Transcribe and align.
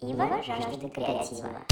Ива 0.00 0.40
жаждет 0.46 0.92
креатива. 0.94 1.66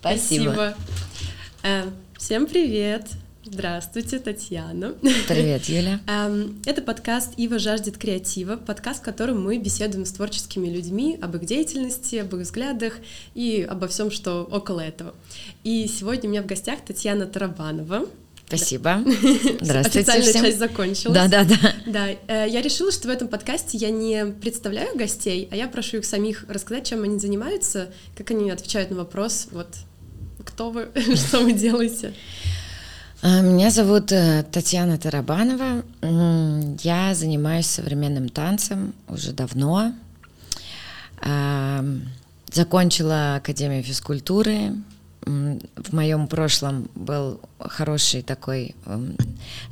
Спасибо. 0.00 0.74
Э, 1.62 1.84
Всем 2.16 2.46
привет! 2.46 3.06
Здравствуйте, 3.50 4.18
Татьяна. 4.18 4.94
Привет, 5.26 5.64
Юля. 5.64 6.00
Эм, 6.06 6.60
Это 6.66 6.82
подкаст 6.82 7.32
«Ива 7.38 7.58
жаждет 7.58 7.96
креатива», 7.96 8.56
подкаст, 8.56 9.00
в 9.00 9.04
котором 9.04 9.42
мы 9.42 9.56
беседуем 9.56 10.04
с 10.04 10.12
творческими 10.12 10.68
людьми 10.68 11.18
об 11.20 11.34
их 11.34 11.46
деятельности, 11.46 12.16
об 12.16 12.34
их 12.36 12.42
взглядах 12.42 12.94
и 13.34 13.66
обо 13.68 13.88
всем, 13.88 14.10
что 14.10 14.44
около 14.44 14.80
этого. 14.80 15.14
И 15.64 15.86
сегодня 15.88 16.28
у 16.28 16.32
меня 16.32 16.42
в 16.42 16.46
гостях 16.46 16.80
Татьяна 16.86 17.26
Тарабанова. 17.26 18.06
Спасибо. 18.46 19.02
Здравствуйте 19.60 20.00
Официальная 20.00 20.30
всем. 20.30 20.44
часть 20.44 20.58
закончилась. 20.58 21.14
Да, 21.14 21.28
да, 21.28 21.44
да. 21.44 21.74
Да, 21.86 22.44
я 22.44 22.60
решила, 22.60 22.92
что 22.92 23.08
в 23.08 23.10
этом 23.10 23.28
подкасте 23.28 23.78
я 23.78 23.90
не 23.90 24.26
представляю 24.26 24.96
гостей, 24.96 25.48
а 25.50 25.56
я 25.56 25.68
прошу 25.68 25.98
их 25.98 26.04
самих 26.04 26.44
рассказать, 26.48 26.86
чем 26.86 27.02
они 27.02 27.18
занимаются, 27.18 27.92
как 28.14 28.30
они 28.30 28.50
отвечают 28.50 28.90
на 28.90 28.96
вопрос, 28.96 29.48
вот, 29.52 29.68
кто 30.44 30.70
вы, 30.70 30.90
что 31.14 31.40
вы 31.40 31.52
делаете. 31.52 32.12
А, 33.20 33.40
Меня 33.40 33.70
зовут 33.70 34.12
э, 34.12 34.44
Татьяна 34.44 34.96
Тарабанова. 34.96 35.82
Я 36.82 37.14
занимаюсь 37.14 37.66
современным 37.66 38.28
танцем 38.28 38.94
уже 39.08 39.32
давно. 39.32 39.92
Закончила 42.52 43.36
Академию 43.36 43.82
физкультуры. 43.82 44.74
В 45.22 45.92
моем 45.92 46.28
прошлом 46.28 46.88
был 46.94 47.40
хороший 47.58 48.22
такой 48.22 48.76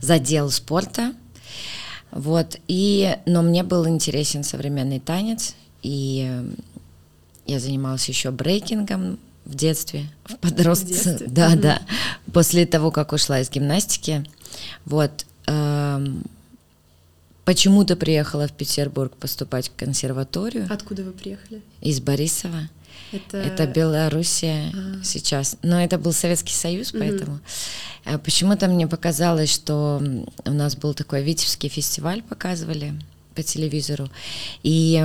задел 0.01 0.51
спорта. 0.51 1.15
Вот. 2.11 2.57
И, 2.67 3.17
но 3.27 3.43
мне 3.43 3.63
был 3.63 3.87
интересен 3.87 4.43
современный 4.43 4.99
танец. 4.99 5.55
И 5.83 6.27
э, 6.29 6.45
я 7.47 7.61
занималась 7.61 8.09
еще 8.09 8.33
брейкингом 8.33 9.19
в 9.47 9.55
детстве, 9.55 10.07
в 10.27 10.37
подростке. 10.37 11.19
Да, 11.27 11.57
да. 11.57 11.81
После 12.33 12.67
того, 12.67 12.91
как 12.91 13.13
ушла 13.13 13.41
из 13.41 13.49
гимнастики. 13.51 14.25
Вот. 14.85 15.25
эм, 15.47 16.23
Почему-то 17.45 17.95
приехала 17.95 18.49
в 18.49 18.53
Петербург 18.53 19.15
поступать 19.17 19.69
в 19.69 19.77
консерваторию 19.77 20.67
Откуда 20.69 21.05
вы 21.05 21.13
приехали? 21.13 21.63
из 21.81 22.01
Борисова. 22.01 22.69
Это, 23.13 23.37
Это 23.37 23.67
Белоруссия 23.69 24.73
А. 24.75 25.05
сейчас. 25.05 25.57
Но 25.63 25.81
это 25.81 25.97
был 25.97 26.13
Советский 26.13 26.55
Союз, 26.55 26.93
Мгм. 26.93 26.99
поэтому 27.01 27.41
э, 28.05 28.19
почему-то 28.19 28.67
мне 28.67 28.89
показалось, 28.89 29.53
что 29.55 30.03
у 30.45 30.51
нас 30.51 30.75
был 30.75 30.93
такой 30.93 31.23
Витебский 31.23 31.69
фестиваль, 31.69 32.21
показывали 32.25 32.95
по 33.37 33.43
телевизору. 33.43 34.09
И 34.63 35.01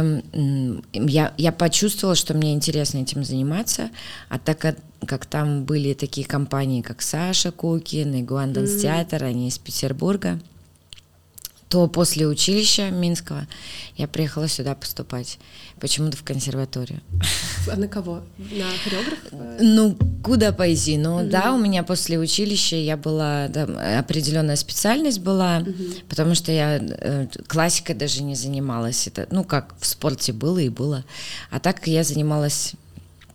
я, 0.94 1.34
я 1.38 1.52
почувствовала, 1.52 2.16
что 2.16 2.34
мне 2.34 2.54
интересно 2.54 3.00
этим 3.00 3.23
заниматься, 3.23 3.90
а 4.30 4.40
так 4.40 4.58
как, 4.58 4.78
как 5.06 5.26
там 5.26 5.66
были 5.66 5.94
такие 5.94 6.26
компании, 6.26 6.82
как 6.82 7.02
Саша 7.02 7.52
Кукин 7.52 8.16
и 8.16 8.23
Гуанденс 8.23 8.72
М. 8.73 8.80
театр, 8.80 9.23
они 9.26 9.50
из 9.50 9.60
Петербурга, 9.60 10.40
то 11.72 11.88
после 11.88 12.27
училища 12.27 12.89
Минского 12.89 13.47
я 13.95 14.05
приехала 14.09 14.50
сюда 14.50 14.75
поступать, 14.75 15.39
почему-то 15.80 16.17
в 16.17 16.23
консерваторию. 16.23 17.00
А 17.72 17.77
на 17.77 17.88
кого? 17.88 18.23
На 18.38 18.66
хореографа? 18.83 19.64
Ну, 19.64 19.97
куда 20.22 20.52
пойти? 20.52 20.97
Ну, 20.97 21.19
Мгм. 21.22 21.30
да, 21.30 21.53
у 21.53 21.58
меня 21.58 21.83
после 21.83 22.19
училища 22.19 22.75
я 22.75 22.97
была, 22.97 23.47
да, 23.47 23.99
определенная 23.99 24.58
специальность 24.58 25.22
была, 25.22 25.61
Мгм. 25.61 25.94
потому 26.09 26.36
что 26.36 26.52
я 26.52 26.77
э, 26.77 27.27
классикой 27.47 27.95
даже 27.95 28.21
не 28.21 28.36
занималась. 28.36 29.08
Это, 29.08 29.27
ну, 29.31 29.45
как 29.45 29.73
в 29.80 29.86
спорте 29.86 30.33
было 30.33 30.58
и 30.58 30.67
было. 30.67 31.05
А 31.52 31.61
так 31.61 31.87
я 31.87 32.04
занималась 32.04 32.73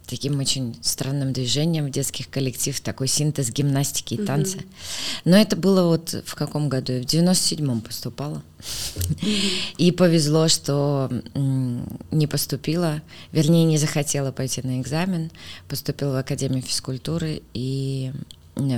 таким 0.06 0.38
очень 0.38 0.76
странным 0.82 1.32
движением 1.32 1.86
в 1.86 1.90
детских 1.90 2.30
коллектив, 2.30 2.78
такой 2.80 3.08
синтез 3.08 3.50
гимнастики 3.50 4.14
и 4.14 4.24
танца. 4.24 4.58
Но 5.24 5.36
это 5.36 5.56
было 5.56 5.88
вот 5.88 6.22
в 6.24 6.34
каком 6.34 6.68
году? 6.68 6.92
Я 6.92 7.00
в 7.00 7.04
97-м 7.04 7.80
поступала. 7.80 8.42
И 9.78 9.90
повезло, 9.90 10.48
что 10.48 11.10
не 11.34 12.26
поступила, 12.26 13.02
вернее, 13.32 13.64
не 13.64 13.78
захотела 13.78 14.32
пойти 14.32 14.62
на 14.62 14.80
экзамен, 14.80 15.30
поступила 15.68 16.12
в 16.12 16.16
Академию 16.16 16.62
физкультуры 16.62 17.42
и 17.52 18.12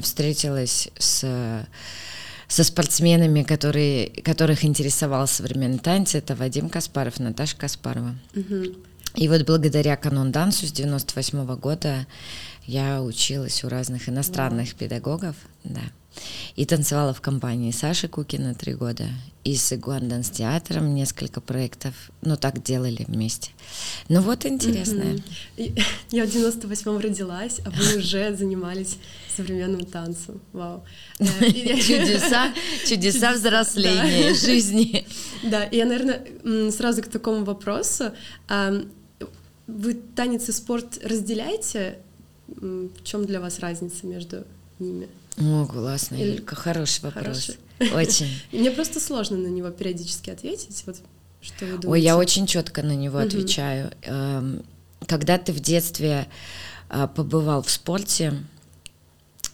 встретилась 0.03 0.89
с 0.99 1.67
со 2.51 2.65
спортсменами, 2.65 3.43
которые, 3.43 4.09
которых 4.09 4.65
интересовал 4.65 5.27
современный 5.27 5.79
танец, 5.79 6.15
это 6.15 6.35
Вадим 6.35 6.71
Каспаров, 6.71 7.21
Наташа 7.21 7.55
Каспарова. 7.59 8.15
Мгм. 8.35 8.75
И 9.19 9.27
вот 9.27 9.43
благодаря 9.43 9.97
канон-дансу 9.97 10.67
с 10.67 10.71
98 10.71 11.45
года 11.57 12.07
я 12.67 13.03
училась 13.03 13.65
у 13.65 13.69
разных 13.69 14.09
иностранных 14.09 14.77
педагогов, 14.77 15.35
да. 15.65 15.81
И 16.55 16.65
танцевала 16.65 17.13
в 17.13 17.21
компании 17.21 17.73
Саши 17.73 18.07
Кукина 18.07 18.55
три 18.55 18.75
года. 18.75 19.09
И 19.43 19.57
с 19.57 19.77
Гуанданс 19.77 20.31
театром 20.31 20.95
несколько 20.95 21.41
проектов, 21.41 21.95
ну 22.23 22.37
так 22.37 22.63
делали 22.63 23.05
вместе. 23.09 23.51
Ну 24.09 24.21
вот 24.21 24.47
интересное. 24.47 25.19
Я 26.11 26.25
в 26.25 26.29
98-м 26.29 26.99
родилась, 26.99 27.61
а 27.65 27.71
вы 27.71 27.97
уже 27.99 28.37
занимались 28.37 28.99
современным 29.37 29.85
танцем. 29.85 30.41
Вау. 30.53 30.85
Э, 31.19 31.25
Чудеса, 31.51 32.53
чудеса 32.87 33.33
взросления, 33.33 34.35
жизни. 34.35 35.07
Да, 35.43 35.65
и 35.65 35.77
я, 35.77 35.87
наверное, 35.87 36.71
сразу 36.71 37.03
к 37.03 37.09
такому 37.09 37.45
вопросу. 37.45 38.13
А, 39.69 39.73
Вы 39.73 39.95
танец 39.95 40.49
и 40.49 40.53
спорт 40.53 40.99
разделяете? 41.05 41.99
В 42.47 43.03
чем 43.05 43.27
для 43.27 43.41
вас 43.41 43.59
разница 43.59 44.07
между 44.07 44.45
ними? 44.79 45.09
О, 45.37 45.67
классно, 45.67 46.17
Или- 46.17 46.31
Юлька, 46.37 46.57
хороший 46.57 47.03
вопрос. 47.03 47.53
Хороший. 47.79 47.95
Очень. 47.95 48.29
Мне 48.53 48.71
просто 48.71 48.99
сложно 49.01 49.37
на 49.37 49.49
него 49.49 49.71
периодически 49.71 50.31
ответить. 50.31 50.83
Вот 50.87 50.97
что 51.41 51.65
вы 51.67 51.71
думаете? 51.79 51.89
Ой, 51.89 52.01
я 52.01 52.17
очень 52.17 52.47
четко 52.47 52.83
на 52.83 52.97
него 52.97 53.19
отвечаю. 53.19 53.93
Эм, 54.03 54.65
Когда 55.07 55.39
ты 55.39 55.53
в 55.53 55.61
детстве 55.61 56.27
э, 56.91 57.07
побывал 57.15 57.63
в 57.63 57.71
спорте, 57.71 58.35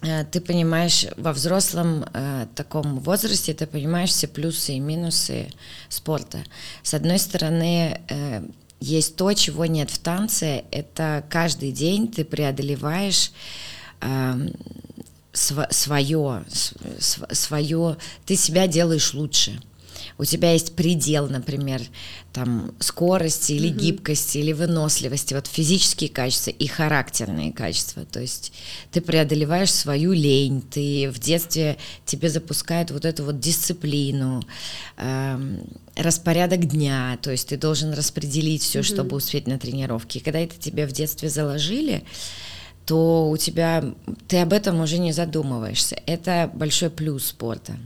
э, 0.00 0.24
ты 0.24 0.40
понимаешь, 0.40 1.06
во 1.18 1.32
взрослом 1.34 2.04
э, 2.14 2.46
таком 2.54 2.98
возрасте 3.00 3.52
ты 3.52 3.66
понимаешь 3.66 4.10
все 4.10 4.26
плюсы 4.26 4.72
и 4.74 4.80
минусы 4.80 5.50
спорта. 5.90 6.38
С 6.82 6.94
одной 6.94 7.18
стороны, 7.18 8.00
э, 8.08 8.42
есть 8.84 9.16
то, 9.16 9.32
чего 9.32 9.64
нет 9.66 9.90
в 9.90 9.98
танце, 9.98 10.64
это 10.70 11.24
каждый 11.30 11.72
день 11.72 12.08
ты 12.08 12.24
преодолеваешь 12.24 13.32
эм, 14.00 14.52
свое, 15.32 16.44
свое, 17.30 17.96
ты 18.26 18.36
себя 18.36 18.66
делаешь 18.66 19.14
лучше. 19.14 19.60
У 20.16 20.24
тебя 20.24 20.52
есть 20.52 20.76
предел, 20.76 21.28
например, 21.28 21.80
там 22.32 22.72
скорости 22.78 23.52
или 23.52 23.68
Мгм. 23.68 23.78
гибкости 23.78 24.38
или 24.38 24.52
выносливости, 24.52 25.34
вот 25.34 25.46
физические 25.48 26.08
качества 26.08 26.50
и 26.50 26.66
характерные 26.68 27.52
качества. 27.52 28.04
То 28.04 28.20
есть 28.20 28.52
ты 28.92 29.00
преодолеваешь 29.00 29.72
свою 29.72 30.12
лень, 30.12 30.62
ты 30.62 31.10
в 31.10 31.18
детстве 31.18 31.76
тебе 32.06 32.30
запускают 32.30 32.92
вот 32.92 33.04
эту 33.04 33.24
вот 33.24 33.40
дисциплину, 33.40 34.42
эм, 34.98 35.60
распорядок 35.96 36.64
дня, 36.66 37.18
то 37.20 37.30
есть 37.32 37.48
ты 37.48 37.56
должен 37.56 37.92
распределить 37.92 38.62
все, 38.62 38.78
Мгм. 38.80 38.84
чтобы 38.84 39.16
успеть 39.16 39.46
на 39.48 39.58
тренировки. 39.58 40.18
И 40.18 40.20
когда 40.20 40.38
это 40.38 40.54
тебе 40.56 40.86
в 40.86 40.92
детстве 40.92 41.28
заложили, 41.28 42.04
то 42.86 43.30
у 43.30 43.36
тебя 43.36 43.82
ты 44.28 44.38
об 44.38 44.52
этом 44.52 44.80
уже 44.80 44.98
не 44.98 45.12
задумываешься. 45.12 45.96
Это 46.06 46.50
большой 46.54 46.90
плюс 46.90 47.26
спорта. 47.26 47.76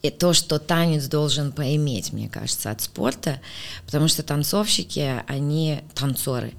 И 0.00 0.10
то, 0.10 0.32
что 0.32 0.60
танец 0.60 1.06
должен 1.06 1.50
поиметь, 1.50 2.12
мне 2.12 2.28
кажется, 2.28 2.70
от 2.70 2.80
спорта, 2.80 3.40
потому 3.84 4.06
что 4.06 4.22
танцовщики, 4.22 5.24
они 5.26 5.80
танцоры, 5.94 6.52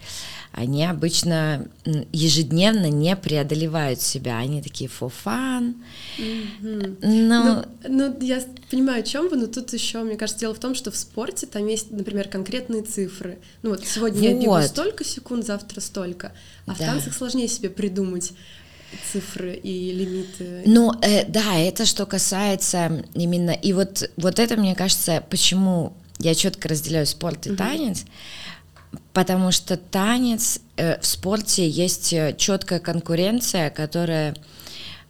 они 0.52 0.86
обычно 0.86 1.66
ежедневно 2.12 2.90
не 2.90 3.16
преодолевают 3.16 4.02
себя, 4.02 4.38
они 4.40 4.62
такие 4.62 4.90
for 4.90 5.10
fun, 5.26 5.76
Мгм. 6.18 6.98
но 7.02 7.66
Ну, 7.88 8.10
ну, 8.12 8.18
я 8.20 8.44
понимаю, 8.70 9.00
о 9.02 9.04
чем 9.04 9.30
вы, 9.30 9.38
но 9.38 9.48
тут 9.48 9.72
еще, 9.72 10.00
мне 10.04 10.18
кажется, 10.18 10.42
дело 10.42 10.54
в 10.54 10.60
том, 10.60 10.76
что 10.76 10.92
в 10.92 10.98
спорте 10.98 11.48
там 11.48 11.66
есть, 11.66 11.92
например, 11.92 12.28
конкретные 12.28 12.82
цифры. 12.84 13.40
Ну 13.62 13.70
вот 13.70 13.86
сегодня 13.88 14.20
я 14.22 14.34
бегу 14.34 14.48
Вот. 14.48 14.66
столько 14.66 15.06
секунд, 15.06 15.46
завтра 15.46 15.80
столько. 15.80 16.34
А 16.66 16.74
в 16.74 16.80
Да. 16.80 16.88
танцах 16.88 17.14
сложнее 17.14 17.48
себе 17.48 17.70
придумать 17.70 18.34
цифры 19.12 19.54
и 19.56 19.92
лимиты. 19.92 20.64
Ну, 20.66 20.94
э, 21.02 21.26
да, 21.26 21.58
это 21.58 21.86
что 21.86 22.06
касается 22.06 23.04
именно... 23.14 23.52
И 23.52 23.74
вот, 23.74 24.10
вот 24.18 24.40
это, 24.40 24.56
мне 24.56 24.76
кажется, 24.76 25.24
почему 25.30 25.94
я 26.20 26.36
четко 26.36 26.68
разделяю 26.70 27.06
спорт 27.06 27.48
и 27.48 27.50
Мгм. 27.50 27.58
танец. 27.58 28.06
потому 29.14 29.52
что 29.52 29.78
танец 29.78 30.60
э, 30.78 31.00
в 31.00 31.06
спорте 31.06 31.68
есть 31.70 32.14
э, 32.14 32.36
четкая 32.38 32.80
конкуренция, 32.80 33.70
которая 33.70 34.36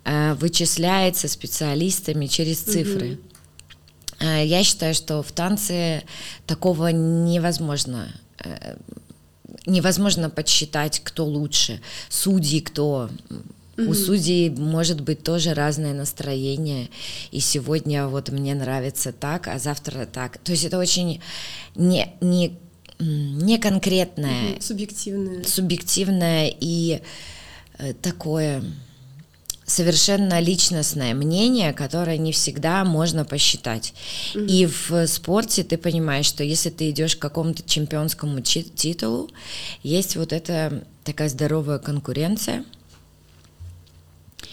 э, 0.03 0.33
вычисляется 0.33 1.27
специалистами 1.27 2.25
через 2.27 2.59
цифры. 2.59 3.13
Угу. 3.13 4.25
Я 4.25 4.63
считаю, 4.65 4.93
что 4.93 5.23
в 5.23 5.31
танце 5.31 6.03
такого 6.45 6.87
невозможно 6.87 8.09
э, 8.43 8.75
невозможно 9.65 10.29
подсчитать, 10.29 10.99
кто 11.03 11.25
лучше, 11.25 11.81
судьи 12.09 12.59
кто. 12.59 13.09
У 13.87 13.93
судей 13.93 14.49
может 14.49 15.01
быть 15.01 15.23
тоже 15.23 15.53
разное 15.53 15.93
настроение, 15.93 16.89
и 17.31 17.39
сегодня 17.39 18.07
вот 18.07 18.29
мне 18.29 18.55
нравится 18.55 19.11
так, 19.11 19.47
а 19.47 19.59
завтра 19.59 20.05
так. 20.05 20.37
То 20.39 20.51
есть 20.51 20.65
это 20.65 20.77
очень 20.77 21.21
не, 21.75 22.13
не, 22.21 22.57
не 22.99 23.57
конкретное, 23.57 24.59
субъективное. 24.59 25.43
субъективное 25.43 26.53
и 26.59 27.01
э, 27.77 27.93
такое 27.93 28.63
совершенно 29.69 30.39
личностное 30.39 31.13
мнение, 31.13 31.73
которое 31.73 32.17
не 32.17 32.31
всегда 32.31 32.83
можно 32.83 33.23
посчитать. 33.23 33.93
Mm-hmm. 34.33 34.47
И 34.47 34.65
в 34.65 35.07
спорте 35.07 35.63
ты 35.63 35.77
понимаешь, 35.77 36.25
что 36.25 36.43
если 36.43 36.69
ты 36.69 36.89
идешь 36.89 37.15
к 37.15 37.19
какому-то 37.19 37.63
чемпионскому 37.63 38.41
титулу, 38.41 39.29
есть 39.83 40.15
вот 40.15 40.33
эта 40.33 40.83
такая 41.03 41.29
здоровая 41.29 41.79
конкуренция 41.79 42.65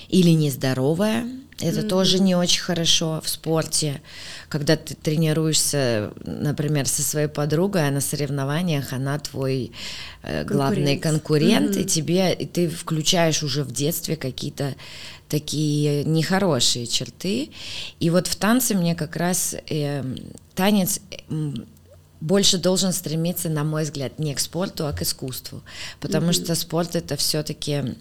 или 0.09 0.31
нездоровая. 0.31 1.27
Это 1.59 1.81
mm-hmm. 1.81 1.89
тоже 1.89 2.19
не 2.19 2.35
очень 2.35 2.61
хорошо 2.61 3.23
в 3.25 3.31
спорте, 3.31 4.03
когда 4.51 4.77
ты 4.77 4.95
тренируешься, 4.95 6.13
например, 6.23 6.87
со 6.87 7.03
своей 7.03 7.29
подругой, 7.29 7.89
а 7.89 7.91
на 7.91 8.03
соревнованиях 8.03 8.93
она 8.93 9.19
твой 9.19 9.73
э, 10.23 10.45
главный 10.45 10.99
конкурент, 10.99 11.75
mm-hmm. 11.75 11.81
и 11.81 11.85
тебе 11.87 12.35
и 12.35 12.45
ты 12.45 12.69
включаешь 12.69 13.43
уже 13.43 13.65
в 13.65 13.73
детстве 13.73 14.17
какие-то 14.17 14.75
такие 15.31 16.05
нехорошие 16.05 16.87
черты. 16.87 17.51
И 18.01 18.11
вот 18.11 18.27
в 18.27 18.37
танце 18.37 18.75
мне 18.75 18.95
как 18.95 19.17
раз 19.17 19.57
э, 19.71 20.05
танец 20.55 21.01
э, 21.11 21.53
больше 22.21 22.59
должен 22.59 22.93
стремиться, 22.93 23.49
на 23.49 23.65
мой 23.65 23.85
взгляд, 23.85 24.19
не 24.19 24.35
к 24.35 24.41
спорту, 24.41 24.87
а 24.87 24.93
к 24.93 25.01
искусству, 25.01 25.63
потому 26.01 26.31
mm-hmm. 26.31 26.45
что 26.45 26.55
спорт 26.55 26.97
это 26.97 27.17
все-таки 27.17 27.97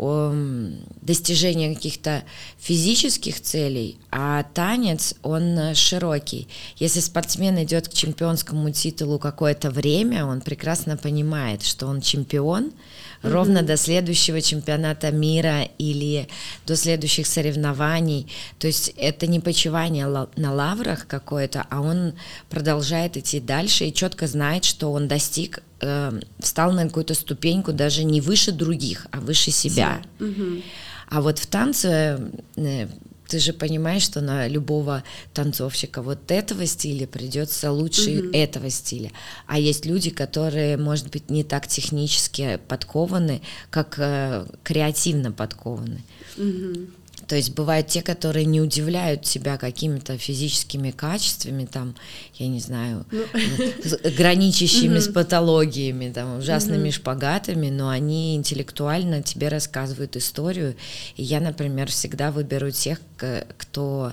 достижение 0.00 1.74
каких-то 1.74 2.22
физических 2.58 3.40
целей, 3.40 3.98
а 4.10 4.44
танец, 4.54 5.14
он 5.22 5.74
широкий. 5.74 6.48
Если 6.76 7.00
спортсмен 7.00 7.62
идет 7.62 7.88
к 7.88 7.92
чемпионскому 7.92 8.70
титулу 8.70 9.18
какое-то 9.18 9.70
время, 9.70 10.24
он 10.24 10.40
прекрасно 10.40 10.96
понимает, 10.96 11.62
что 11.62 11.86
он 11.86 12.00
чемпион, 12.00 12.64
mm-hmm. 12.64 13.30
ровно 13.30 13.62
до 13.62 13.76
следующего 13.76 14.40
чемпионата 14.40 15.10
мира 15.10 15.64
или 15.76 16.28
до 16.66 16.76
следующих 16.76 17.26
соревнований. 17.26 18.26
То 18.58 18.68
есть 18.68 18.94
это 18.96 19.26
не 19.26 19.38
почивание 19.38 20.06
на 20.06 20.54
лаврах 20.54 21.06
какое-то, 21.06 21.66
а 21.68 21.82
он 21.82 22.14
продолжает 22.48 23.18
идти 23.18 23.38
дальше 23.38 23.84
и 23.84 23.92
четко 23.92 24.26
знает, 24.26 24.64
что 24.64 24.92
он 24.92 25.08
достиг 25.08 25.62
э, 25.80 26.20
встал 26.38 26.72
на 26.72 26.84
какую-то 26.86 27.14
ступеньку 27.14 27.72
даже 27.72 28.04
не 28.04 28.20
выше 28.20 28.52
других, 28.52 29.06
а 29.10 29.20
выше 29.20 29.50
себя. 29.50 30.02
А 31.08 31.20
вот 31.22 31.38
в 31.38 31.46
танце 31.46 32.30
э, 32.56 32.88
ты 33.30 33.38
же 33.38 33.52
понимаешь, 33.52 34.02
что 34.02 34.20
на 34.20 34.48
любого 34.48 35.04
танцовщика 35.32 36.02
вот 36.02 36.30
этого 36.30 36.66
стиля 36.66 37.06
придется 37.06 37.70
лучше 37.70 38.10
mm-hmm. 38.10 38.36
этого 38.36 38.70
стиля. 38.70 39.12
А 39.46 39.58
есть 39.58 39.86
люди, 39.86 40.10
которые, 40.10 40.76
может 40.76 41.10
быть, 41.10 41.30
не 41.30 41.44
так 41.44 41.68
технически 41.68 42.58
подкованы, 42.68 43.40
как 43.70 43.98
э, 43.98 44.46
креативно 44.64 45.30
подкованы. 45.30 46.02
Mm-hmm. 46.36 46.90
То 47.30 47.36
есть 47.36 47.54
бывают 47.54 47.86
те, 47.86 48.02
которые 48.02 48.44
не 48.44 48.60
удивляют 48.60 49.22
тебя 49.22 49.56
какими-то 49.56 50.18
физическими 50.18 50.90
качествами, 50.90 51.64
там, 51.64 51.94
я 52.34 52.48
не 52.48 52.58
знаю, 52.58 53.06
ну. 53.12 53.24
граничащими 54.16 54.98
с 54.98 55.06
патологиями, 55.06 56.10
там, 56.12 56.38
ужасными 56.38 56.90
шпагатами, 56.90 57.70
но 57.70 57.88
они 57.88 58.34
интеллектуально 58.34 59.22
тебе 59.22 59.46
рассказывают 59.46 60.16
историю. 60.16 60.74
И 61.14 61.22
я, 61.22 61.38
например, 61.38 61.88
всегда 61.88 62.32
выберу 62.32 62.72
тех, 62.72 62.98
кто 63.56 64.12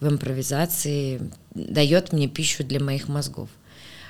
в 0.00 0.08
импровизации 0.08 1.20
дает 1.54 2.12
мне 2.12 2.26
пищу 2.26 2.64
для 2.64 2.80
моих 2.80 3.06
мозгов 3.06 3.48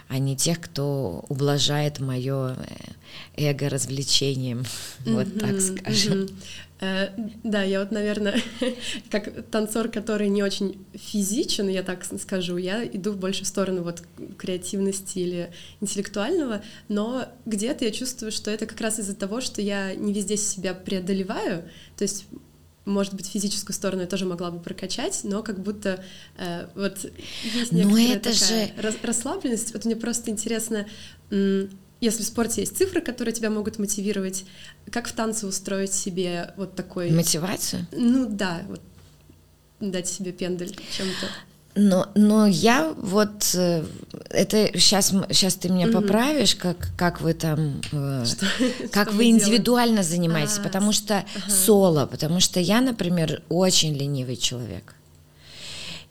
а 0.08 0.18
не 0.18 0.36
тех, 0.36 0.60
кто 0.60 1.24
ублажает 1.28 1.98
мое 1.98 2.54
э, 2.54 3.50
эго 3.50 3.68
развлечением, 3.68 4.64
вот 5.04 5.38
так 5.38 5.60
скажем. 5.60 6.28
Да, 6.78 7.62
я 7.62 7.80
вот, 7.80 7.90
наверное, 7.90 8.40
как 9.10 9.46
танцор, 9.50 9.88
который 9.88 10.28
не 10.28 10.42
очень 10.42 10.84
физичен, 10.94 11.68
я 11.68 11.82
так 11.82 12.04
скажу, 12.04 12.58
я 12.58 12.84
иду 12.84 13.14
больше 13.14 13.44
в 13.44 13.46
сторону 13.46 13.82
вот 13.82 14.02
креативности 14.36 15.18
или 15.18 15.52
интеллектуального, 15.80 16.62
но 16.88 17.28
где-то 17.46 17.84
я 17.84 17.90
чувствую, 17.92 18.30
что 18.30 18.50
это 18.50 18.66
как 18.66 18.80
раз 18.80 18.98
из-за 18.98 19.14
того, 19.14 19.40
что 19.40 19.62
я 19.62 19.94
не 19.94 20.12
везде 20.12 20.36
себя 20.36 20.74
преодолеваю, 20.74 21.64
то 21.96 22.02
есть 22.02 22.26
может 22.84 23.14
быть, 23.14 23.26
физическую 23.26 23.74
сторону 23.74 24.02
я 24.02 24.06
тоже 24.06 24.26
могла 24.26 24.52
бы 24.52 24.60
прокачать, 24.60 25.22
но 25.24 25.42
как 25.42 25.60
будто 25.60 26.04
э, 26.38 26.68
вот 26.76 26.98
есть 27.42 27.72
некоторая 27.72 28.14
это 28.14 28.32
такая 28.32 28.92
же... 28.92 28.98
расслабленность. 29.02 29.72
Вот 29.74 29.84
мне 29.86 29.96
просто 29.96 30.30
интересно, 30.30 30.86
если 32.00 32.22
в 32.22 32.26
спорте 32.26 32.60
есть 32.62 32.76
цифры, 32.76 33.00
которые 33.00 33.34
тебя 33.34 33.50
могут 33.50 33.78
мотивировать, 33.78 34.44
как 34.90 35.08
в 35.08 35.12
танце 35.12 35.46
устроить 35.46 35.92
себе 35.92 36.52
вот 36.56 36.74
такой... 36.74 37.10
Мотивацию? 37.10 37.86
Ну 37.92 38.26
да, 38.28 38.62
вот 38.68 38.80
дать 39.80 40.08
себе 40.08 40.32
пендель 40.32 40.76
чем-то. 40.96 41.26
Но, 41.78 42.08
но 42.14 42.46
я 42.46 42.94
вот 42.96 43.54
э, 43.54 43.84
это 44.30 44.70
сейчас 44.78 45.10
сейчас 45.30 45.56
ты 45.56 45.68
меня 45.68 45.88
mm 45.88 45.92
поправишь, 45.92 46.54
как 46.54 46.88
как 46.96 47.20
вы 47.20 47.34
там 47.34 47.82
э, 47.92 48.24
что? 48.24 48.46
как 48.90 49.08
что 49.08 49.16
вы 49.16 49.26
индивидуально 49.26 49.96
делаете? 49.96 50.10
занимаетесь, 50.10 50.58
а, 50.58 50.62
потому 50.62 50.92
что 50.92 51.18
ага. 51.18 51.50
соло, 51.50 52.06
потому 52.06 52.40
что 52.40 52.60
я, 52.60 52.80
например, 52.80 53.42
очень 53.50 53.92
ленивый 53.92 54.36
человек. 54.36 54.94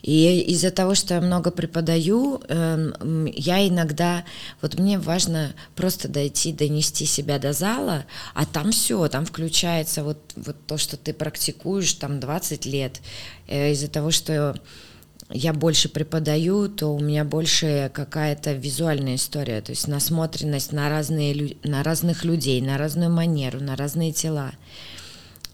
И 0.06 0.40
из-за 0.52 0.70
того, 0.70 0.94
что 0.94 1.16
я 1.16 1.22
много 1.22 1.50
преподаю, 1.50 2.40
эм, 2.48 3.26
я 3.26 3.68
иногда, 3.68 4.24
вот 4.62 4.78
мне 4.78 5.00
важно 5.00 5.56
просто 5.76 6.08
дойти, 6.08 6.54
донести 6.54 7.06
себя 7.06 7.40
до 7.40 7.54
зала, 7.54 8.06
а 8.36 8.46
там 8.46 8.72
все, 8.72 9.08
там 9.08 9.26
включается 9.26 10.04
вот, 10.04 10.20
вот 10.36 10.58
то, 10.68 10.78
что 10.78 10.96
ты 10.96 11.12
практикуешь 11.12 11.92
там 11.94 12.20
20 12.20 12.68
лет. 12.68 13.02
Э, 13.48 13.72
из-за 13.72 13.88
того, 13.88 14.12
что 14.12 14.56
я 15.32 15.54
больше 15.54 15.90
преподаю, 15.90 16.70
то 16.70 16.94
у 16.94 17.00
меня 17.00 17.24
больше 17.24 17.90
какая-то 17.92 18.54
визуальная 18.54 19.16
история, 19.16 19.60
то 19.62 19.72
есть 19.72 19.88
насмотренность 19.88 20.72
на, 20.72 20.88
разные, 20.88 21.58
на 21.64 21.82
разных 21.82 22.24
людей, 22.24 22.62
на 22.62 22.78
разную 22.78 23.10
манеру, 23.10 23.60
на 23.60 23.76
разные 23.76 24.12
тела. 24.12 24.52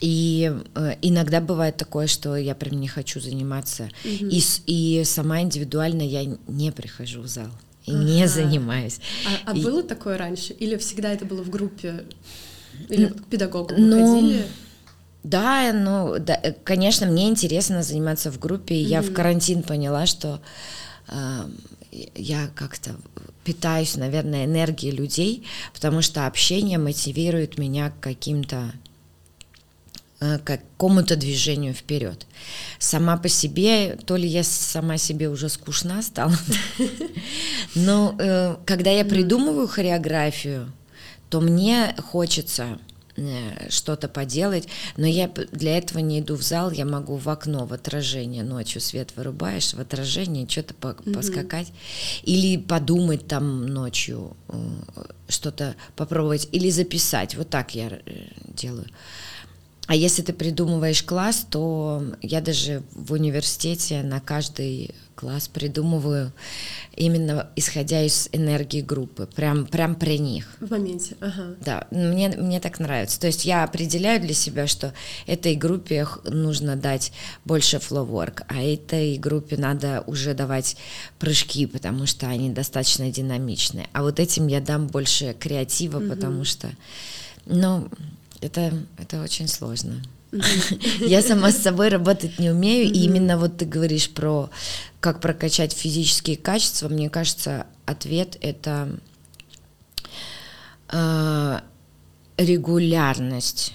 И 0.01 0.51
э, 0.75 0.95
иногда 1.03 1.39
бывает 1.39 1.77
такое, 1.77 2.07
что 2.07 2.35
я 2.35 2.55
прям 2.55 2.79
не 2.79 2.87
хочу 2.87 3.19
заниматься. 3.19 3.83
Угу. 4.03 4.29
И, 4.29 4.41
и 4.65 5.03
сама 5.05 5.41
индивидуально 5.41 6.01
я 6.01 6.25
не 6.47 6.71
прихожу 6.71 7.21
в 7.21 7.27
зал 7.27 7.49
и 7.85 7.91
ага. 7.91 8.03
не 8.03 8.27
занимаюсь. 8.27 8.99
А, 9.45 9.51
а 9.51 9.57
и... 9.57 9.61
было 9.61 9.83
такое 9.83 10.17
раньше? 10.17 10.53
Или 10.53 10.75
всегда 10.77 11.11
это 11.11 11.25
было 11.25 11.43
в 11.43 11.49
группе? 11.49 12.05
Или 12.89 13.07
к 13.07 13.25
педагогу 13.25 13.75
ну, 13.77 14.15
ходили? 14.15 14.45
Да, 15.23 15.71
ну, 15.71 16.17
да, 16.19 16.39
э, 16.41 16.53
конечно, 16.63 17.05
мне 17.05 17.29
интересно 17.29 17.83
заниматься 17.83 18.31
в 18.31 18.39
группе. 18.39 18.75
И 18.75 18.85
mm 18.85 18.87
я 18.87 19.01
в 19.01 19.13
карантин 19.13 19.61
поняла, 19.61 20.05
что 20.05 20.41
э, 21.07 21.45
я 22.15 22.49
как-то 22.55 22.95
питаюсь, 23.43 23.95
наверное, 23.95 24.45
энергией 24.45 24.91
людей, 24.91 25.45
потому 25.73 26.01
что 26.01 26.27
общение 26.27 26.77
мотивирует 26.77 27.57
меня 27.57 27.89
к 27.91 27.99
каким-то 27.99 28.71
какому-то 30.21 31.15
движению 31.15 31.73
вперед. 31.73 32.27
Сама 32.77 33.17
по 33.17 33.27
себе, 33.27 33.97
то 34.05 34.15
ли 34.15 34.27
я 34.27 34.43
сама 34.43 34.97
себе 34.97 35.29
уже 35.29 35.49
скучна 35.49 36.03
стала, 36.03 36.35
но 37.75 38.15
э, 38.19 38.55
когда 38.65 38.91
я 38.91 39.03
придумываю 39.03 39.67
хореографию, 39.67 40.71
то 41.31 41.41
мне 41.41 41.95
хочется 42.11 42.77
э, 43.17 43.69
что-то 43.69 44.07
поделать, 44.07 44.67
но 44.95 45.07
я 45.07 45.27
для 45.51 45.79
этого 45.79 45.97
не 45.97 46.19
иду 46.19 46.35
в 46.35 46.43
зал, 46.43 46.69
я 46.69 46.85
могу 46.85 47.15
в 47.15 47.27
окно, 47.27 47.65
в 47.65 47.73
отражение 47.73 48.43
ночью 48.43 48.79
свет 48.79 49.13
вырубаешь, 49.15 49.73
в 49.73 49.79
отражение 49.79 50.47
что-то 50.47 50.75
по 50.75 50.87
mm-hmm. 50.87 51.13
поскакать, 51.13 51.73
или 52.21 52.57
подумать 52.57 53.25
там 53.25 53.65
ночью, 53.65 54.37
что-то 55.27 55.75
попробовать, 55.95 56.47
или 56.51 56.69
записать, 56.69 57.33
вот 57.33 57.49
так 57.49 57.73
я 57.73 58.01
делаю. 58.53 58.85
А 59.87 59.95
если 59.95 60.21
ты 60.21 60.31
придумываешь 60.33 61.03
класс, 61.03 61.45
то 61.49 62.03
я 62.21 62.41
даже 62.41 62.83
в 62.93 63.13
университете 63.13 64.03
на 64.03 64.19
каждый 64.19 64.95
класс 65.15 65.47
придумываю 65.47 66.31
именно 66.95 67.49
исходя 67.55 68.03
из 68.03 68.27
энергии 68.31 68.81
группы, 68.81 69.27
прям, 69.27 69.65
прям 69.67 69.95
при 69.95 70.17
них. 70.17 70.47
В 70.59 70.71
моменте, 70.71 71.15
ага. 71.19 71.55
Да, 71.63 71.87
мне, 71.91 72.29
мне 72.29 72.59
так 72.59 72.79
нравится. 72.79 73.19
То 73.19 73.27
есть 73.27 73.45
я 73.45 73.63
определяю 73.63 74.19
для 74.19 74.33
себя, 74.33 74.65
что 74.65 74.93
этой 75.27 75.55
группе 75.55 76.07
нужно 76.23 76.75
дать 76.75 77.11
больше 77.45 77.77
work, 77.77 78.43
а 78.47 78.63
этой 78.63 79.17
группе 79.17 79.57
надо 79.57 80.03
уже 80.07 80.33
давать 80.33 80.75
прыжки, 81.19 81.67
потому 81.67 82.07
что 82.07 82.27
они 82.27 82.49
достаточно 82.49 83.11
динамичные. 83.11 83.89
А 83.93 84.01
вот 84.01 84.19
этим 84.19 84.47
я 84.47 84.59
дам 84.59 84.87
больше 84.87 85.35
креатива, 85.39 85.97
угу. 85.99 86.09
потому 86.09 86.45
что, 86.45 86.71
ну, 87.45 87.89
это, 88.41 88.73
это 88.97 89.21
очень 89.21 89.47
сложно. 89.47 90.01
Я 90.99 91.21
сама 91.21 91.51
с 91.51 91.57
собой 91.57 91.89
работать 91.89 92.39
не 92.39 92.49
умею, 92.49 92.85
и 92.85 92.99
именно 92.99 93.37
вот 93.37 93.57
ты 93.57 93.65
говоришь 93.65 94.09
про 94.09 94.49
как 94.99 95.19
прокачать 95.19 95.73
физические 95.73 96.37
качества, 96.37 96.87
мне 96.87 97.09
кажется, 97.09 97.67
ответ 97.85 98.37
это 98.41 98.97
э, 100.89 101.59
регулярность. 102.37 103.73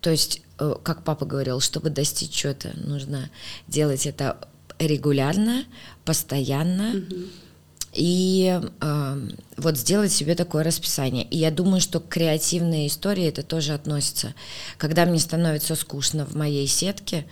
То 0.00 0.10
есть, 0.10 0.42
э, 0.58 0.74
как 0.82 1.04
папа 1.04 1.24
говорил, 1.24 1.60
чтобы 1.60 1.90
достичь 1.90 2.30
чего-то, 2.30 2.72
нужно 2.76 3.30
делать 3.68 4.06
это 4.06 4.48
регулярно, 4.78 5.64
постоянно. 6.04 6.94
Mm-hmm 6.94 7.28
и 7.92 8.60
э, 8.80 9.28
вот 9.58 9.76
сделать 9.76 10.12
себе 10.12 10.34
такое 10.34 10.64
расписание. 10.64 11.24
И 11.24 11.36
я 11.36 11.50
думаю, 11.50 11.80
что 11.80 12.00
к 12.00 12.08
креативной 12.08 12.86
истории 12.86 13.26
это 13.26 13.42
тоже 13.42 13.74
относится. 13.74 14.34
Когда 14.78 15.04
мне 15.04 15.18
становится 15.18 15.74
скучно 15.74 16.24
в 16.24 16.34
моей 16.34 16.66
сетке, 16.66 17.26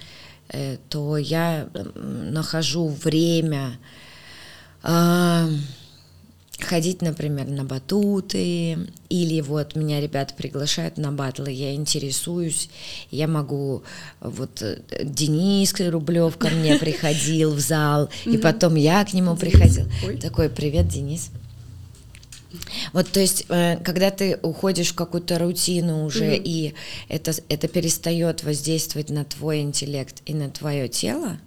э, 0.49 0.77
то 0.89 1.17
я 1.17 1.69
нахожу 1.95 2.89
время 2.89 3.79
э, 4.83 5.49
ходить, 6.65 7.03
например, 7.03 7.49
на 7.49 7.65
батуты, 7.65 8.79
или 9.09 9.41
вот 9.41 9.77
меня 9.77 10.01
ребята 10.01 10.35
приглашают 10.35 10.97
на 10.97 11.13
батлы, 11.13 11.51
я 11.51 11.75
интересуюсь, 11.75 12.71
я 13.11 13.27
могу, 13.29 13.83
вот 14.21 14.63
Денис 15.03 15.75
Рублев 15.79 16.37
ко 16.37 16.49
мне 16.49 16.77
приходил 16.81 17.55
в 17.55 17.61
зал, 17.61 18.11
и 18.25 18.37
потом 18.39 18.75
я 18.75 19.05
к 19.05 19.13
нему 19.13 19.37
приходил. 19.37 19.87
Такой, 20.21 20.49
привет, 20.49 20.89
Денис. 20.89 21.31
Вот, 22.93 23.09
то 23.09 23.21
есть, 23.21 23.47
э, 23.49 23.77
когда 23.85 24.11
ты 24.11 24.39
уходишь 24.43 24.91
в 24.91 24.95
какую-то 24.95 25.39
рутину 25.39 26.05
уже, 26.05 26.37
и 26.37 26.75
это, 27.09 27.33
это 27.49 27.69
перестает 27.69 28.43
воздействовать 28.43 29.11
на 29.11 29.25
твой 29.25 29.61
интеллект 29.61 30.21
и 30.27 30.35
на 30.35 30.51
твое 30.51 30.89
тело, 30.89 31.39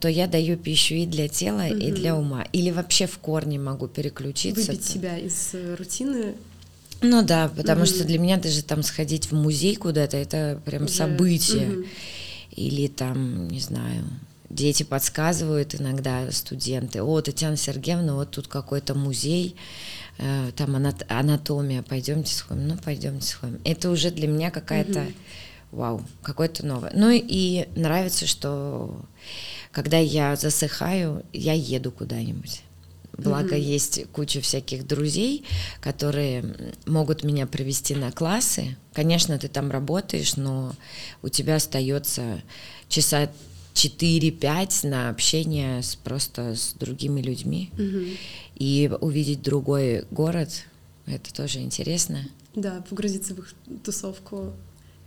то 0.00 0.08
я 0.08 0.26
даю 0.26 0.56
пищу 0.56 0.94
и 0.94 1.06
для 1.06 1.28
тела, 1.28 1.66
угу. 1.66 1.76
и 1.76 1.90
для 1.90 2.14
ума. 2.14 2.46
Или 2.52 2.70
вообще 2.70 3.06
в 3.06 3.18
корне 3.18 3.58
могу 3.58 3.88
переключиться. 3.88 4.72
Выбить 4.72 4.84
себя 4.84 5.18
из 5.18 5.50
э, 5.54 5.74
рутины. 5.74 6.34
Ну 7.02 7.22
да, 7.22 7.50
потому 7.54 7.82
угу. 7.82 7.86
что 7.86 8.04
для 8.04 8.18
меня 8.18 8.36
даже 8.36 8.62
там 8.62 8.82
сходить 8.82 9.30
в 9.30 9.34
музей 9.34 9.76
куда-то, 9.76 10.16
это 10.16 10.60
прям 10.64 10.84
Уже. 10.84 10.94
событие. 10.94 11.68
Угу. 11.68 11.84
Или 12.52 12.86
там, 12.88 13.48
не 13.48 13.60
знаю, 13.60 14.04
дети 14.48 14.82
подсказывают 14.82 15.74
иногда, 15.74 16.30
студенты, 16.30 17.02
о, 17.02 17.20
Татьяна 17.20 17.56
Сергеевна, 17.56 18.14
вот 18.14 18.30
тут 18.30 18.48
какой-то 18.48 18.94
музей, 18.94 19.56
э, 20.18 20.50
там 20.56 20.76
анатомия, 21.08 21.82
пойдемте 21.82 22.34
сходим, 22.34 22.68
ну 22.68 22.76
пойдемте 22.82 23.26
сходим. 23.26 23.60
Это 23.64 23.90
уже 23.90 24.10
для 24.10 24.26
меня 24.26 24.50
какая-то, 24.50 25.00
угу. 25.00 25.12
Вау, 25.76 26.02
какое-то 26.22 26.64
новое. 26.66 26.90
Ну 26.94 27.10
и 27.10 27.68
нравится, 27.76 28.26
что 28.26 28.98
когда 29.70 29.98
я 29.98 30.34
засыхаю, 30.34 31.22
я 31.32 31.52
еду 31.52 31.92
куда-нибудь. 31.92 32.62
Благо 33.18 33.56
mm-hmm. 33.56 33.60
есть 33.60 34.06
куча 34.12 34.40
всяких 34.40 34.86
друзей, 34.86 35.44
которые 35.80 36.44
могут 36.86 37.24
меня 37.24 37.46
привести 37.46 37.94
на 37.94 38.10
классы. 38.10 38.76
Конечно, 38.92 39.38
ты 39.38 39.48
там 39.48 39.70
работаешь, 39.70 40.36
но 40.36 40.74
у 41.22 41.28
тебя 41.28 41.56
остается 41.56 42.42
часа 42.88 43.30
4-5 43.74 44.88
на 44.88 45.10
общение 45.10 45.82
с, 45.82 45.96
просто 45.96 46.54
с 46.54 46.74
другими 46.74 47.20
людьми. 47.20 47.70
Mm-hmm. 47.76 48.16
И 48.56 48.90
увидеть 49.00 49.42
другой 49.42 50.04
город, 50.10 50.50
это 51.06 51.32
тоже 51.32 51.60
интересно. 51.60 52.28
Да, 52.54 52.82
погрузиться 52.88 53.34
в 53.34 53.38
их 53.40 53.54
тусовку 53.84 54.54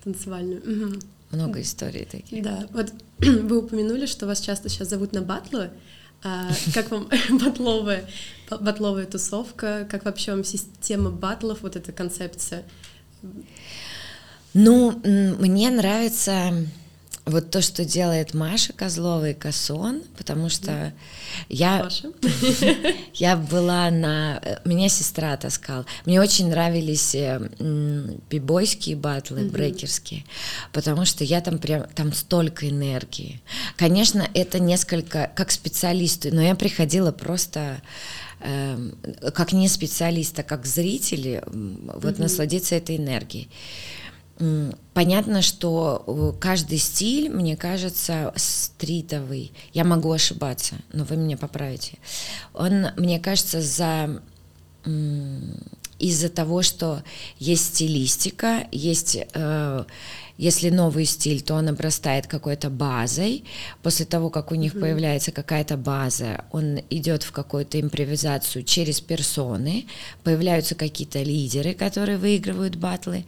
танцевальную. 0.03 0.62
Угу. 0.62 1.00
Много 1.32 1.62
историй 1.62 2.06
таких. 2.06 2.44
Да, 2.44 2.68
вот 2.72 2.91
вы 3.20 3.60
упомянули, 3.60 4.06
что 4.06 4.25
вас 4.25 4.41
часто 4.41 4.70
сейчас 4.70 4.89
зовут 4.89 5.13
на 5.13 5.22
батлы. 5.22 5.70
А, 6.24 6.50
как 6.74 6.91
вам 6.91 7.10
батловая, 7.29 8.06
батловая 8.50 9.06
тусовка? 9.06 9.88
Как 9.89 10.06
вообще 10.06 10.32
вам 10.32 10.44
система 10.44 11.10
батлов, 11.12 11.62
вот 11.62 11.75
эта 11.75 11.91
концепция? 11.91 12.63
Ну, 14.53 15.00
мне 15.03 15.70
нравится 15.70 16.53
вот 17.29 17.51
то, 17.51 17.62
что 17.62 17.86
делает 17.86 18.33
Маша 18.33 18.74
Козлова 18.74 19.29
и 19.29 19.33
Кассон, 19.33 20.01
потому 20.17 20.50
что 20.50 20.93
я, 21.48 21.88
я 23.13 23.38
была 23.38 23.89
на... 23.91 24.41
Меня 24.65 24.89
сестра 24.89 25.38
таскала. 25.38 25.86
Мне 26.05 26.19
очень 26.19 26.50
нравились 26.50 27.15
э, 27.15 27.39
бибойские 28.29 28.95
батлы, 28.95 29.41
mm-hmm. 29.41 29.51
брейкерские, 29.51 30.25
потому 30.74 31.05
что 31.05 31.24
я 31.24 31.41
там 31.41 31.59
прям... 31.59 31.83
Там 31.95 32.13
столько 32.13 32.67
энергии. 32.67 33.41
Конечно, 33.77 34.27
это 34.33 34.59
несколько... 34.59 35.31
Как 35.36 35.51
специалисты, 35.51 36.31
но 36.31 36.41
я 36.41 36.55
приходила 36.55 37.12
просто 37.12 37.81
эм, 38.41 38.95
как 39.33 39.53
не 39.53 39.67
специалист, 39.67 40.38
а 40.39 40.43
как 40.43 40.65
зрители, 40.65 41.43
вот 41.45 42.15
mm-hmm. 42.15 42.21
насладиться 42.21 42.75
этой 42.75 42.98
энергией. 42.98 43.50
Понятно, 44.93 45.41
что 45.41 46.03
э, 46.08 46.39
каждый 46.39 46.77
стиль, 46.77 47.29
мне 47.29 47.58
кажется, 47.58 48.31
стритовый. 48.38 49.51
Я 49.74 49.84
могу 49.84 50.12
ошибаться, 50.12 50.75
но 50.93 51.03
вы 51.03 51.17
меня 51.17 51.36
поправите. 51.36 51.98
Он, 52.53 52.88
мне 52.96 53.19
кажется, 53.19 53.62
за 53.62 54.22
из-за 56.00 56.29
того, 56.29 56.62
что 56.62 57.03
есть 57.38 57.75
стилистика, 57.75 58.67
есть, 58.72 59.17
э, 59.34 59.84
если 60.38 60.69
новый 60.69 61.03
стиль, 61.03 61.41
то 61.41 61.55
он 61.55 61.67
обрастает 61.67 62.25
какой-то 62.25 62.69
базой. 62.69 63.43
После 63.84 64.05
того, 64.05 64.29
как 64.29 64.53
у 64.53 64.55
них 64.55 64.74
mm-hmm. 64.74 64.79
появляется 64.79 65.31
какая-то 65.31 65.75
база, 65.75 66.46
он 66.51 66.79
идет 66.89 67.24
в 67.24 67.34
какую-то 67.34 67.79
импровизацию 67.79 68.63
через 68.63 69.01
персоны, 69.01 69.86
появляются 70.24 70.75
какие-то 70.75 71.22
лидеры, 71.22 71.74
которые 71.74 72.17
выигрывают 72.17 72.77
батлы. 72.77 73.25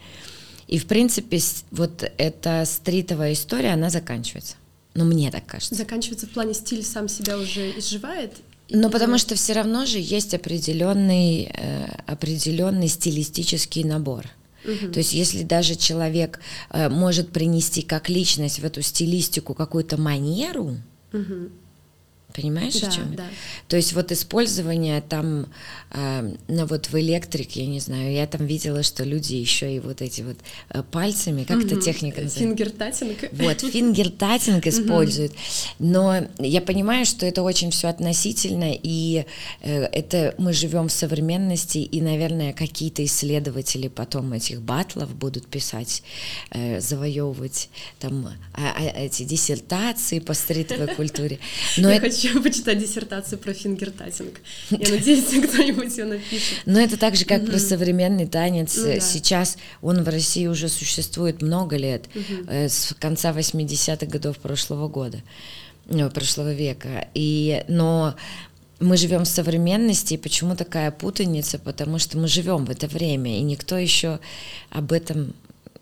И, 0.72 0.80
в 0.80 0.88
принципе, 0.88 1.40
вот 1.72 2.10
эта 2.18 2.63
стритовая 2.66 3.34
история, 3.34 3.74
она 3.74 3.90
заканчивается. 3.90 4.56
Ну, 4.94 5.04
мне 5.04 5.30
так 5.30 5.46
кажется. 5.46 5.75
Заканчивается 5.75 6.28
в 6.28 6.30
плане 6.30 6.54
стиль 6.54 6.84
сам 6.84 7.10
себя 7.10 7.38
уже 7.38 7.78
изживает? 7.78 8.38
Ну, 8.70 8.90
потому 8.90 9.18
что 9.18 9.36
все 9.36 9.51
равно 9.51 9.86
же 9.86 10.00
есть 10.00 10.34
определенный, 10.34 11.51
э, 11.54 11.86
определенный 12.08 12.88
стилистический 12.88 13.84
набор. 13.84 14.28
Угу. 14.63 14.94
То 14.94 15.00
есть, 15.00 15.13
если 15.13 15.44
даже 15.44 15.75
человек 15.75 16.40
э, 16.70 16.88
может 16.88 17.34
принести 17.34 17.82
как 17.82 18.08
личность 18.08 18.60
в 18.60 18.63
эту 18.63 18.82
стилистику 18.82 19.54
какую-то 19.54 20.00
манеру, 20.00 20.78
угу. 21.12 21.50
Понимаешь, 22.33 22.79
да, 22.79 22.88
о 22.88 22.91
чем? 22.91 23.15
Да. 23.15 23.25
То 23.67 23.75
есть 23.77 23.93
вот 23.93 24.11
использование 24.11 25.01
там, 25.01 25.47
э, 25.91 26.35
ну 26.47 26.65
вот 26.65 26.88
в 26.89 27.00
электрике, 27.00 27.61
я 27.61 27.67
не 27.67 27.79
знаю, 27.79 28.13
я 28.13 28.27
там 28.27 28.45
видела, 28.45 28.83
что 28.83 29.03
люди 29.03 29.35
еще 29.35 29.75
и 29.75 29.79
вот 29.79 30.01
эти 30.01 30.21
вот 30.21 30.38
э, 30.69 30.83
пальцами, 30.91 31.43
как 31.43 31.63
эта 31.63 31.79
техника 31.81 32.21
называется? 32.21 32.39
Фингертатинг. 32.39 33.17
Вот, 33.31 33.61
фингертатинг 33.61 34.67
используют. 34.71 35.33
Но 35.79 36.27
я 36.39 36.61
понимаю, 36.61 37.05
что 37.05 37.25
это 37.25 37.43
очень 37.43 37.71
все 37.71 37.88
относительно, 37.88 38.71
и 38.71 39.25
э, 39.61 39.83
это 39.83 40.35
мы 40.38 40.53
живем 40.53 40.88
в 40.88 40.91
современности, 40.91 41.77
и, 41.79 42.01
наверное, 42.01 42.53
какие-то 42.53 43.03
исследователи 43.03 43.88
потом 43.88 44.33
этих 44.33 44.61
батлов 44.61 45.13
будут 45.15 45.47
писать, 45.47 46.03
э, 46.51 46.79
завоевывать 46.79 47.69
там 48.00 48.27
а, 48.53 48.73
а, 48.77 49.05
эти 49.05 49.23
диссертации 49.23 50.19
по 50.19 50.33
стритовой 50.41 50.88
культуре. 50.95 51.39
Но 51.77 51.89
я 51.89 51.95
это 51.97 52.05
хочу 52.07 52.21
почитать 52.44 52.80
диссертацию 52.80 53.40
про 53.40 53.54
фингертатинг. 53.54 54.40
Я 54.70 54.90
надеюсь, 54.90 55.25
кто-нибудь 55.50 55.98
ее 55.98 56.06
напишет. 56.06 56.60
Но 56.66 56.80
это 56.80 56.98
так 56.98 57.16
же, 57.16 57.25
как 57.25 57.46
про 57.46 57.60
современный 57.60 58.28
танец. 58.28 58.78
Ну 58.78 59.00
Сейчас 59.00 59.58
он 59.82 60.04
в 60.04 60.08
России 60.08 60.48
уже 60.48 60.70
существует 60.70 61.42
много 61.42 61.78
лет, 61.78 62.06
э, 62.48 62.70
с 62.70 62.96
конца 63.00 63.32
80-х 63.32 64.06
годов 64.06 64.38
прошлого 64.38 64.88
года, 64.88 65.22
ну, 65.86 66.10
прошлого 66.10 66.54
века. 66.54 67.08
И, 67.13 67.63
но 67.68 68.16
мы 68.80 68.98
живем 68.98 69.24
в 69.24 69.28
современности, 69.28 70.16
и 70.16 70.18
почему 70.18 70.56
такая 70.56 70.92
путаница? 70.92 71.60
Потому 71.60 72.00
что 72.00 72.18
мы 72.18 72.28
живем 72.28 72.66
в 72.66 72.70
это 72.70 72.88
время, 72.88 73.38
и 73.38 73.42
никто 73.42 73.78
еще 73.78 74.20
об 74.70 74.92
этом 74.92 75.34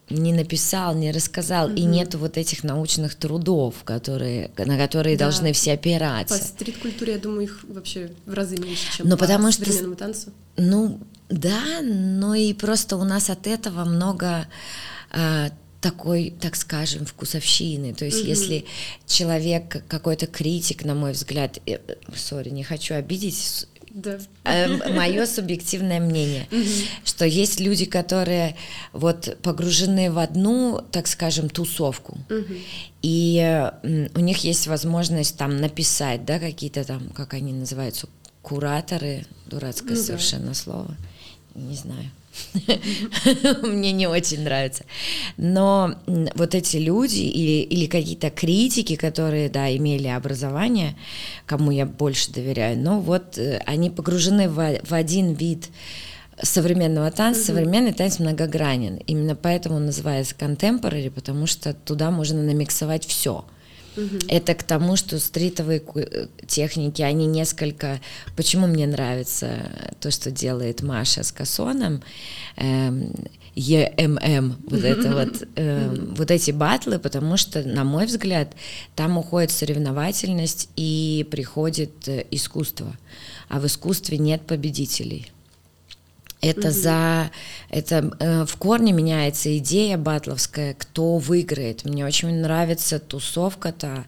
не 0.09 0.33
написал, 0.33 0.95
не 0.95 1.11
рассказал, 1.11 1.69
и 1.69 1.81
нету 1.83 2.17
вот 2.17 2.37
этих 2.37 2.63
научных 2.63 3.15
трудов, 3.15 3.83
которые, 3.83 4.51
на 4.57 4.77
которые 4.77 5.17
Да. 5.17 5.25
должны 5.25 5.53
все 5.53 5.71
По 5.71 5.73
опираться. 5.75 6.35
стрит-культуре, 6.43 7.13
я 7.13 7.19
думаю, 7.19 7.43
их 7.43 7.63
вообще 7.67 8.11
в 8.25 8.33
разы 8.33 8.57
меньше, 8.57 8.97
чем 8.97 9.07
Ну, 9.07 9.15
по 9.17 9.25
потому 9.25 9.51
что- 9.51 9.63
современному 9.65 9.95
танцу. 9.95 10.31
Ну, 10.57 10.99
да, 11.29 11.61
но 11.83 12.35
и 12.35 12.53
просто 12.53 12.97
у 12.97 13.03
нас 13.03 13.29
от 13.29 13.47
этого 13.47 13.85
много 13.85 14.47
а, 15.11 15.49
такой, 15.81 16.33
так 16.39 16.55
скажем, 16.55 17.05
вкусовщины. 17.05 17.93
То 17.95 18.05
есть, 18.05 18.23
если 18.23 18.65
человек 19.07 19.83
какой-то 19.87 20.27
критик, 20.27 20.83
на 20.85 20.93
мой 20.93 21.13
взгляд, 21.13 21.57
э, 21.65 21.77
э, 21.87 21.95
сори, 22.15 22.49
не 22.49 22.63
хочу 22.63 22.93
обидеть, 22.95 23.67
Да. 23.91 24.19
мое 24.93 25.25
субъективное 25.25 25.99
мнение, 25.99 26.47
что 27.03 27.25
есть 27.25 27.59
люди, 27.59 27.85
которые 27.85 28.55
вот 28.93 29.37
погружены 29.41 30.11
в 30.11 30.19
одну, 30.19 30.81
так 30.91 31.07
скажем, 31.07 31.49
тусовку, 31.49 32.17
и 33.01 33.71
у 34.15 34.19
них 34.19 34.37
есть 34.43 34.67
возможность 34.67 35.37
там 35.37 35.57
написать, 35.57 36.25
да, 36.25 36.39
какие-то 36.39 36.83
там, 36.83 37.09
как 37.09 37.33
они 37.33 37.53
называются, 37.53 38.07
кураторы, 38.41 39.25
дурацкое 39.47 39.91
Ну 39.91 39.95
да. 39.95 40.03
совершенно 40.03 40.53
слово, 40.53 40.95
не 41.55 41.75
знаю. 41.75 42.11
Мне 43.63 43.91
не 43.91 44.07
очень 44.07 44.43
нравится. 44.43 44.83
Но 45.37 45.95
вот 46.35 46.55
эти 46.55 46.77
люди 46.77 47.21
или, 47.21 47.61
или 47.63 47.85
какие-то 47.87 48.29
критики, 48.29 48.95
которые, 48.95 49.49
да, 49.49 49.75
имели 49.75 50.07
образование, 50.07 50.95
кому 51.45 51.71
я 51.71 51.85
больше 51.85 52.31
доверяю, 52.31 52.77
но 52.77 52.99
вот 52.99 53.37
э, 53.37 53.61
они 53.65 53.89
погружены 53.89 54.49
в, 54.49 54.79
в 54.83 54.93
один 54.93 55.33
вид 55.33 55.69
современного 56.41 57.11
танца. 57.11 57.43
Современный 57.43 57.93
танец 57.93 58.19
многогранен. 58.19 58.97
Именно 59.07 59.35
поэтому 59.35 59.75
он 59.75 59.87
называется 59.87 60.35
contemporary, 60.37 61.11
потому 61.11 61.47
что 61.47 61.73
туда 61.73 62.11
можно 62.11 62.41
намиксовать 62.41 63.05
все. 63.05 63.45
Это 64.27 64.53
к 64.55 64.63
тому, 64.63 64.95
что 64.95 65.19
стритовые 65.19 65.81
э, 65.95 66.27
техники, 66.47 67.01
они 67.01 67.25
несколько... 67.25 67.99
Почему 68.35 68.67
мне 68.67 68.87
нравится 68.87 69.71
то, 69.99 70.11
что 70.11 70.31
делает 70.31 70.81
Маша 70.81 71.23
с 71.23 71.31
Кассоном, 71.31 72.01
эм, 72.55 73.13
ЕММ, 73.55 74.57
вот 74.67 74.83
это 74.83 75.13
вот, 75.13 75.47
эм, 75.55 76.13
вот 76.15 76.31
эти 76.31 76.51
батлы, 76.51 76.99
потому 76.99 77.37
что, 77.37 77.63
на 77.63 77.83
мой 77.83 78.05
взгляд, 78.05 78.53
там 78.95 79.17
уходит 79.17 79.51
соревновательность 79.51 80.69
и 80.75 81.27
приходит 81.29 82.07
э, 82.07 82.25
искусство, 82.31 82.95
а 83.49 83.59
в 83.59 83.65
искусстве 83.65 84.17
нет 84.17 84.43
победителей. 84.43 85.31
Это 86.41 86.71
за 86.71 87.31
это 87.69 88.11
э, 88.19 88.45
в 88.45 88.55
корне 88.55 88.93
меняется 88.93 89.57
идея 89.57 89.97
батловская, 89.97 90.73
кто 90.73 91.17
выиграет. 91.17 91.83
Мне 91.83 92.05
очень 92.05 92.33
нравится 92.39 92.97
тусовка-то, 92.97 94.05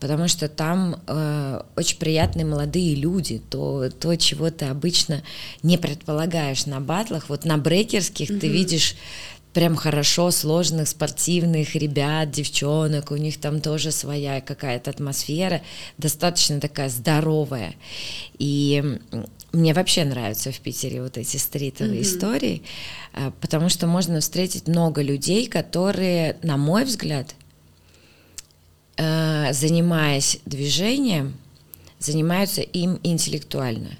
потому 0.00 0.26
что 0.26 0.48
там 0.48 1.00
э, 1.06 1.62
очень 1.76 1.98
приятные 1.98 2.44
молодые 2.44 2.96
люди, 2.96 3.40
то, 3.50 3.88
то, 3.88 4.16
чего 4.16 4.50
ты 4.50 4.64
обычно 4.64 5.22
не 5.62 5.78
предполагаешь 5.78 6.66
на 6.66 6.80
батлах. 6.80 7.28
Вот 7.28 7.44
на 7.44 7.56
брейкерских 7.56 8.40
ты 8.40 8.48
видишь 8.48 8.96
прям 9.52 9.76
хорошо 9.76 10.30
сложных 10.30 10.88
спортивных 10.88 11.74
ребят, 11.74 12.30
девчонок, 12.30 13.10
у 13.10 13.16
них 13.16 13.38
там 13.40 13.60
тоже 13.60 13.90
своя 13.90 14.40
какая-то 14.40 14.90
атмосфера, 14.90 15.62
достаточно 15.98 16.60
такая 16.60 16.88
здоровая. 16.88 17.74
И 18.38 18.98
мне 19.52 19.74
вообще 19.74 20.04
нравятся 20.04 20.52
в 20.52 20.60
Питере 20.60 21.02
вот 21.02 21.18
эти 21.18 21.36
стритовые 21.36 22.02
истории, 22.02 22.62
а, 23.12 23.32
потому 23.40 23.68
что 23.68 23.86
можно 23.86 24.20
встретить 24.20 24.68
много 24.68 25.02
людей, 25.02 25.46
которые, 25.46 26.36
на 26.42 26.56
мой 26.56 26.84
взгляд, 26.84 27.34
э, 28.96 29.52
занимаясь 29.52 30.38
движением, 30.46 31.34
занимаются 31.98 32.62
им 32.62 32.98
интеллектуально. 33.02 33.90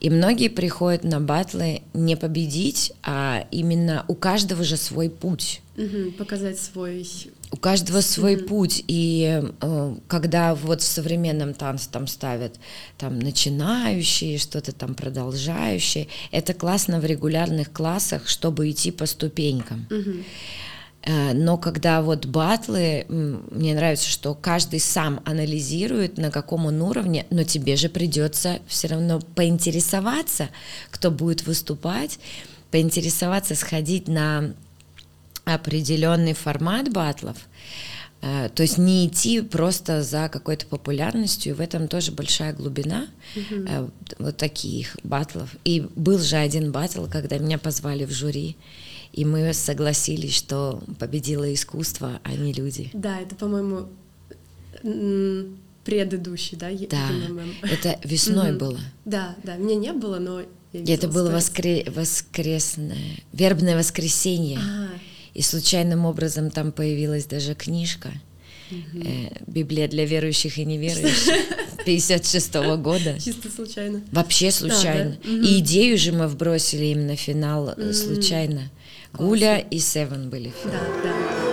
И 0.00 0.08
многие 0.08 0.48
приходят 0.48 1.04
на 1.04 1.20
батлы 1.20 1.82
не 1.92 2.16
победить, 2.16 2.92
а 3.02 3.46
именно 3.50 4.04
у 4.08 4.14
каждого 4.14 4.64
же 4.64 4.76
свой 4.76 5.10
путь. 5.10 5.60
Мгм, 5.76 6.12
Показать 6.12 6.58
свой... 6.58 7.06
У 7.52 7.56
каждого 7.56 8.00
свой 8.00 8.38
путь, 8.38 8.82
и 8.88 9.42
э, 9.60 9.94
когда 10.08 10.54
вот 10.54 10.80
в 10.80 10.84
современном 10.84 11.52
танце 11.52 11.90
там 11.90 12.06
ставят 12.06 12.54
там 12.96 13.18
начинающие, 13.18 14.38
что-то 14.38 14.72
там 14.72 14.94
продолжающие, 14.94 16.08
это 16.30 16.54
классно 16.54 16.98
в 16.98 17.04
регулярных 17.04 17.70
классах, 17.70 18.26
чтобы 18.26 18.70
идти 18.70 18.90
по 18.90 19.04
ступенькам. 19.04 19.86
Э, 21.02 21.34
Но 21.34 21.58
когда 21.58 22.00
вот 22.00 22.24
батлы, 22.24 23.04
мне 23.08 23.74
нравится, 23.74 24.08
что 24.08 24.34
каждый 24.34 24.80
сам 24.80 25.20
анализирует, 25.26 26.16
на 26.16 26.30
каком 26.30 26.64
он 26.64 26.80
уровне, 26.80 27.26
но 27.28 27.44
тебе 27.44 27.76
же 27.76 27.90
придется 27.90 28.60
все 28.66 28.88
равно 28.88 29.20
поинтересоваться, 29.34 30.48
кто 30.90 31.10
будет 31.10 31.46
выступать, 31.46 32.18
поинтересоваться, 32.70 33.54
сходить 33.54 34.08
на 34.08 34.54
определенный 35.44 36.34
формат 36.34 36.90
батлов. 36.92 37.36
Э, 38.20 38.48
То 38.54 38.62
есть 38.62 38.78
не 38.78 39.06
идти 39.06 39.40
просто 39.40 40.02
за 40.02 40.28
какой-то 40.28 40.66
популярностью, 40.66 41.52
и 41.52 41.56
в 41.56 41.60
этом 41.60 41.88
тоже 41.88 42.12
большая 42.12 42.52
глубина 42.52 43.06
э, 43.34 43.88
вот 44.18 44.36
таких 44.36 44.96
батлов. 45.02 45.56
И 45.64 45.80
был 45.96 46.18
же 46.20 46.36
один 46.36 46.70
батл, 46.72 47.06
когда 47.06 47.38
меня 47.38 47.58
позвали 47.58 48.04
в 48.04 48.12
жюри, 48.12 48.56
и 49.12 49.24
мы 49.24 49.52
согласились, 49.52 50.34
что 50.36 50.82
победило 50.98 51.52
искусство, 51.52 52.20
а 52.22 52.32
не 52.34 52.52
люди. 52.52 52.90
Да, 52.94 53.20
это, 53.20 53.34
по-моему, 53.34 53.88
предыдущий, 55.84 56.56
да? 56.56 56.70
Да, 56.90 57.08
это 57.68 57.98
весной 58.04 58.50
Мгм. 58.50 58.58
было. 58.58 58.80
Да, 59.04 59.34
да, 59.42 59.56
меня 59.56 59.74
не 59.74 59.92
было, 59.92 60.18
но... 60.18 60.42
я 60.72 60.94
это 60.94 61.08
было 61.08 61.30
воскре- 61.30 61.90
воскресное, 61.90 62.96
вербное 63.32 63.76
воскресенье. 63.76 64.58
А, 64.58 64.88
И 65.34 65.42
случайным 65.42 66.04
образом 66.04 66.50
там 66.50 66.72
появилась 66.72 67.24
даже 67.26 67.54
книжка 67.54 68.10
э, 68.70 69.28
«Библия 69.46 69.88
для 69.88 70.04
верующих 70.04 70.58
и 70.58 70.64
неверующих» 70.64 71.34
56 71.84 72.54
года. 72.78 73.18
чисто 73.18 73.50
случайно. 73.50 74.02
Вообще 74.12 74.50
случайно. 74.50 75.16
да? 75.24 75.30
Мгм. 75.30 75.42
И 75.42 75.58
идею 75.58 75.98
же 75.98 76.12
мы 76.12 76.28
вбросили 76.28 76.86
именно 76.86 77.16
финал 77.16 77.70
э, 77.76 77.92
случайно. 77.92 78.70
Гуля 79.12 79.58
и 79.58 79.78
Севен 79.78 80.30
были. 80.30 80.52
Да, 80.64 80.70
да. 80.70 81.02
Да, 81.02 81.51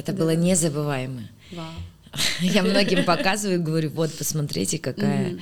Это 0.00 0.12
Да. 0.12 0.18
было 0.18 0.34
незабываемо. 0.34 1.28
Вау. 1.52 1.66
Я 2.40 2.62
многим 2.62 3.04
показываю, 3.04 3.62
говорю, 3.62 3.90
вот, 3.90 4.12
посмотрите, 4.14 4.78
какая, 4.78 5.38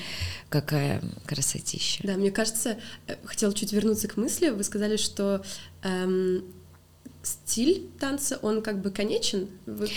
какая 0.50 1.00
красотища. 1.26 2.00
Да, 2.02 2.14
мне 2.14 2.30
кажется, 2.30 2.76
э, 3.06 3.14
хотела 3.24 3.54
чуть 3.54 3.72
вернуться 3.72 4.08
к 4.08 4.16
мысли. 4.16 4.48
Вы 4.50 4.64
сказали, 4.64 4.96
что 4.96 5.42
эм, 5.82 6.42
стиль 7.22 7.86
танца, 8.00 8.38
он 8.42 8.62
как 8.62 8.82
бы 8.82 8.90
конечен. 8.90 9.48
Вы 9.66 9.88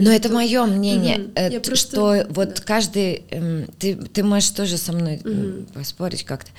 Но 0.00 0.10
это 0.10 0.28
мое 0.28 0.66
мнение, 0.66 1.18
Мгм. 1.18 1.32
э, 1.34 1.52
Я 1.52 1.60
просто- 1.60 1.88
что 1.96 2.26
вот 2.30 2.54
да. 2.54 2.62
каждый, 2.62 3.24
эм, 3.30 3.66
ты, 3.78 3.96
ты 3.96 4.22
можешь 4.22 4.50
тоже 4.50 4.76
со 4.76 4.92
мной 4.92 5.20
м, 5.24 5.66
поспорить 5.74 6.24
как-то. 6.24 6.50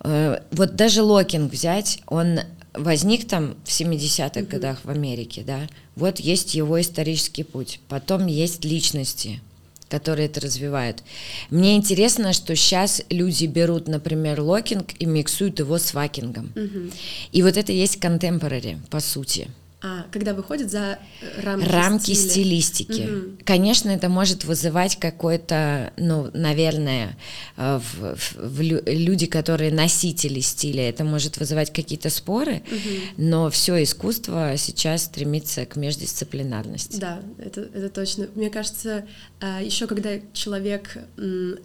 Э, 0.00 0.40
Вот 0.52 0.76
даже 0.76 1.02
локинг 1.02 1.52
взять, 1.52 2.00
он 2.06 2.40
возник 2.74 3.26
там 3.26 3.54
в 3.64 3.68
70-х 3.68 4.42
годах 4.42 4.80
в 4.84 4.90
Америке, 4.90 5.42
да, 5.46 5.68
вот 5.96 6.20
есть 6.20 6.54
его 6.54 6.80
исторический 6.80 7.44
путь, 7.44 7.80
потом 7.88 8.26
есть 8.26 8.64
личности, 8.64 9.40
которые 9.88 10.26
это 10.26 10.40
развивают. 10.40 11.02
Мне 11.50 11.76
интересно, 11.76 12.32
что 12.32 12.56
сейчас 12.56 13.02
люди 13.10 13.46
берут, 13.46 13.88
например, 13.88 14.40
локинг 14.40 14.92
и 14.98 15.06
миксуют 15.06 15.60
его 15.60 15.78
с 15.78 15.94
вакингом. 15.94 16.52
Мгм. 16.54 16.90
И 17.32 17.42
вот 17.42 17.56
это 17.56 17.72
есть 17.72 17.96
contemporary, 17.98 18.78
по 18.90 19.00
сути 19.00 19.48
А, 19.86 20.06
когда 20.10 20.32
выходит 20.32 20.70
за 20.70 20.98
э, 21.20 21.40
рамки, 21.42 21.68
рамки 21.68 22.12
стиля. 22.14 22.30
стилистики. 22.30 23.00
Мгм. 23.02 23.38
Конечно, 23.44 23.90
это 23.90 24.08
может 24.08 24.44
вызывать 24.44 24.96
какой-то, 24.98 25.92
ну, 25.98 26.30
наверное, 26.32 27.18
э, 27.58 27.78
в, 27.92 28.16
в- 28.16 28.36
в 28.56 28.60
лю- 28.62 28.82
люди, 28.86 29.26
которые 29.26 29.70
носители 29.70 30.40
стиля, 30.40 30.88
это 30.88 31.04
может 31.04 31.36
вызывать 31.36 31.70
какие-то 31.70 32.08
споры, 32.08 32.62
но 33.18 33.50
все 33.50 33.82
искусство 33.82 34.54
сейчас 34.56 35.04
стремится 35.04 35.66
к 35.66 35.76
междисциплинарности. 35.76 36.96
Да, 36.98 37.20
это, 37.36 37.60
это 37.60 37.90
точно. 37.90 38.28
Мне 38.36 38.48
кажется, 38.48 39.04
еще 39.60 39.86
когда 39.86 40.12
человек 40.32 40.96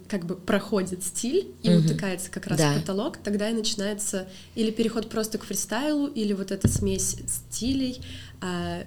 как 0.08 0.26
бы 0.26 0.36
проходит 0.36 1.02
стиль 1.04 1.46
и 1.62 1.70
Мгм. 1.70 1.86
утыкается 1.86 2.30
как 2.30 2.48
раз 2.48 2.58
Да. 2.58 2.72
в 2.74 2.80
потолок, 2.80 3.16
тогда 3.16 3.48
и 3.48 3.54
начинается 3.54 4.28
или 4.54 4.70
переход 4.70 5.08
просто 5.08 5.38
к 5.38 5.44
фристайлу, 5.44 6.06
или 6.06 6.34
вот 6.34 6.50
эта 6.50 6.68
смесь 6.68 7.16
стилей. 7.26 7.98
А, 8.40 8.84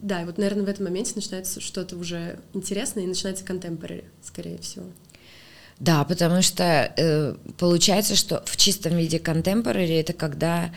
да, 0.00 0.22
и 0.22 0.24
вот, 0.24 0.38
наверное, 0.38 0.64
в 0.64 0.68
этом 0.68 0.84
моменте 0.84 1.12
начинается 1.14 1.60
что-то 1.60 1.96
уже 1.96 2.38
интересное, 2.54 3.04
и 3.04 3.06
начинается 3.06 3.44
контемпорари, 3.44 4.04
скорее 4.22 4.58
всего. 4.58 4.86
Да, 5.78 6.04
потому 6.04 6.42
что 6.42 6.92
э, 6.96 7.34
получается, 7.58 8.14
что 8.14 8.42
в 8.46 8.56
чистом 8.56 8.96
виде 8.96 9.18
контемпорари 9.18 9.94
это 9.94 10.12
когда 10.12 10.70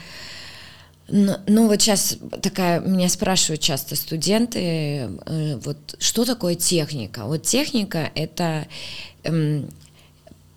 ну, 1.09 1.36
ну 1.47 1.67
вот 1.67 1.81
сейчас 1.81 2.17
такая, 2.41 2.79
меня 2.79 3.09
спрашивают 3.09 3.62
часто 3.62 3.97
студенты, 3.97 4.59
э, 4.59 5.57
вот 5.57 5.77
что 5.99 6.23
такое 6.23 6.55
техника? 6.55 7.25
Вот 7.25 7.43
техника 7.43 8.09
это 8.15 8.67
э, 9.23 9.63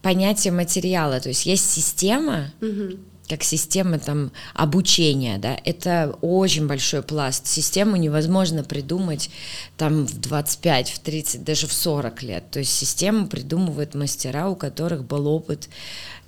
понятие 0.02 0.52
материала, 0.52 1.20
то 1.20 1.28
есть 1.28 1.46
есть 1.46 1.68
система, 1.68 2.52
угу 2.60 2.98
как 3.28 3.42
система 3.42 3.98
там 3.98 4.32
обучения, 4.54 5.38
да, 5.38 5.58
это 5.64 6.16
очень 6.20 6.66
большой 6.66 7.02
пласт. 7.02 7.46
Систему 7.46 7.96
невозможно 7.96 8.62
придумать 8.64 9.30
там 9.76 10.06
в 10.06 10.18
25, 10.20 10.90
в 10.90 10.98
30, 11.00 11.44
даже 11.44 11.66
в 11.66 11.72
40 11.72 12.22
лет. 12.22 12.50
То 12.50 12.60
есть 12.60 12.72
систему 12.72 13.26
придумывают 13.26 13.94
мастера, 13.94 14.48
у 14.48 14.56
которых 14.56 15.04
был 15.04 15.26
опыт 15.26 15.68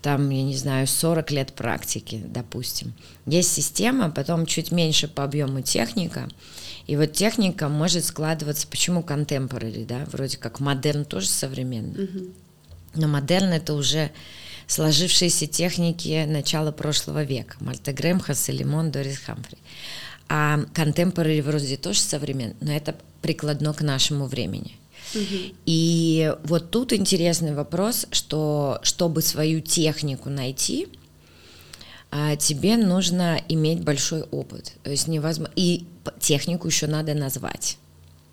там, 0.02 0.30
я 0.30 0.42
не 0.42 0.56
знаю, 0.56 0.87
40 0.87 1.30
лет 1.32 1.52
практики, 1.52 2.22
допустим. 2.24 2.94
Есть 3.26 3.52
система, 3.52 4.11
потом 4.11 4.46
чуть 4.46 4.70
меньше 4.70 5.08
по 5.08 5.24
объему 5.24 5.61
техника, 5.61 6.28
и 6.87 6.96
вот 6.96 7.12
техника 7.12 7.68
может 7.68 8.04
складываться, 8.04 8.66
почему 8.66 9.00
contemporary, 9.00 9.84
да, 9.84 10.06
вроде 10.11 10.37
как 10.37 10.61
модерн 10.61 11.04
тоже 11.04 11.28
современный, 11.28 12.04
mm-hmm. 12.04 12.34
но 12.94 13.08
модерн 13.08 13.52
это 13.52 13.74
уже 13.74 14.11
сложившиеся 14.68 15.46
техники 15.46 16.24
начала 16.28 16.70
прошлого 16.70 17.24
века. 17.24 17.57
Мальта 17.61 17.92
Грэм, 17.92 18.20
Хассе 18.20 18.52
Лимон, 18.52 18.92
Дорис 18.92 19.18
Хамфри. 19.18 19.59
А 20.28 20.61
контемпорари 20.74 21.40
вроде 21.40 21.76
тоже 21.76 22.00
современный, 22.00 22.54
но 22.61 22.72
это 22.72 22.94
прикладно 23.22 23.72
к 23.72 23.81
нашему 23.81 24.26
времени. 24.26 24.76
Угу. 25.14 25.54
И 25.64 26.35
вот 26.44 26.70
тут 26.70 26.92
интересный 26.92 27.54
вопрос, 27.54 28.07
что 28.12 28.78
чтобы 28.83 29.22
свою 29.22 29.61
технику 29.61 30.28
найти, 30.28 30.88
а, 32.11 32.37
тебе 32.37 32.76
нужно 32.76 33.40
иметь 33.48 33.83
большой 33.83 34.22
опыт. 34.22 34.74
То 34.83 34.90
есть 34.90 35.09
невозможно. 35.09 35.52
И 35.57 35.87
технику 36.20 36.68
еще 36.68 36.87
надо 36.87 37.14
назвать. 37.14 37.78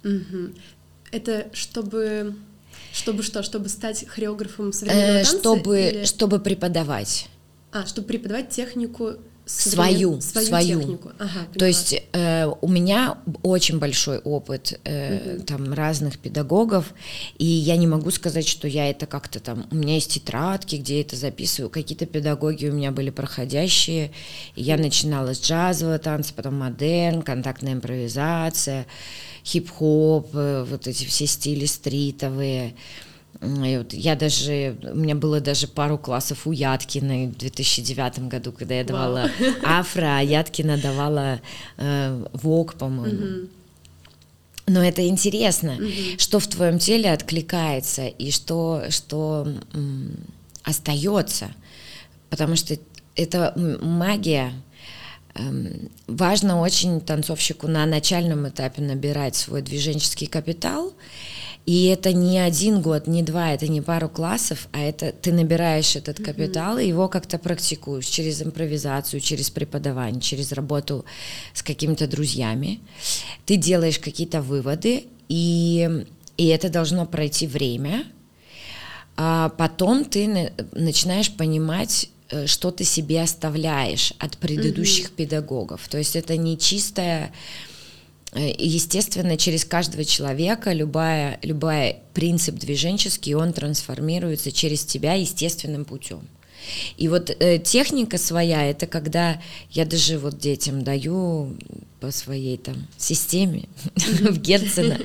Угу. 0.04 0.52
Это 1.12 1.48
чтобы 1.54 2.36
чтобы 2.96 3.24
что? 3.24 3.44
Чтобы 3.44 3.70
стать 3.70 4.08
хореографом 4.08 4.72
современного 4.72 5.18
э, 5.18 5.24
танца? 5.24 5.38
Чтобы, 5.40 5.82
или... 5.82 6.06
чтобы 6.06 6.40
преподавать. 6.40 7.28
А, 7.72 7.86
чтобы 7.86 8.08
преподавать 8.08 8.50
технику 8.50 9.16
свою, 9.46 10.22
свою, 10.22 10.48
свою. 10.48 10.80
технику. 10.80 11.12
Ага, 11.20 11.48
То 11.58 11.66
есть 11.66 12.02
э, 12.14 12.48
у 12.62 12.68
меня 12.68 13.18
очень 13.44 13.80
большой 13.80 14.18
опыт 14.20 14.80
э, 14.84 15.36
угу. 15.36 15.44
там 15.44 15.74
разных 15.74 16.18
педагогов, 16.18 16.94
и 17.38 17.46
я 17.46 17.78
не 17.78 17.88
могу 17.88 18.12
сказать, 18.12 18.48
что 18.48 18.68
я 18.68 18.90
это 18.90 19.06
как-то 19.06 19.40
там. 19.40 19.68
У 19.72 19.76
меня 19.76 19.96
есть 19.96 20.14
тетрадки, 20.14 20.78
где 20.78 20.96
я 20.96 21.02
это 21.02 21.16
записываю. 21.16 21.70
Какие-то 21.70 22.06
педагоги 22.06 22.68
у 22.68 22.74
меня 22.74 22.92
были 22.92 23.10
проходящие. 23.10 24.12
И 24.56 24.64
я 24.64 24.78
начинала 24.78 25.34
с 25.34 25.42
джазового 25.42 26.00
танца, 26.00 26.34
потом 26.36 26.56
модерн, 26.56 27.22
контактная 27.22 27.74
импровизация 27.74 28.86
хип-хоп, 29.46 30.30
э, 30.34 30.66
вот 30.68 30.88
эти 30.88 31.06
все 31.06 31.28
стили 31.28 31.66
стритовые. 31.66 32.76
И 33.42 33.78
вот 33.78 33.94
я 33.94 34.16
даже, 34.16 34.78
у 34.84 34.96
меня 34.96 35.16
было 35.16 35.40
даже 35.40 35.68
пару 35.68 35.98
классов 35.98 36.48
у 36.48 36.52
Яткиной 36.52 37.28
в 37.28 37.38
2009 37.38 38.28
году, 38.28 38.52
когда 38.52 38.76
я 38.76 38.84
давала 38.84 39.30
Вау. 39.40 39.54
афро, 39.64 40.18
а 40.18 40.22
Яткина 40.22 40.78
давала 40.78 41.42
э, 41.78 42.26
вок, 42.34 42.76
по-моему. 42.76 43.48
Но 44.68 44.84
это 44.84 45.08
интересно, 45.08 45.74
угу. 45.74 46.18
что 46.18 46.40
в 46.40 46.48
твоем 46.48 46.80
теле 46.80 47.12
откликается 47.12 48.08
и 48.08 48.32
что, 48.32 48.86
что 48.90 49.48
м, 49.74 50.16
остается. 50.64 51.52
Потому 52.30 52.56
что 52.56 52.78
это 53.16 53.54
магия, 53.82 54.54
Эм, 55.36 55.90
важно 56.08 56.62
очень 56.62 57.02
танцовщику 57.02 57.68
на 57.68 57.86
начальном 57.86 58.48
этапе 58.48 58.82
набирать 58.82 59.36
свой 59.36 59.62
движенческий 59.62 60.28
капитал. 60.28 60.94
И 61.66 61.86
это 61.86 62.14
не 62.14 62.38
один 62.38 62.82
год, 62.82 63.08
не 63.08 63.24
два, 63.24 63.54
это 63.54 63.68
не 63.68 63.82
пару 63.82 64.08
классов, 64.08 64.68
а 64.72 64.80
это 64.80 65.12
ты 65.12 65.34
набираешь 65.34 65.96
этот 65.96 66.24
капитал 66.24 66.78
mm-hmm. 66.78 66.86
и 66.86 66.88
его 66.90 67.08
как-то 67.08 67.40
практикуешь 67.40 68.06
через 68.06 68.42
импровизацию, 68.42 69.20
через 69.20 69.50
преподавание, 69.50 70.22
через 70.22 70.52
работу 70.52 71.06
с 71.54 71.64
какими-то 71.64 72.08
друзьями. 72.08 72.82
Ты 73.46 73.58
делаешь 73.58 73.98
какие-то 73.98 74.42
выводы, 74.42 75.06
и, 75.28 76.06
и 76.38 76.48
это 76.48 76.70
должно 76.70 77.08
пройти 77.08 77.48
время. 77.48 78.06
А 79.18 79.50
потом 79.50 80.06
ты 80.06 80.52
начинаешь 80.74 81.32
понимать 81.32 82.10
Э, 82.32 82.48
что 82.48 82.72
ты 82.72 82.84
себе 82.84 83.22
оставляешь 83.22 84.14
от 84.18 84.38
предыдущих 84.38 85.08
mm-hmm. 85.08 85.16
педагогов. 85.16 85.88
То 85.88 86.00
есть 86.00 86.16
это 86.16 86.38
не 86.38 86.58
чистая 86.58 87.32
Естественно, 88.36 89.38
через 89.38 89.64
каждого 89.64 90.04
человека 90.04 90.74
любая, 90.74 91.40
любой 91.42 91.98
принцип 92.14 92.56
движенческий, 92.56 93.34
он 93.34 93.54
трансформируется 93.54 94.52
через 94.52 94.84
тебя 94.84 95.14
естественным 95.14 95.86
путем. 95.86 96.28
И 96.98 97.08
вот 97.08 97.30
э, 97.30 97.60
техника 97.60 98.18
своя, 98.18 98.64
это 98.66 98.88
когда 98.88 99.42
я 99.72 99.86
даже 99.86 100.18
вот 100.18 100.38
детям 100.38 100.84
даю 100.84 101.56
по 102.00 102.12
своей 102.12 102.58
там 102.58 102.88
системе 102.98 103.70
в 103.96 104.38
Герцена, 104.40 105.00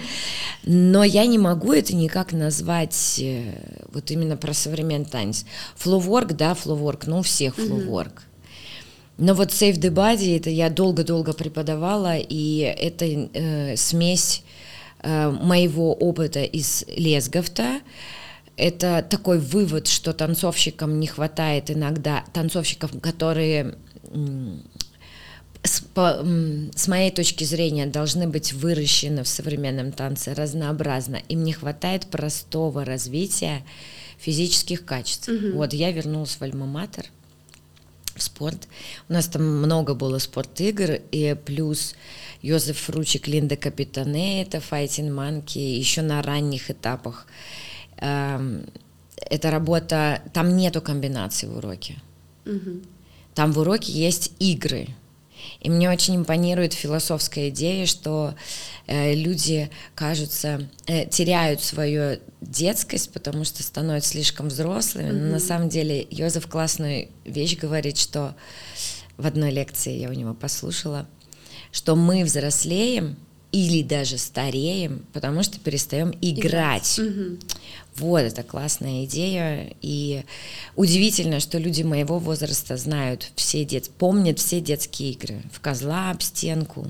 но 0.64 1.04
я 1.04 1.26
не 1.26 1.38
могу 1.38 1.72
это 1.72 1.94
никак 1.94 2.32
назвать 2.32 3.18
э, 3.20 3.52
вот 3.92 4.10
именно 4.10 4.36
про 4.36 4.54
современный 4.54 5.06
танец. 5.06 5.44
Флоуворк, 5.76 6.32
да, 6.32 6.54
флоуворк, 6.54 7.06
ну 7.06 7.18
у 7.18 7.22
всех 7.22 7.54
флоуворк. 7.56 8.24
Но 9.20 9.34
вот 9.34 9.50
Save 9.50 9.74
the 9.74 9.90
Body, 9.90 10.38
это 10.38 10.48
я 10.48 10.70
долго-долго 10.70 11.34
преподавала, 11.34 12.16
и 12.16 12.60
это 12.60 13.04
э, 13.04 13.76
смесь 13.76 14.42
э, 15.02 15.28
моего 15.28 15.92
опыта 15.92 16.42
из 16.42 16.86
Лесговта, 16.88 17.80
это 18.56 19.04
такой 19.08 19.38
вывод, 19.38 19.88
что 19.88 20.14
танцовщикам 20.14 20.98
не 20.98 21.06
хватает 21.06 21.70
иногда, 21.70 22.24
танцовщиков, 22.32 22.98
которые 23.00 23.74
с, 25.62 25.80
по, 25.80 26.24
с 26.74 26.88
моей 26.88 27.10
точки 27.10 27.44
зрения 27.44 27.86
должны 27.86 28.26
быть 28.26 28.54
выращены 28.54 29.22
в 29.24 29.28
современном 29.28 29.92
танце 29.92 30.32
разнообразно. 30.32 31.16
Им 31.28 31.44
не 31.44 31.52
хватает 31.52 32.06
простого 32.06 32.86
развития 32.86 33.64
физических 34.18 34.86
качеств. 34.86 35.28
Угу. 35.28 35.58
Вот 35.58 35.74
я 35.74 35.92
вернулась 35.92 36.36
в 36.36 36.42
Альма-Матер, 36.42 37.06
в 38.20 38.22
спорт. 38.22 38.68
У 39.08 39.12
нас 39.12 39.26
там 39.26 39.42
много 39.42 39.94
было 39.94 40.18
спорт-игр, 40.18 41.00
и 41.10 41.36
плюс 41.44 41.94
Йозеф 42.42 42.88
Ручик, 42.88 43.26
Линда 43.26 43.56
Капитане, 43.56 44.42
это 44.42 44.58
Fighting 44.58 45.10
Monkey, 45.10 45.76
еще 45.78 46.02
на 46.02 46.22
ранних 46.22 46.70
этапах 46.70 47.26
Эм, 48.00 48.64
эта 49.16 49.50
работа, 49.50 50.22
там 50.32 50.56
нету 50.56 50.80
комбинаций 50.80 51.48
в 51.48 51.58
уроке. 51.58 51.96
Угу. 52.46 52.80
Там 53.34 53.52
в 53.52 53.58
уроке 53.58 53.92
есть 53.92 54.32
игры. 54.38 54.88
И 55.60 55.70
мне 55.70 55.90
очень 55.90 56.16
импонирует 56.16 56.72
философская 56.72 57.50
идея, 57.50 57.86
что 57.86 58.34
э, 58.86 59.14
люди, 59.14 59.70
кажутся, 59.94 60.68
э, 60.86 61.06
теряют 61.06 61.62
свою 61.62 62.18
детскость, 62.40 63.12
потому 63.12 63.44
что 63.44 63.62
становятся 63.62 64.10
слишком 64.10 64.48
взрослыми. 64.48 65.08
Mm-hmm. 65.08 65.20
Но 65.26 65.32
на 65.32 65.40
самом 65.40 65.68
деле 65.68 66.06
Йозеф 66.10 66.46
классную 66.46 67.08
вещь 67.24 67.56
говорит, 67.58 67.98
что 67.98 68.34
в 69.16 69.26
одной 69.26 69.50
лекции 69.50 69.98
я 69.98 70.08
у 70.08 70.12
него 70.12 70.34
послушала, 70.34 71.06
что 71.72 71.94
мы 71.94 72.24
взрослеем 72.24 73.16
или 73.52 73.82
даже 73.82 74.18
стареем, 74.18 75.04
потому 75.12 75.42
что 75.42 75.58
перестаем 75.58 76.10
играть. 76.20 76.98
играть. 76.98 76.98
Угу. 76.98 77.38
Вот, 77.96 78.20
это 78.20 78.42
классная 78.42 79.04
идея. 79.04 79.74
И 79.82 80.24
удивительно, 80.76 81.40
что 81.40 81.58
люди 81.58 81.82
моего 81.82 82.18
возраста 82.18 82.76
знают 82.76 83.30
все 83.34 83.64
дет, 83.64 83.90
помнят 83.90 84.38
все 84.38 84.60
детские 84.60 85.12
игры. 85.12 85.42
В 85.52 85.60
козла, 85.60 86.10
об 86.10 86.22
стенку, 86.22 86.86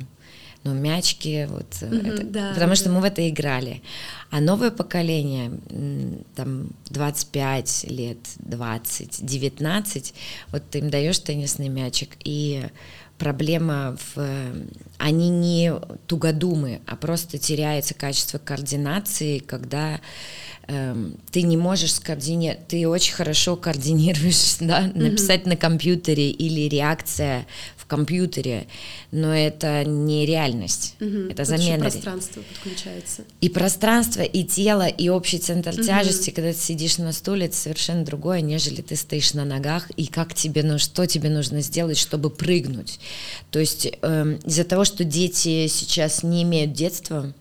ну, 0.62 0.74
мячики, 0.74 1.48
вот, 1.50 1.66
угу, 1.80 1.96
это, 2.06 2.24
да, 2.24 2.50
потому 2.52 2.70
да. 2.70 2.76
что 2.76 2.90
мы 2.90 3.00
в 3.00 3.04
это 3.04 3.26
играли. 3.28 3.82
А 4.30 4.40
новое 4.40 4.70
поколение, 4.70 5.50
там, 6.36 6.68
25 6.90 7.86
лет, 7.88 8.18
20, 8.40 9.24
19, 9.24 10.14
вот 10.48 10.62
ты 10.70 10.80
им 10.80 10.90
даешь 10.90 11.18
теннисный 11.18 11.68
мячик, 11.68 12.10
и 12.22 12.66
проблема 13.20 13.96
в... 14.14 14.40
Они 14.98 15.28
не 15.28 15.72
тугодумы, 16.06 16.80
а 16.86 16.96
просто 16.96 17.38
теряется 17.38 17.94
качество 17.94 18.38
координации, 18.38 19.38
когда 19.38 20.00
эм, 20.66 21.16
ты 21.30 21.42
не 21.42 21.56
можешь 21.56 21.94
скоординировать, 21.94 22.66
ты 22.66 22.88
очень 22.88 23.12
хорошо 23.12 23.56
координируешь, 23.56 24.56
да, 24.60 24.90
написать 24.94 25.42
mm-hmm. 25.42 25.48
на 25.50 25.56
компьютере 25.56 26.30
или 26.30 26.68
реакция 26.68 27.46
компьютере, 27.90 28.66
но 29.10 29.34
это 29.34 29.84
не 29.84 30.24
реальность, 30.24 30.94
Угу. 31.00 31.30
это 31.32 31.44
замена. 31.44 31.72
еще 31.74 31.78
пространство 31.90 32.42
подключается. 32.42 33.24
И 33.42 33.48
пространство, 33.50 34.22
и 34.22 34.44
тело, 34.44 34.86
и 34.86 35.08
общий 35.08 35.38
центр 35.38 35.72
Мгм. 35.74 35.82
тяжести, 35.84 36.30
когда 36.30 36.52
ты 36.52 36.58
сидишь 36.58 36.96
на 36.98 37.12
стуле, 37.12 37.46
это 37.46 37.56
совершенно 37.56 38.04
другое, 38.04 38.40
нежели 38.40 38.80
ты 38.80 38.96
стоишь 38.96 39.34
на 39.34 39.44
ногах, 39.44 39.90
и 39.96 40.06
как 40.06 40.32
тебе 40.34 40.62
нужно, 40.62 40.78
что 40.78 41.06
тебе 41.06 41.28
нужно 41.28 41.60
сделать, 41.60 41.98
чтобы 41.98 42.30
прыгнуть. 42.30 42.98
То 43.50 43.58
есть 43.58 43.88
эм, 44.02 44.36
из-за 44.46 44.64
того, 44.64 44.84
что 44.84 45.04
дети 45.04 45.66
сейчас 45.66 46.22
не 46.22 46.44
имеют 46.44 46.72
детства, 46.72 47.32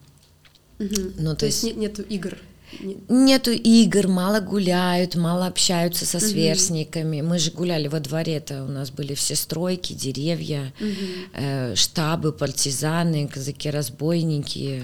Мгм. 0.79 1.13
Ну, 1.17 1.31
то, 1.31 1.41
то 1.41 1.45
есть 1.45 1.63
есть- 1.63 1.75
нет, 1.77 1.97
нету 1.97 2.01
игр. 2.09 2.37
Не- 2.81 2.97
Нету 3.09 3.51
игр, 3.51 4.07
мало 4.07 4.39
гуляют, 4.41 5.15
мало 5.15 5.47
общаются 5.47 6.05
со 6.05 6.19
сверстниками. 6.19 7.21
Мы 7.21 7.39
же 7.39 7.51
гуляли 7.51 7.87
во 7.87 7.99
дворе, 7.99 8.35
это 8.35 8.63
у 8.63 8.67
нас 8.67 8.91
были 8.91 9.13
все 9.15 9.35
стройки, 9.35 9.93
деревья, 9.93 10.71
э, 11.33 11.75
штабы, 11.75 12.31
партизаны, 12.31 13.27
казаки-разбойники. 13.27 14.83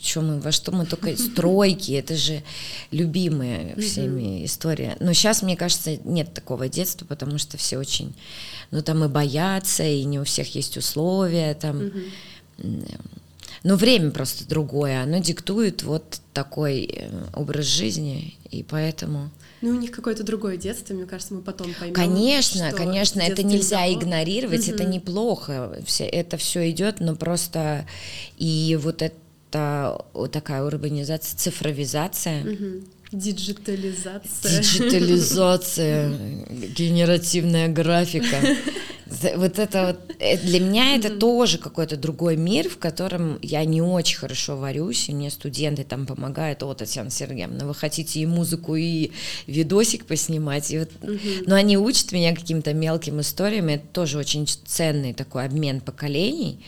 Чё 0.00 0.22
мы, 0.22 0.40
во 0.40 0.52
что 0.52 0.72
мы 0.72 0.86
только... 0.86 1.16
Стройки, 1.32 1.92
это 1.92 2.16
же 2.16 2.42
любимые 2.90 3.74
всеми 3.80 4.44
история. 4.44 4.96
Но 5.00 5.12
сейчас, 5.12 5.42
мне 5.42 5.56
кажется, 5.56 5.96
нет 6.04 6.34
такого 6.34 6.68
детства, 6.68 7.06
потому 7.06 7.38
что 7.38 7.56
все 7.56 7.78
очень... 7.78 8.14
Ну, 8.70 8.82
там 8.82 9.04
и 9.04 9.08
боятся, 9.08 9.84
и 9.84 10.02
не 10.04 10.18
у 10.18 10.24
всех 10.24 10.54
есть 10.54 10.76
условия, 10.76 11.54
там... 11.54 11.92
М, 12.58 12.84
но 13.64 13.76
время 13.76 14.10
просто 14.10 14.48
другое, 14.48 15.02
оно 15.02 15.18
диктует 15.18 15.82
вот 15.82 16.20
такой 16.32 16.84
э, 16.92 17.10
образ 17.34 17.66
жизни, 17.66 18.36
и 18.50 18.62
поэтому... 18.62 19.30
Ну, 19.60 19.70
у 19.70 19.74
них 19.74 19.92
какое-то 19.92 20.24
другое 20.24 20.56
детство, 20.56 20.92
мне 20.94 21.06
кажется, 21.06 21.34
мы 21.34 21.40
потом 21.42 21.72
поймем. 21.78 21.94
Конечно, 21.94 22.72
конечно, 22.72 23.20
это 23.20 23.44
нельзя 23.44 23.82
того. 23.82 23.94
игнорировать, 23.94 24.68
это 24.68 24.82
Мгм. 24.82 24.92
неплохо, 24.92 25.78
все, 25.86 26.04
это 26.04 26.36
все 26.36 26.68
идет, 26.70 26.98
но 26.98 27.14
просто 27.14 27.86
и 28.38 28.76
вот 28.82 29.02
это 29.02 30.02
вот 30.12 30.32
такая 30.32 30.64
урбанизация, 30.64 31.38
цифровизация. 31.38 32.44
Диджитализация. 33.12 34.60
диджитализация, 34.60 36.08
генеративная 36.76 37.68
графика. 37.68 38.36
Вот 39.36 39.58
это 39.58 39.86
вот, 39.86 40.16
э, 40.18 40.38
для 40.38 40.60
меня 40.60 40.96
это 40.96 41.10
тоже 41.10 41.58
какой-то 41.58 41.96
другой 41.96 42.36
мир, 42.36 42.68
в 42.68 42.78
котором 42.78 43.38
я 43.42 43.64
не 43.64 43.82
очень 43.82 44.18
хорошо 44.18 44.56
варюсь, 44.56 45.08
и 45.08 45.14
мне 45.14 45.30
студенты 45.30 45.84
там 45.84 46.06
помогают, 46.06 46.62
о, 46.62 46.72
Татьяна 46.74 47.10
Сергеевна, 47.10 47.66
вы 47.66 47.74
хотите 47.74 48.20
и 48.20 48.26
музыку, 48.26 48.74
и 48.74 49.10
видосик 49.46 50.06
поснимать, 50.06 50.70
и 50.70 50.78
вот, 50.78 50.90
но 51.46 51.54
они 51.54 51.76
учат 51.76 52.12
меня 52.12 52.34
каким-то 52.34 52.72
мелким 52.72 53.20
историям, 53.20 53.68
это 53.68 53.84
тоже 53.92 54.18
очень 54.18 54.46
ценный 54.46 55.12
такой 55.12 55.44
обмен 55.44 55.80
поколений, 55.80 56.60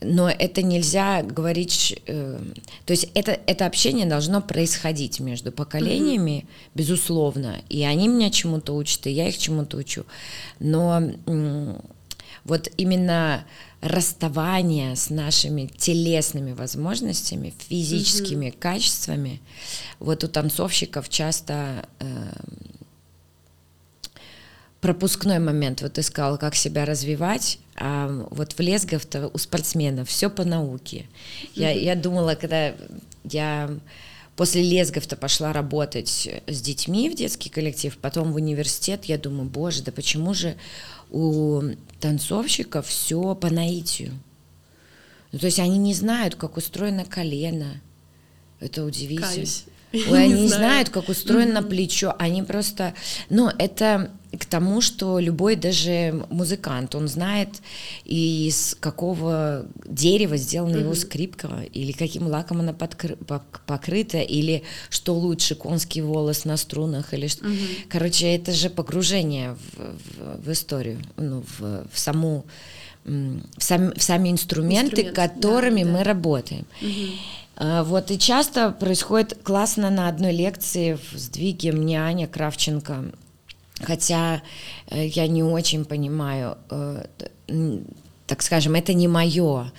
но 0.00 0.30
это 0.30 0.62
нельзя 0.62 1.22
говорить, 1.22 2.00
э, 2.06 2.38
то 2.84 2.90
есть 2.92 3.08
это, 3.14 3.38
это 3.46 3.66
общение 3.66 4.06
должно 4.06 4.40
происходить 4.40 5.20
между 5.20 5.52
поколениями, 5.52 6.46
безусловно, 6.74 7.56
и 7.68 7.84
они 7.84 8.08
меня 8.08 8.30
чему-то 8.30 8.74
учат, 8.74 9.06
и 9.06 9.10
я 9.10 9.28
их 9.28 9.38
чему-то 9.38 9.76
учу, 9.76 10.04
но 10.58 11.02
вот 12.44 12.68
именно 12.76 13.44
расставание 13.80 14.96
с 14.96 15.10
нашими 15.10 15.66
телесными 15.66 16.52
возможностями, 16.52 17.54
физическими 17.68 18.50
качествами, 18.50 19.40
вот 19.98 20.24
у 20.24 20.28
танцовщиков 20.28 21.08
часто 21.08 21.88
э, 21.98 22.32
пропускной 24.80 25.38
момент. 25.38 25.82
Вот 25.82 25.94
ты 25.94 26.02
сказал, 26.02 26.38
как 26.38 26.54
себя 26.54 26.84
развивать, 26.84 27.58
а 27.76 28.26
вот 28.30 28.52
в 28.52 28.60
Лесгов-то 28.60 29.30
у 29.32 29.38
спортсменов 29.38 30.08
все 30.08 30.30
по 30.30 30.44
науке. 30.44 31.06
Я, 31.54 31.70
я 31.70 31.94
думала, 31.94 32.34
когда 32.34 32.74
я 33.24 33.70
после 34.36 34.62
Лесгов-то 34.62 35.16
пошла 35.16 35.52
работать 35.52 36.28
с 36.46 36.60
детьми 36.62 37.10
в 37.10 37.14
детский 37.14 37.50
коллектив, 37.50 37.96
потом 37.98 38.32
в 38.32 38.36
университет, 38.36 39.04
я 39.04 39.18
думаю, 39.18 39.48
боже, 39.48 39.82
да 39.82 39.92
почему 39.92 40.32
же 40.32 40.56
у 41.10 41.62
танцовщиков 42.00 42.86
все 42.86 43.34
по 43.34 43.50
наитию? 43.50 44.12
Ну, 45.32 45.38
то 45.38 45.46
есть 45.46 45.58
они 45.58 45.78
не 45.78 45.94
знают, 45.94 46.36
как 46.36 46.56
устроено 46.56 47.04
колено. 47.04 47.80
Это 48.60 48.84
удивительно. 48.84 49.28
Каюсь. 49.28 49.64
Ой, 49.92 50.24
они 50.24 50.42
не 50.42 50.48
знаю. 50.48 50.62
знают, 50.62 50.88
как 50.90 51.08
устроено 51.08 51.62
плечо. 51.62 52.14
Они 52.18 52.42
просто... 52.42 52.94
Ну, 53.28 53.48
это 53.58 54.10
к 54.38 54.44
тому, 54.44 54.80
что 54.80 55.18
любой 55.18 55.56
даже 55.56 56.24
музыкант, 56.30 56.94
он 56.94 57.08
знает, 57.08 57.48
из 58.04 58.76
какого 58.78 59.66
дерева 59.86 60.36
сделана 60.36 60.76
его 60.76 60.94
скрипка, 60.94 61.64
или 61.72 61.92
каким 61.92 62.26
лаком 62.28 62.60
она 62.60 62.72
подкры- 62.72 63.18
пок- 63.24 63.60
покрыта, 63.66 64.18
или 64.18 64.62
что 64.88 65.14
лучше, 65.14 65.54
конский 65.54 66.00
волос 66.02 66.44
на 66.44 66.56
струнах, 66.56 67.12
или 67.12 67.26
что... 67.26 67.44
Короче, 67.88 68.34
это 68.34 68.52
же 68.52 68.70
погружение 68.70 69.54
в, 69.54 69.78
в- 69.78 70.46
в 70.46 70.52
историю, 70.52 70.98
ну, 71.16 71.42
в, 71.58 71.86
в 71.92 71.98
саму 71.98 72.44
в, 73.04 73.40
сам- 73.58 73.94
в 73.96 74.02
сами 74.02 74.28
инструменты, 74.30 75.02
Инструмент, 75.02 75.14
да, 75.16 75.28
которыми 75.28 75.84
да. 75.84 75.90
мы 75.90 76.04
работаем. 76.04 76.66
А, 77.56 77.82
Вот 77.82 78.10
и 78.10 78.18
часто 78.18 78.70
происходит 78.70 79.38
классно 79.42 79.90
на 79.90 80.06
одной 80.08 80.32
лекции 80.32 80.98
в 81.12 81.18
сдвиге 81.18 81.72
мне 81.72 82.00
Аня 82.00 82.26
Кравченко, 82.28 83.06
хотя 83.82 84.42
э, 84.88 85.06
я 85.06 85.26
не 85.26 85.42
очень 85.42 85.84
понимаю, 85.84 86.58
э, 86.70 87.04
так 88.26 88.42
скажем, 88.42 88.74
это 88.74 88.94
не 88.94 89.08
мое. 89.08 89.72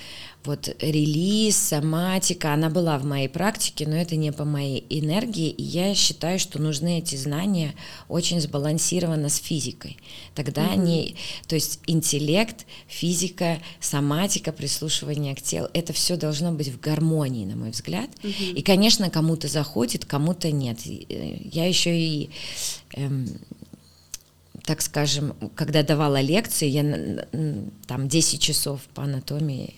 Вот 0.44 0.76
релиз, 0.82 1.56
соматика, 1.56 2.54
она 2.54 2.72
была 2.72 2.98
в 2.98 3.06
моей 3.06 3.28
практике, 3.28 3.88
но 3.88 3.96
это 3.96 4.16
не 4.16 4.32
по 4.32 4.44
моей 4.44 4.84
энергии, 4.90 5.50
и 5.50 5.62
я 5.62 5.94
считаю, 5.94 6.40
что 6.40 6.60
нужны 6.60 6.98
эти 6.98 7.16
знания 7.16 7.76
очень 8.08 8.42
сбалансированно 8.42 9.30
с 9.30 9.38
физикой. 9.38 9.98
Тогда 10.34 10.68
они, 10.72 11.16
то 11.48 11.54
есть 11.54 11.80
интеллект, 11.86 12.66
физика, 12.88 13.60
соматика, 13.80 14.52
прислушивание 14.52 15.36
к 15.36 15.44
телу, 15.44 15.70
это 15.74 15.94
все 15.94 16.18
должно 16.18 16.52
быть 16.52 16.70
в 16.70 16.80
гармонии, 16.80 17.46
на 17.46 17.56
мой 17.56 17.70
взгляд. 17.70 18.10
И, 18.24 18.64
конечно, 18.64 19.12
кому-то 19.12 19.48
заходит, 19.48 20.06
кому-то 20.06 20.52
нет. 20.52 20.80
Э, 20.88 21.38
Я 21.52 21.68
еще 21.68 21.96
и 21.96 22.32
эм, 22.96 23.28
так 24.72 24.82
скажем, 24.82 25.36
когда 25.56 25.84
давала 25.84 26.22
лекции, 26.22 26.66
я 26.70 27.26
там 27.88 28.08
10 28.08 28.42
часов 28.42 28.80
по 28.94 29.04
анатомии, 29.04 29.74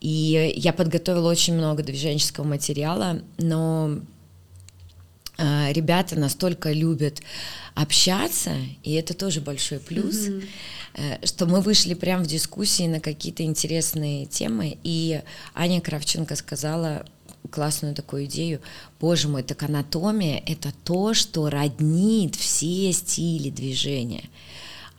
и 0.00 0.54
я 0.56 0.72
подготовила 0.72 1.30
очень 1.30 1.52
много 1.52 1.82
движенческого 1.82 2.44
материала, 2.44 3.20
но 3.36 3.98
э, 5.36 5.72
ребята 5.74 6.18
настолько 6.18 6.72
любят 6.72 7.20
общаться, 7.74 8.52
и 8.82 8.94
это 8.94 9.12
тоже 9.12 9.42
большой 9.42 9.78
плюс, 9.78 10.28
э, 10.94 11.26
что 11.26 11.44
мы 11.44 11.60
вышли 11.60 11.92
прямо 11.92 12.24
в 12.24 12.26
дискуссии 12.26 12.86
на 12.86 12.98
какие-то 12.98 13.42
интересные 13.42 14.24
темы, 14.24 14.78
и 14.82 15.20
Аня 15.52 15.82
Кравченко 15.82 16.34
сказала 16.34 17.04
классную 17.50 17.94
такую 17.94 18.24
идею, 18.26 18.60
боже 19.00 19.28
мой, 19.28 19.42
так 19.42 19.62
анатомия— 19.62 20.42
это 20.46 20.72
то, 20.84 21.12
что 21.14 21.50
роднит 21.50 22.34
все 22.36 22.92
стили 22.92 23.50
движения. 23.50 24.24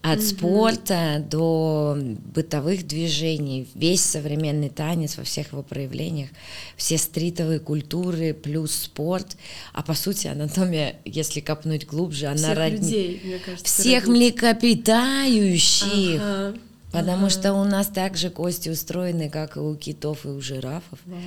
От 0.01 0.21
спорта 0.21 1.25
до 1.31 1.97
бытовых 2.35 2.85
движений, 2.85 3.69
весь 3.73 4.01
современный 4.01 4.67
танец 4.67 5.15
во 5.17 5.23
всех 5.23 5.53
его 5.53 5.63
проявлениях, 5.63 6.29
все 6.75 6.97
стритовые 6.97 7.61
культуры 7.61 8.33
плюс 8.33 8.73
спорт. 8.73 9.37
А 9.71 9.81
по 9.81 9.93
сути 9.93 10.27
анатомия, 10.27 10.97
если 11.05 11.39
копнуть 11.39 11.85
глубже, 11.87 12.25
она 12.25 12.35
Всех 12.35 12.57
роднит 12.57 12.81
людей, 12.81 13.21
мне 13.23 13.39
кажется. 13.39 13.65
всех 13.65 14.03
роднит. 14.05 14.33
млекопитающих. 14.33 16.21
Ага. 16.21 16.57
Потому 16.91 17.25
Ага. 17.27 17.29
что 17.29 17.53
у 17.53 17.63
нас 17.63 17.87
также 17.87 18.29
кости 18.29 18.69
устроены, 18.69 19.29
как 19.29 19.55
и 19.55 19.59
у 19.59 19.73
китов 19.75 20.25
и 20.25 20.27
у 20.29 20.41
жирафов. 20.41 20.99
Во- 21.05 21.17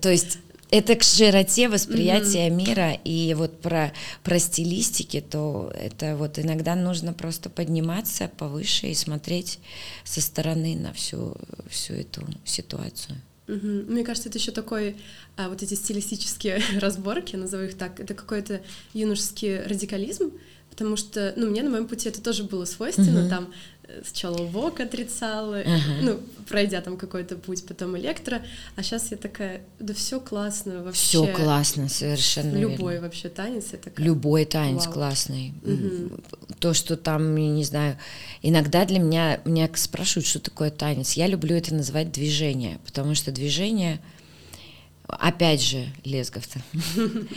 То 0.00 0.10
есть 0.10 0.38
это 0.70 0.94
к 0.94 1.02
широте 1.02 1.68
восприятия 1.68 2.48
мира, 2.48 2.92
и 3.04 3.34
вот 3.34 3.60
про, 3.60 3.92
про 4.22 4.38
стилистики, 4.38 5.20
то 5.20 5.72
это 5.74 6.16
вот 6.16 6.38
иногда 6.38 6.76
нужно 6.76 7.12
просто 7.12 7.50
подниматься 7.50 8.30
повыше 8.36 8.86
и 8.86 8.94
смотреть 8.94 9.58
со 10.04 10.20
стороны 10.20 10.76
на 10.76 10.92
всю, 10.92 11.36
всю 11.68 11.94
эту 11.94 12.22
ситуацию. 12.44 13.20
Мгм. 13.48 13.92
Мне 13.92 14.04
кажется, 14.04 14.28
это 14.28 14.38
еще 14.38 14.52
такой, 14.52 14.96
а, 15.36 15.48
вот 15.48 15.60
эти 15.62 15.74
стилистические 15.74 16.62
разборки, 16.78 17.34
назову 17.34 17.64
их 17.64 17.76
так, 17.76 17.98
это 17.98 18.14
какой-то 18.14 18.60
юношеский 18.94 19.62
радикализм, 19.62 20.30
потому 20.70 20.96
что, 20.96 21.34
ну, 21.36 21.50
мне 21.50 21.64
на 21.64 21.70
моем 21.70 21.88
пути 21.88 22.08
это 22.08 22.22
тоже 22.22 22.44
было 22.44 22.64
свойственно, 22.64 23.28
там 23.28 23.52
сначала 24.04 24.38
вок 24.44 24.80
отрицала, 24.80 25.62
uh-huh. 25.62 26.02
ну, 26.02 26.20
пройдя 26.48 26.80
там 26.80 26.96
какой-то 26.96 27.36
путь, 27.36 27.66
потом 27.66 27.96
электро, 27.96 28.42
а 28.76 28.82
сейчас 28.82 29.10
я 29.10 29.16
такая, 29.16 29.62
да 29.78 29.94
все 29.94 30.20
классно 30.20 30.82
вообще. 30.82 31.00
Все 31.00 31.26
классно, 31.26 31.88
совершенно 31.88 32.56
Любой 32.56 32.94
верно. 32.94 33.08
вообще 33.08 33.28
танец, 33.28 33.72
это 33.72 33.90
Любой 34.00 34.44
танец 34.44 34.84
Вау. 34.86 34.94
классный. 34.94 35.54
Uh-huh. 35.62 36.22
То, 36.58 36.74
что 36.74 36.96
там, 36.96 37.36
я 37.36 37.48
не 37.48 37.64
знаю, 37.64 37.96
иногда 38.42 38.84
для 38.84 38.98
меня, 38.98 39.40
меня 39.44 39.68
спрашивают, 39.74 40.26
что 40.26 40.40
такое 40.40 40.70
танец. 40.70 41.12
Я 41.12 41.26
люблю 41.26 41.56
это 41.56 41.74
называть 41.74 42.12
движение, 42.12 42.78
потому 42.84 43.14
что 43.14 43.32
движение 43.32 44.00
опять 45.18 45.62
же, 45.62 45.86
лесговцы. 46.04 46.62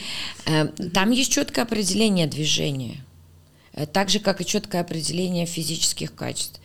Э, 0.45 0.67
там 0.93 1.11
есть 1.11 1.31
четкое 1.31 1.63
определение 1.63 2.27
движения. 2.27 2.97
Э, 3.73 3.85
так 3.85 4.09
же, 4.09 4.19
как 4.19 4.41
и 4.41 4.45
четкое 4.45 4.81
определение 4.81 5.45
физических 5.45 6.13
качеств. 6.13 6.59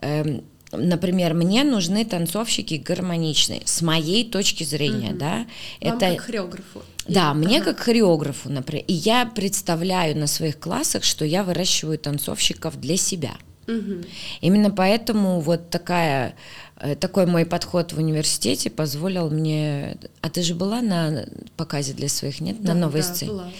Эм, 0.00 0.44
например, 0.72 1.34
мне 1.34 1.64
нужны 1.64 2.04
танцовщики 2.04 2.74
гармоничные, 2.74 3.62
с 3.64 3.80
моей 3.82 4.28
точки 4.28 4.64
зрения, 4.64 5.10
угу. 5.10 5.18
да. 5.18 5.46
Вам 5.80 5.96
это 5.96 6.10
как 6.10 6.20
хореографу. 6.20 6.82
Да, 7.06 7.32
мне 7.32 7.58
ага. 7.58 7.72
как 7.72 7.80
хореографу, 7.80 8.50
например. 8.50 8.84
И 8.86 8.92
я 8.92 9.24
представляю 9.26 10.16
на 10.16 10.26
своих 10.26 10.58
классах, 10.58 11.04
что 11.04 11.24
я 11.24 11.42
выращиваю 11.42 11.98
танцовщиков 11.98 12.78
для 12.78 12.96
себя. 12.96 13.32
Угу. 13.66 14.04
Именно 14.40 14.70
поэтому 14.70 15.40
вот 15.40 15.70
такая 15.70 16.34
э, 16.76 16.96
такой 16.96 17.26
мой 17.26 17.44
подход 17.44 17.92
в 17.92 17.98
университете 17.98 18.70
позволил 18.70 19.30
мне. 19.30 19.96
А 20.20 20.30
ты 20.30 20.42
же 20.42 20.54
была 20.54 20.80
на 20.80 21.26
показе 21.56 21.92
для 21.92 22.08
своих, 22.08 22.40
нет? 22.40 22.62
Да, 22.62 22.74
на 22.74 22.80
новой 22.80 23.02
да, 23.02 23.06
сцене. 23.06 23.32
Была. 23.32 23.50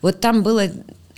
Вот 0.00 0.20
там 0.20 0.42
было 0.42 0.68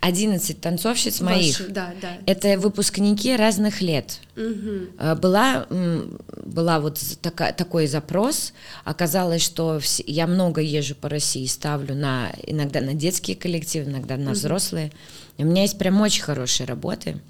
11 0.01 0.61
танцовщиц 0.61 1.21
Ваши, 1.21 1.35
моих. 1.35 1.73
Да, 1.73 1.93
да. 2.01 2.17
Это 2.27 2.59
выпускники 2.59 3.37
разных 3.37 3.83
лет. 3.83 4.21
Угу. 4.37 5.17
Была, 5.17 5.67
была 5.69 6.81
вот 6.81 6.99
такая, 7.21 7.53
такой 7.53 7.87
запрос. 7.87 8.53
Оказалось, 8.85 9.43
что 9.43 9.81
я 10.07 10.27
много 10.27 10.63
езжу 10.63 10.95
по 10.95 11.09
России, 11.09 11.47
ставлю 11.47 11.95
на, 11.95 12.33
иногда 12.47 12.81
на 12.81 12.95
детские 12.95 13.37
коллективы, 13.37 13.91
иногда 13.91 14.17
на 14.17 14.33
взрослые. 14.33 14.91
И 15.37 15.45
у 15.45 15.47
меня 15.47 15.63
есть 15.63 15.79
прям 15.79 16.01
очень 16.01 16.23
хорошие 16.23 16.67
работы. 16.67 17.21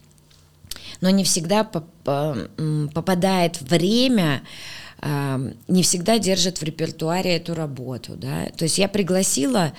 Но 1.00 1.10
не 1.10 1.24
всегда 1.24 1.64
попадает 1.64 3.60
время 3.62 4.42
не 5.02 5.82
всегда 5.82 6.18
держат 6.18 6.58
в 6.58 6.62
репертуаре 6.62 7.36
эту 7.36 7.54
работу, 7.54 8.16
да. 8.16 8.46
То 8.56 8.64
есть 8.64 8.76
я 8.76 8.86
пригласила 8.86 9.72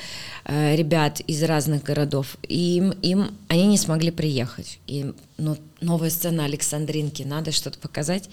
э, 0.46 0.76
ребят 0.76 1.20
из 1.22 1.44
разных 1.44 1.84
городов, 1.84 2.38
и 2.48 2.78
им, 2.78 2.92
им 3.04 3.38
они 3.48 3.68
не 3.68 3.78
смогли 3.78 4.10
приехать. 4.10 4.80
И 4.88 5.14
ну, 5.38 5.58
новая 5.80 6.10
сцена 6.10 6.46
Александринки, 6.46 7.22
надо 7.22 7.52
что-то 7.52 7.78
показать. 7.78 8.30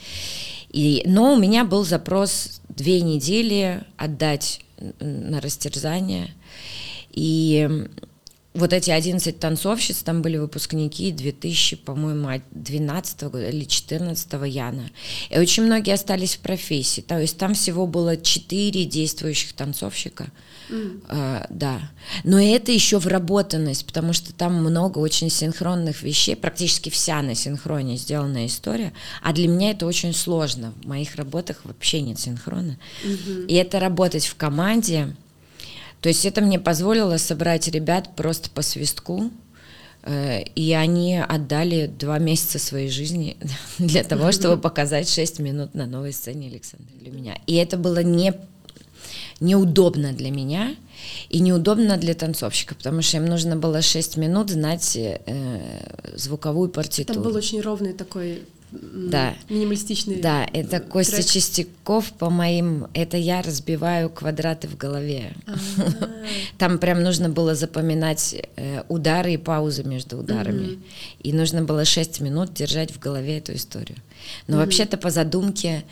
И, 0.70 1.02
но 1.04 1.34
у 1.34 1.36
меня 1.36 1.64
был 1.64 1.84
запрос 1.84 2.62
две 2.70 3.02
недели 3.02 3.82
отдать 3.98 4.60
на 4.98 5.42
растерзание. 5.42 6.34
И 7.10 7.68
вот 8.54 8.72
эти 8.72 8.90
11 8.90 9.38
танцовщиц, 9.38 9.98
там 10.02 10.22
были 10.22 10.36
выпускники 10.36 11.12
2000, 11.12 11.76
по-моему, 11.76 12.42
12 12.50 13.22
года 13.24 13.48
или 13.48 13.64
14 13.64 14.32
Яна. 14.46 14.90
И 15.30 15.38
очень 15.38 15.64
многие 15.64 15.94
остались 15.94 16.36
в 16.36 16.40
профессии. 16.40 17.00
То 17.02 17.18
есть 17.20 17.38
там 17.38 17.54
всего 17.54 17.86
было 17.86 18.16
4 18.16 18.84
действующих 18.84 19.52
танцовщика. 19.52 20.28
Mm. 20.70 21.02
А, 21.08 21.46
да. 21.50 21.90
Но 22.24 22.40
это 22.40 22.72
еще 22.72 22.98
вработанность, 22.98 23.86
потому 23.86 24.12
что 24.12 24.32
там 24.32 24.54
много 24.54 24.98
очень 24.98 25.30
синхронных 25.30 26.02
вещей, 26.02 26.34
практически 26.34 26.88
вся 26.90 27.22
на 27.22 27.34
синхроне 27.34 27.96
сделанная 27.96 28.46
история. 28.46 28.92
А 29.22 29.32
для 29.32 29.46
меня 29.46 29.70
это 29.70 29.86
очень 29.86 30.14
сложно. 30.14 30.72
В 30.82 30.86
моих 30.86 31.16
работах 31.16 31.60
вообще 31.64 32.00
нет 32.00 32.18
синхрона. 32.18 32.78
Mm-hmm. 33.04 33.46
И 33.46 33.54
это 33.54 33.78
работать 33.78 34.26
в 34.26 34.34
команде 34.36 35.14
то 36.00 36.08
есть 36.08 36.24
это 36.24 36.40
мне 36.40 36.58
позволило 36.58 37.16
собрать 37.16 37.68
ребят 37.68 38.14
просто 38.14 38.50
по 38.50 38.62
свистку, 38.62 39.30
э, 40.02 40.42
и 40.42 40.72
они 40.72 41.18
отдали 41.18 41.86
два 41.86 42.18
месяца 42.18 42.58
своей 42.58 42.88
жизни 42.88 43.36
для 43.78 44.04
того, 44.04 44.32
чтобы 44.32 44.58
показать 44.60 45.08
шесть 45.08 45.38
минут 45.38 45.74
на 45.74 45.86
новой 45.86 46.12
сцене 46.12 46.48
Александра 46.48 46.94
для 47.00 47.10
меня. 47.10 47.38
И 47.46 47.54
это 47.54 47.76
было 47.76 48.02
не, 48.02 48.32
неудобно 49.40 50.12
для 50.12 50.30
меня 50.30 50.76
и 51.30 51.40
неудобно 51.40 51.96
для 51.96 52.14
танцовщика, 52.14 52.74
потому 52.74 53.02
что 53.02 53.16
им 53.16 53.26
нужно 53.26 53.56
было 53.56 53.82
шесть 53.82 54.16
минут 54.16 54.50
знать 54.50 54.96
э, 54.96 55.18
звуковую 56.14 56.70
партитуру. 56.70 57.20
Там 57.20 57.30
был 57.30 57.36
очень 57.36 57.60
ровный 57.60 57.92
такой 57.92 58.42
да. 58.70 59.34
минималистичный 59.48 60.20
Да, 60.20 60.46
это 60.52 60.80
Костя 60.80 61.16
трек. 61.16 61.26
Чистяков 61.26 62.12
по 62.12 62.30
моим, 62.30 62.86
это 62.92 63.16
я 63.16 63.42
разбиваю 63.42 64.10
квадраты 64.10 64.68
в 64.68 64.76
голове. 64.76 65.32
А-а-а. 65.46 66.10
Там 66.58 66.78
прям 66.78 67.02
нужно 67.02 67.28
было 67.28 67.54
запоминать 67.54 68.36
э, 68.56 68.82
удары 68.88 69.34
и 69.34 69.36
паузы 69.36 69.84
между 69.84 70.18
ударами. 70.18 70.72
Угу. 70.72 70.82
И 71.22 71.32
нужно 71.32 71.62
было 71.62 71.84
6 71.84 72.20
минут 72.20 72.52
держать 72.52 72.92
в 72.92 72.98
голове 72.98 73.38
эту 73.38 73.54
историю. 73.54 73.98
Но 74.46 74.56
угу. 74.56 74.64
вообще-то 74.64 74.96
по 74.96 75.10
задумке 75.10 75.84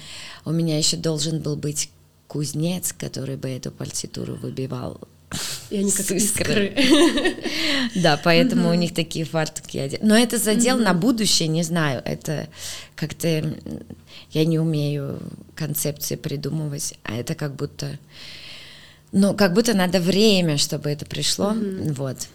у 0.45 0.51
меня 0.51 0.77
еще 0.77 0.97
должен 0.97 1.41
был 1.41 1.57
быть 1.57 1.91
кузнец, 2.29 2.93
который 2.93 3.37
бы 3.37 3.49
эту 3.49 3.71
партитуру 3.71 4.35
выбивал 4.35 5.01
и 5.71 5.79
они 5.79 5.91
как 5.91 6.11
искры. 6.13 6.75
Да, 7.95 8.21
поэтому 8.23 8.71
у 8.71 8.75
них 8.75 8.95
такие 8.95 9.25
фартуки 9.25 9.79
одеты. 9.79 10.05
Но 10.05 10.17
это 10.17 10.39
задел 10.39 10.79
на 10.79 10.93
будущее, 10.93 11.49
не 11.49 11.63
знаю, 11.63 12.03
это 12.05 12.49
как-то 12.95 13.29
я 14.31 14.45
не 14.45 14.59
умею 14.59 15.19
концепции 15.55 16.17
придумывать, 16.17 16.95
а 17.03 17.17
это 17.17 17.35
как 17.35 17.55
будто, 17.55 17.99
ну, 19.13 19.35
как 19.35 19.55
будто 19.55 19.75
надо 19.75 20.01
время, 20.01 20.59
чтобы 20.59 20.91
это 20.91 21.07
пришло, 21.07 21.55
вот. 21.55 22.29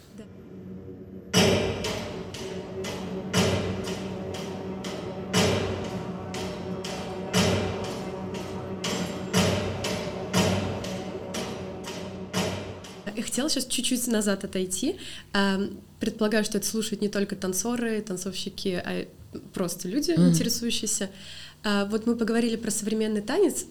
Сейчас 13.51 13.65
чуть-чуть 13.65 14.07
назад 14.07 14.43
отойти. 14.43 14.95
Эм, 15.33 15.79
предполагаю, 15.99 16.43
что 16.43 16.57
это 16.57 16.67
слушают 16.67 17.01
не 17.01 17.09
только 17.09 17.35
танцоры, 17.35 18.01
танцовщики, 18.01 18.81
а 18.83 19.05
просто 19.53 19.87
люди, 19.87 20.11
mm. 20.11 20.29
интересующиеся. 20.29 21.09
А, 21.63 21.85
вот 21.85 22.07
мы 22.07 22.15
поговорили 22.15 22.55
про 22.55 22.71
современный 22.71 23.21
танец, 23.21 23.65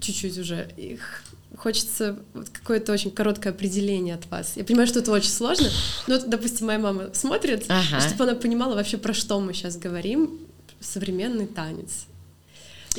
чуть-чуть 0.00 0.38
уже. 0.38 0.68
Их 0.76 1.22
хочется 1.56 2.18
вот 2.32 2.48
какое-то 2.48 2.92
очень 2.92 3.10
короткое 3.10 3.50
определение 3.50 4.14
от 4.14 4.26
вас. 4.30 4.52
Я 4.56 4.64
понимаю, 4.64 4.86
что 4.86 5.00
это 5.00 5.12
очень 5.12 5.30
сложно, 5.30 5.68
но, 6.06 6.18
допустим, 6.18 6.66
моя 6.66 6.78
мама 6.78 7.10
смотрит, 7.12 7.64
ага. 7.68 8.00
чтобы 8.00 8.24
она 8.24 8.34
понимала 8.34 8.74
вообще, 8.74 8.96
про 8.96 9.12
что 9.12 9.40
мы 9.40 9.52
сейчас 9.52 9.76
говорим, 9.76 10.38
современный 10.80 11.46
танец. 11.46 12.06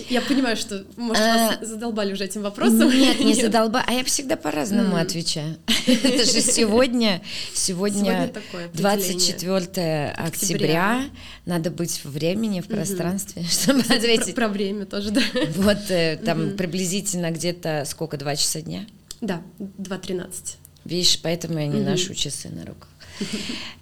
Я 0.10 0.22
понимаю, 0.22 0.56
что, 0.56 0.86
может, 0.96 1.22
а, 1.22 1.58
вас 1.60 1.68
задолбали 1.68 2.14
уже 2.14 2.24
этим 2.24 2.44
вопросом. 2.44 2.90
Нет, 2.90 3.20
не 3.24 3.34
задолбали, 3.34 3.84
а 3.88 3.92
я 3.92 4.04
всегда 4.06 4.38
по-разному 4.38 4.96
отвечаю. 4.96 5.58
Это 5.86 6.24
же 6.24 6.40
сегодня, 6.42 7.22
сегодня, 7.54 8.32
24 8.74 10.12
октября, 10.12 11.04
надо 11.46 11.72
быть 11.72 12.06
в 12.06 12.12
времени, 12.12 12.62
в 12.62 12.68
пространстве, 12.68 13.44
чтобы 13.50 13.82
ответить. 13.82 14.34
Про, 14.34 14.48
время 14.48 14.86
тоже, 14.86 15.12
да. 15.12 15.22
Вот 15.56 15.90
э, 15.90 16.18
там 16.24 16.52
приблизительно 16.56 17.32
где-то 17.32 17.84
сколько, 17.86 18.16
два 18.18 18.38
часа 18.38 18.62
дня? 18.62 18.86
Да, 19.20 19.42
2.13. 19.60 20.56
Видишь, 20.86 21.20
поэтому 21.22 21.60
я 21.60 21.68
не 21.68 21.82
ношу 21.82 22.14
часы 22.14 22.48
на 22.50 22.66
руках. 22.66 22.91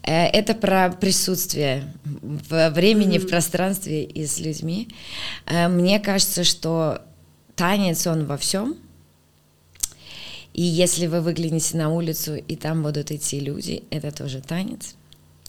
Э, 0.04 0.26
это 0.26 0.56
про 0.56 0.90
присутствие 0.90 1.94
в 2.04 2.70
времени, 2.72 3.18
в 3.18 3.28
пространстве 3.28 4.04
и 4.04 4.26
с 4.26 4.40
людьми. 4.40 4.88
Э, 5.46 5.68
мне 5.68 6.00
кажется, 6.00 6.44
что 6.44 7.02
танец, 7.56 8.08
он 8.08 8.26
во 8.26 8.38
всем. 8.38 8.76
И 10.54 10.64
если 10.64 11.06
вы 11.08 11.22
выглянете 11.22 11.78
на 11.78 11.90
улицу, 11.90 12.36
и 12.36 12.56
там 12.56 12.82
будут 12.82 13.12
идти 13.12 13.40
люди, 13.40 13.84
это 13.92 14.12
тоже 14.12 14.42
танец. 14.42 14.96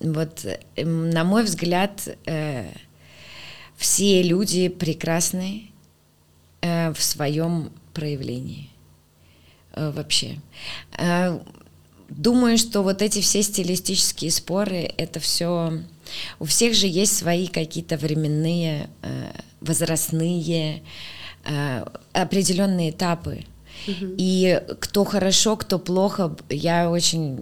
Вот, 0.01 0.45
эм, 0.77 1.11
на 1.11 1.25
мой 1.25 1.45
взгляд, 1.45 2.09
э, 2.27 2.71
все 3.77 4.23
люди 4.23 4.69
прекрасны 4.69 5.71
в 6.63 6.97
своем 6.99 7.73
проявлении 7.95 8.69
вообще. 9.75 10.37
Думаю, 12.11 12.59
что 12.59 12.83
вот 12.83 13.03
эти 13.03 13.21
все 13.21 13.43
стилистические 13.43 14.31
споры, 14.31 14.93
это 14.97 15.21
все... 15.21 15.81
У 16.41 16.45
всех 16.45 16.75
же 16.75 16.87
есть 16.89 17.17
свои 17.17 17.47
какие-то 17.47 17.97
временные, 17.97 18.91
э, 19.03 19.33
возрастные, 19.61 20.83
э, 21.45 21.85
определенные 22.13 22.91
этапы. 22.91 23.45
И 23.87 24.61
кто 24.81 25.05
хорошо, 25.05 25.57
кто 25.57 25.79
плохо, 25.79 26.37
я 26.51 26.91
очень 26.91 27.41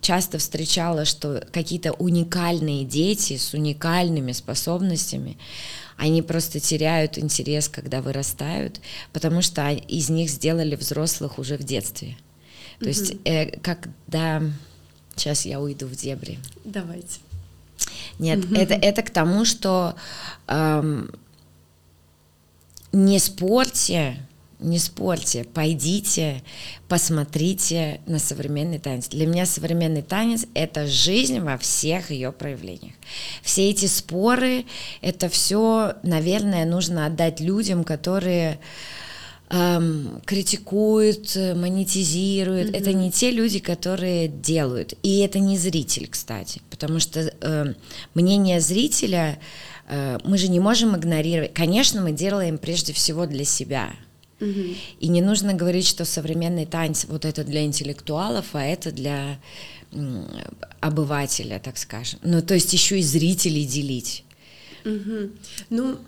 часто 0.00 0.38
встречала, 0.38 1.04
что 1.04 1.44
какие-то 1.52 1.92
уникальные 1.92 2.84
дети 2.84 3.36
с 3.36 3.52
уникальными 3.52 4.32
способностями, 4.32 5.36
они 5.96 6.22
просто 6.22 6.60
теряют 6.60 7.18
интерес, 7.18 7.68
когда 7.68 8.00
вырастают, 8.00 8.80
потому 9.12 9.42
что 9.42 9.70
из 9.70 10.08
них 10.08 10.30
сделали 10.30 10.76
взрослых 10.76 11.38
уже 11.38 11.56
в 11.56 11.64
детстве. 11.64 12.16
То 12.80 12.86
есть, 12.86 13.16
э, 13.24 13.58
когда... 13.60 14.42
Сейчас 15.16 15.46
я 15.46 15.60
уйду 15.60 15.86
в 15.86 15.94
дебри. 15.94 16.40
Давайте. 16.64 17.20
Нет, 18.18 18.44
это, 18.52 18.74
это 18.74 19.02
к 19.02 19.10
тому, 19.10 19.44
что 19.44 19.94
эм, 20.48 21.10
не 22.92 23.18
спорьте, 23.18 24.18
не 24.60 24.78
спорьте, 24.78 25.44
пойдите, 25.44 26.42
посмотрите 26.88 28.00
на 28.06 28.18
современный 28.18 28.78
танец. 28.78 29.08
Для 29.08 29.26
меня 29.26 29.46
современный 29.46 30.02
танец— 30.02 30.46
это 30.54 30.86
жизнь 30.86 31.40
во 31.40 31.58
всех 31.58 32.10
ее 32.10 32.32
проявлениях. 32.32 32.94
Все 33.42 33.70
эти 33.70 33.86
споры, 33.86 34.64
это 35.00 35.28
все, 35.28 35.94
наверное, 36.02 36.64
нужно 36.64 37.06
отдать 37.06 37.40
людям, 37.40 37.84
которые 37.84 38.58
эм, 39.50 40.20
критикуют, 40.24 41.36
монетизируют. 41.36 42.70
Mm-hmm. 42.70 42.78
Это 42.78 42.92
не 42.92 43.10
те 43.10 43.30
люди, 43.30 43.58
которые 43.58 44.28
делают. 44.28 44.94
И 45.02 45.18
это 45.18 45.38
не 45.38 45.58
зритель, 45.58 46.08
кстати, 46.10 46.62
потому 46.70 47.00
что 47.00 47.32
э, 47.40 47.74
мнение 48.14 48.60
зрителя 48.60 49.38
э, 49.88 50.18
мы 50.24 50.38
же 50.38 50.48
не 50.48 50.60
можем 50.60 50.96
игнорировать. 50.96 51.54
Конечно, 51.54 52.00
мы 52.00 52.12
делаем 52.12 52.58
прежде 52.58 52.92
всего 52.92 53.26
для 53.26 53.44
себя. 53.44 53.90
Mm-hmm. 54.40 54.76
И 55.00 55.08
не 55.08 55.22
нужно 55.22 55.54
говорить, 55.54 55.86
что 55.86 56.04
современный 56.04 56.66
танец 56.66 57.06
вот 57.08 57.24
это 57.24 57.44
для 57.44 57.64
интеллектуалов, 57.64 58.46
а 58.52 58.64
это 58.64 58.90
для 58.90 59.38
м, 59.92 60.26
обывателя, 60.80 61.60
так 61.60 61.78
скажем. 61.78 62.18
Ну, 62.22 62.42
то 62.42 62.54
есть 62.54 62.72
еще 62.72 62.98
и 62.98 63.02
зрителей 63.02 63.64
делить. 63.64 64.24
Mm-hmm. 64.84 65.38
Ну, 65.70 65.98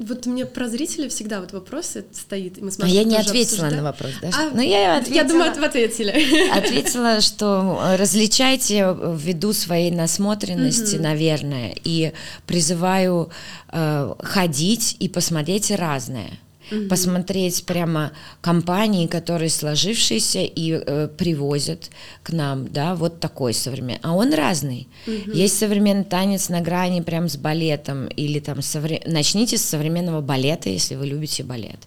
вот 0.00 0.26
мне 0.26 0.46
про 0.46 0.68
зрителя 0.68 1.08
всегда 1.08 1.40
вот 1.40 1.52
вопрос 1.52 1.96
стоит. 2.12 2.58
И 2.58 2.62
мы 2.62 2.70
а 2.80 2.86
я 2.86 3.04
не 3.04 3.16
ответила 3.16 3.66
обсуждаем. 3.66 3.76
на 3.76 3.82
вопрос, 3.82 4.12
да? 4.22 4.30
А, 4.32 4.50
ну, 4.54 4.62
я, 4.62 4.96
ответила, 4.96 5.14
я 5.14 5.24
думаю, 5.24 5.54
вы 5.54 5.64
ответили. 5.66 6.50
Ответила, 6.56 7.20
что 7.20 7.80
э, 7.82 7.96
различайте 7.96 8.96
ввиду 9.14 9.52
своей 9.52 9.90
насмотренности, 9.90 10.96
угу. 10.96 11.02
наверное, 11.02 11.74
и 11.84 12.12
призываю 12.46 13.30
э, 13.72 14.14
ходить 14.20 14.96
и 14.98 15.08
посмотреть 15.08 15.70
разное 15.70 16.30
угу. 16.70 16.88
посмотреть 16.88 17.64
прямо 17.64 18.12
компании, 18.40 19.06
которые 19.06 19.50
сложившиеся 19.50 20.40
и 20.40 20.72
э, 20.72 21.08
привозят 21.08 21.90
к 22.22 22.30
нам, 22.30 22.68
да, 22.68 22.94
вот 22.94 23.20
такой 23.20 23.54
современный. 23.54 24.00
А 24.02 24.14
он 24.14 24.32
разный. 24.34 24.88
Угу. 25.06 25.32
Есть 25.32 25.58
современный 25.58 26.04
танец 26.04 26.48
на 26.48 26.60
грани 26.60 27.00
прям 27.00 27.28
с 27.28 27.36
балетом, 27.36 28.06
или 28.06 28.40
там 28.40 28.62
совре... 28.62 29.02
начните 29.06 29.58
с 29.58 29.62
современного 29.62 30.20
балета, 30.20 30.68
если 30.68 30.94
вы 30.94 31.06
любите 31.06 31.42
балет. 31.42 31.78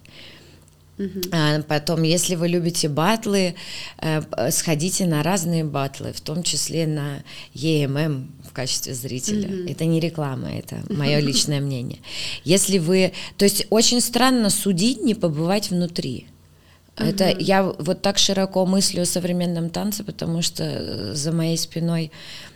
Uh-huh. 0.96 1.28
А 1.32 1.62
потом, 1.62 2.02
если 2.04 2.36
вы 2.36 2.46
любите 2.48 2.88
батлы, 2.88 3.56
э, 3.98 4.50
сходите 4.50 5.06
на 5.06 5.24
разные 5.24 5.64
батлы, 5.64 6.12
в 6.12 6.20
том 6.20 6.44
числе 6.44 6.86
на 6.86 7.24
EMM 7.54 8.28
качестве 8.54 8.94
зрителя. 8.94 9.48
Mm-hmm. 9.48 9.72
Это 9.72 9.84
не 9.84 10.00
реклама, 10.00 10.50
это 10.50 10.82
мое 10.88 11.18
личное 11.20 11.60
мнение. 11.60 11.98
Если 12.44 12.78
вы, 12.78 13.12
то 13.36 13.44
есть 13.44 13.66
очень 13.70 14.00
странно 14.00 14.50
судить, 14.50 15.02
не 15.02 15.14
побывать 15.14 15.70
внутри. 15.70 16.26
Mm-hmm. 16.96 17.10
Это 17.10 17.36
я 17.38 17.62
вот 17.62 18.02
так 18.02 18.18
широко 18.18 18.64
мыслю 18.64 19.02
о 19.02 19.06
современном 19.06 19.68
танце, 19.68 20.04
потому 20.04 20.40
что 20.42 21.14
за 21.14 21.32
моей 21.32 21.58
спиной 21.58 22.10
Э, 22.10 22.53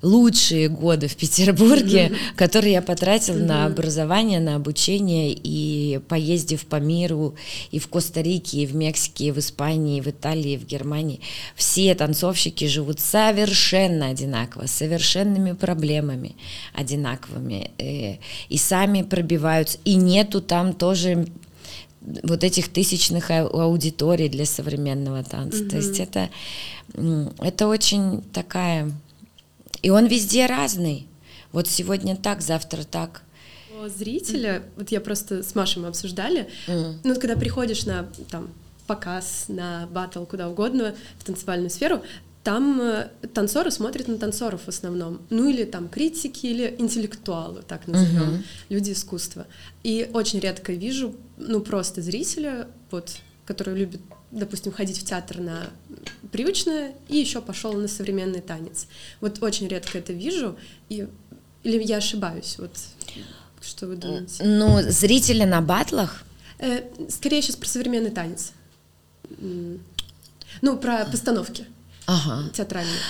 лучшие 0.00 0.68
годы 0.68 1.08
в 1.08 1.16
Петербурге, 1.16 2.06
mm-hmm. 2.06 2.36
которые 2.36 2.74
я 2.74 2.82
потратила 2.82 3.36
mm-hmm. 3.36 3.46
на 3.46 3.66
образование, 3.66 4.40
на 4.40 4.56
обучение 4.56 5.32
и 5.32 6.00
поездив 6.08 6.64
по 6.66 6.76
миру 6.76 7.34
и 7.70 7.78
в 7.78 7.88
Коста-Рике, 7.88 8.62
и 8.62 8.66
в 8.66 8.74
Мексике, 8.74 9.26
и 9.26 9.30
в 9.30 9.38
Испании, 9.38 9.98
и 9.98 10.00
в 10.00 10.06
Италии, 10.06 10.52
и 10.52 10.56
в 10.56 10.66
Германии. 10.66 11.20
Все 11.54 11.94
танцовщики 11.94 12.66
живут 12.66 12.98
совершенно 12.98 14.08
одинаково, 14.08 14.66
совершенными 14.66 15.52
проблемами 15.52 16.34
одинаковыми. 16.72 17.70
Э, 17.78 18.16
и 18.48 18.56
сами 18.56 19.02
пробиваются. 19.02 19.78
И 19.84 19.96
нету 19.96 20.40
там 20.40 20.72
тоже 20.72 21.26
вот 22.22 22.44
этих 22.44 22.68
тысячных 22.68 23.30
аудиторий 23.30 24.28
для 24.28 24.46
современного 24.46 25.24
танца. 25.24 25.64
Mm-hmm. 25.64 25.68
То 25.68 25.76
есть 25.76 26.00
это, 26.00 26.30
это 27.40 27.66
очень 27.66 28.22
такая 28.32 28.92
и 29.82 29.90
он 29.90 30.06
везде 30.06 30.46
разный. 30.46 31.06
Вот 31.52 31.68
сегодня 31.68 32.16
так, 32.16 32.42
завтра 32.42 32.84
так. 32.84 33.22
Зрителя, 33.86 34.56
mm-hmm. 34.56 34.70
вот 34.76 34.90
я 34.90 35.00
просто 35.00 35.42
с 35.42 35.54
Машей 35.54 35.82
мы 35.82 35.88
обсуждали, 35.88 36.48
mm-hmm. 36.66 36.94
ну 37.04 37.14
когда 37.20 37.36
приходишь 37.36 37.84
на 37.84 38.08
там 38.30 38.48
показ, 38.86 39.46
на 39.48 39.86
батл, 39.92 40.24
куда 40.24 40.48
угодно, 40.48 40.94
в 41.18 41.24
танцевальную 41.24 41.70
сферу, 41.70 42.02
там 42.42 42.80
э, 42.80 43.08
танцоры 43.34 43.70
смотрят 43.72 44.06
на 44.06 44.18
танцоров 44.18 44.62
в 44.66 44.68
основном, 44.68 45.20
ну 45.30 45.48
или 45.48 45.64
там 45.64 45.88
критики, 45.88 46.46
или 46.46 46.76
интеллектуалы, 46.78 47.62
так 47.66 47.88
назовем, 47.88 48.36
uh-huh. 48.36 48.42
люди 48.68 48.92
искусства. 48.92 49.46
И 49.82 50.08
очень 50.12 50.38
редко 50.38 50.72
вижу, 50.72 51.14
ну 51.36 51.60
просто 51.60 52.02
зрителя, 52.02 52.68
вот, 52.90 53.16
который 53.44 53.76
любит 53.76 54.00
допустим, 54.36 54.72
ходить 54.72 54.98
в 54.98 55.04
театр 55.04 55.40
на 55.40 55.70
привычное 56.30 56.94
и 57.08 57.16
еще 57.16 57.40
пошел 57.40 57.72
на 57.72 57.88
современный 57.88 58.40
танец. 58.40 58.86
Вот 59.20 59.42
очень 59.42 59.66
редко 59.66 59.98
это 59.98 60.12
вижу, 60.12 60.56
и 60.88 61.08
или 61.62 61.82
я 61.82 61.96
ошибаюсь? 61.96 62.56
Вот 62.58 62.76
что 63.60 63.88
вы 63.88 63.96
думаете? 63.96 64.44
Ну, 64.44 64.80
зрители 64.82 65.44
на 65.44 65.60
батлах? 65.60 66.22
Э, 66.58 66.82
скорее 67.08 67.42
сейчас 67.42 67.56
про 67.56 67.68
современный 67.68 68.10
танец. 68.10 68.52
Ну, 70.62 70.76
про 70.78 71.04
постановки 71.06 71.66
ага. 72.06 72.48
театральные. 72.52 73.00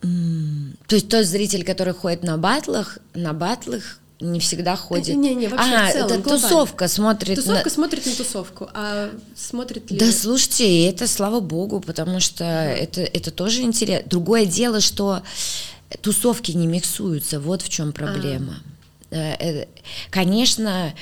То 0.00 0.96
есть 0.96 1.08
тот 1.08 1.24
зритель, 1.26 1.64
который 1.64 1.94
ходит 1.94 2.24
на 2.24 2.36
батлах, 2.36 2.98
на 3.14 3.32
батлах 3.32 4.00
не 4.22 4.40
всегда 4.40 4.76
ходит. 4.76 5.16
Не, 5.16 5.34
не, 5.34 5.48
вообще 5.48 5.74
а, 5.74 5.92
целом, 5.92 6.12
это 6.12 6.30
тусовка 6.30 6.88
смотрит. 6.88 7.36
Тусовка 7.36 7.64
на... 7.64 7.70
смотрит 7.70 8.06
на 8.06 8.12
тусовку, 8.12 8.68
а 8.72 9.10
смотрит 9.36 9.90
ли? 9.90 9.98
Да, 9.98 10.10
слушайте, 10.12 10.86
это 10.88 11.06
слава 11.06 11.40
богу, 11.40 11.80
потому 11.80 12.20
что 12.20 12.44
это 12.44 13.02
это 13.02 13.30
тоже 13.30 13.62
интересно. 13.62 14.08
Другое 14.08 14.46
дело, 14.46 14.80
что 14.80 15.22
тусовки 16.00 16.52
не 16.52 16.66
миксуются, 16.66 17.40
вот 17.40 17.62
в 17.62 17.68
чем 17.68 17.92
проблема. 17.92 18.54
А. 18.54 18.72
Э, 19.12 19.66
конечно, 20.10 20.94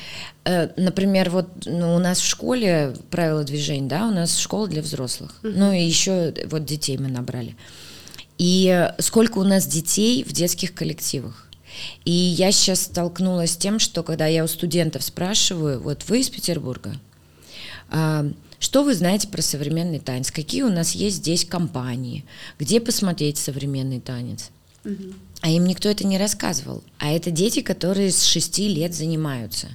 э, 0.45 0.69
например, 0.77 1.31
вот 1.31 1.49
ну, 1.67 1.95
у 1.95 1.99
нас 1.99 2.19
в 2.19 2.27
школе 2.27 2.95
правила 3.11 3.45
движения, 3.45 3.89
да, 3.89 4.09
у 4.09 4.11
нас 4.11 4.37
школа 4.37 4.67
для 4.67 4.83
взрослых, 4.83 5.39
угу. 5.45 5.53
ну 5.55 5.73
и 5.73 5.83
еще 5.83 6.35
вот 6.47 6.65
детей 6.65 6.99
мы 6.99 7.09
набрали. 7.09 7.57
И 8.39 8.91
сколько 8.99 9.39
у 9.39 9.45
нас 9.45 9.67
детей 9.67 10.25
в 10.25 10.33
детских 10.33 10.75
коллективах? 10.75 11.50
И 12.05 12.11
я 12.11 12.53
сейчас 12.53 12.83
столкнулась 12.83 13.53
с 13.53 13.57
тем, 13.57 13.79
что 13.79 14.03
когда 14.03 14.27
я 14.27 14.45
у 14.45 14.49
студентов 14.49 15.03
спрашиваю, 15.03 15.81
вот 15.81 16.05
вы 16.09 16.21
из 16.21 16.31
Петербурга, 16.31 16.97
а, 17.89 18.27
что 18.59 18.83
вы 18.83 18.95
знаете 18.95 19.29
про 19.29 19.43
современный 19.43 20.01
танец? 20.01 20.31
Какие 20.31 20.63
у 20.63 20.71
нас 20.71 20.93
есть 20.93 21.17
здесь 21.17 21.45
компании? 21.45 22.25
Где 22.59 22.81
посмотреть 22.81 23.39
современный 23.39 24.01
танец? 24.01 24.51
Угу. 24.85 25.15
А 25.41 25.49
им 25.49 25.65
никто 25.65 25.89
это 25.89 26.07
не 26.07 26.19
рассказывал. 26.19 26.83
А 26.99 27.11
это 27.11 27.31
дети, 27.31 27.63
которые 27.63 28.13
с 28.13 28.23
шести 28.23 28.69
лет 28.69 28.95
занимаются. 28.95 29.69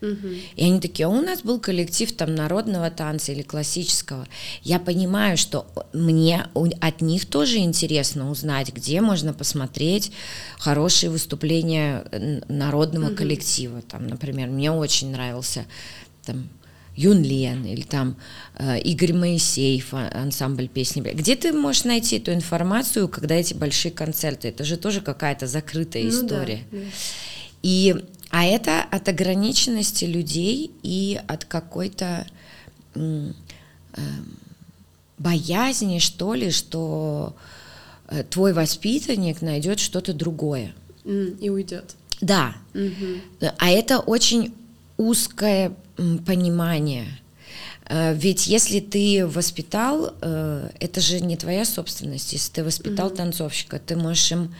И 0.00 0.62
они 0.62 0.80
такие, 0.80 1.06
а 1.06 1.08
у 1.08 1.22
нас 1.22 1.42
был 1.42 1.58
коллектив 1.58 2.12
там 2.12 2.34
народного 2.34 2.90
танца 2.90 3.32
или 3.32 3.42
классического. 3.42 4.26
Я 4.62 4.78
понимаю, 4.78 5.36
что 5.36 5.66
мне 5.92 6.46
от 6.80 7.00
них 7.00 7.26
тоже 7.26 7.58
интересно 7.58 8.30
узнать, 8.30 8.72
где 8.72 9.00
можно 9.00 9.32
посмотреть 9.32 10.12
хорошие 10.58 11.10
выступления 11.10 12.04
народного 12.48 13.06
угу. 13.06 13.16
коллектива. 13.16 13.80
Там, 13.82 14.06
например, 14.06 14.48
мне 14.48 14.70
очень 14.70 15.12
нравился 15.12 15.64
там, 16.24 16.48
Юн 16.94 17.22
Лен 17.22 17.64
или 17.64 17.82
там 17.82 18.16
э, 18.58 18.78
Игорь 18.80 19.12
Моисеев, 19.12 19.92
а, 19.92 20.10
ансамбль 20.14 20.68
песни. 20.68 21.00
Где 21.00 21.36
ты 21.36 21.52
можешь 21.52 21.84
найти 21.84 22.16
эту 22.16 22.32
информацию, 22.32 23.08
когда 23.08 23.34
эти 23.34 23.54
большие 23.54 23.92
концерты? 23.92 24.48
Это 24.48 24.64
же 24.64 24.76
тоже 24.76 25.00
какая-то 25.00 25.46
закрытая 25.46 26.04
ну, 26.04 26.08
история. 26.08 26.60
Да, 26.70 26.78
да. 26.78 26.84
И 27.62 27.96
а 28.30 28.44
это 28.44 28.82
от 28.82 29.08
ограниченности 29.08 30.04
людей 30.04 30.70
и 30.82 31.20
от 31.26 31.44
какой-то 31.44 32.26
э, 32.94 33.30
боязни, 35.18 35.98
что 35.98 36.34
ли, 36.34 36.50
что 36.50 37.34
э, 38.08 38.24
твой 38.24 38.52
воспитанник 38.52 39.42
найдет 39.42 39.78
что-то 39.78 40.12
другое. 40.12 40.74
И 41.04 41.50
уйдет. 41.50 41.94
Да. 42.20 42.56
Mm-hmm. 42.74 43.54
А 43.58 43.70
это 43.70 44.00
очень 44.00 44.52
узкое 44.96 45.72
понимание. 46.26 47.06
Э, 47.88 48.14
ведь 48.14 48.46
если 48.46 48.80
ты 48.80 49.26
воспитал, 49.26 50.14
э, 50.20 50.70
это 50.80 51.00
же 51.00 51.20
не 51.20 51.36
твоя 51.36 51.64
собственность. 51.64 52.32
Если 52.32 52.52
ты 52.52 52.64
воспитал 52.64 53.08
угу. 53.08 53.16
танцовщика, 53.16 53.78
ты 53.78 53.96
можешь 53.96 54.32
им 54.32 54.54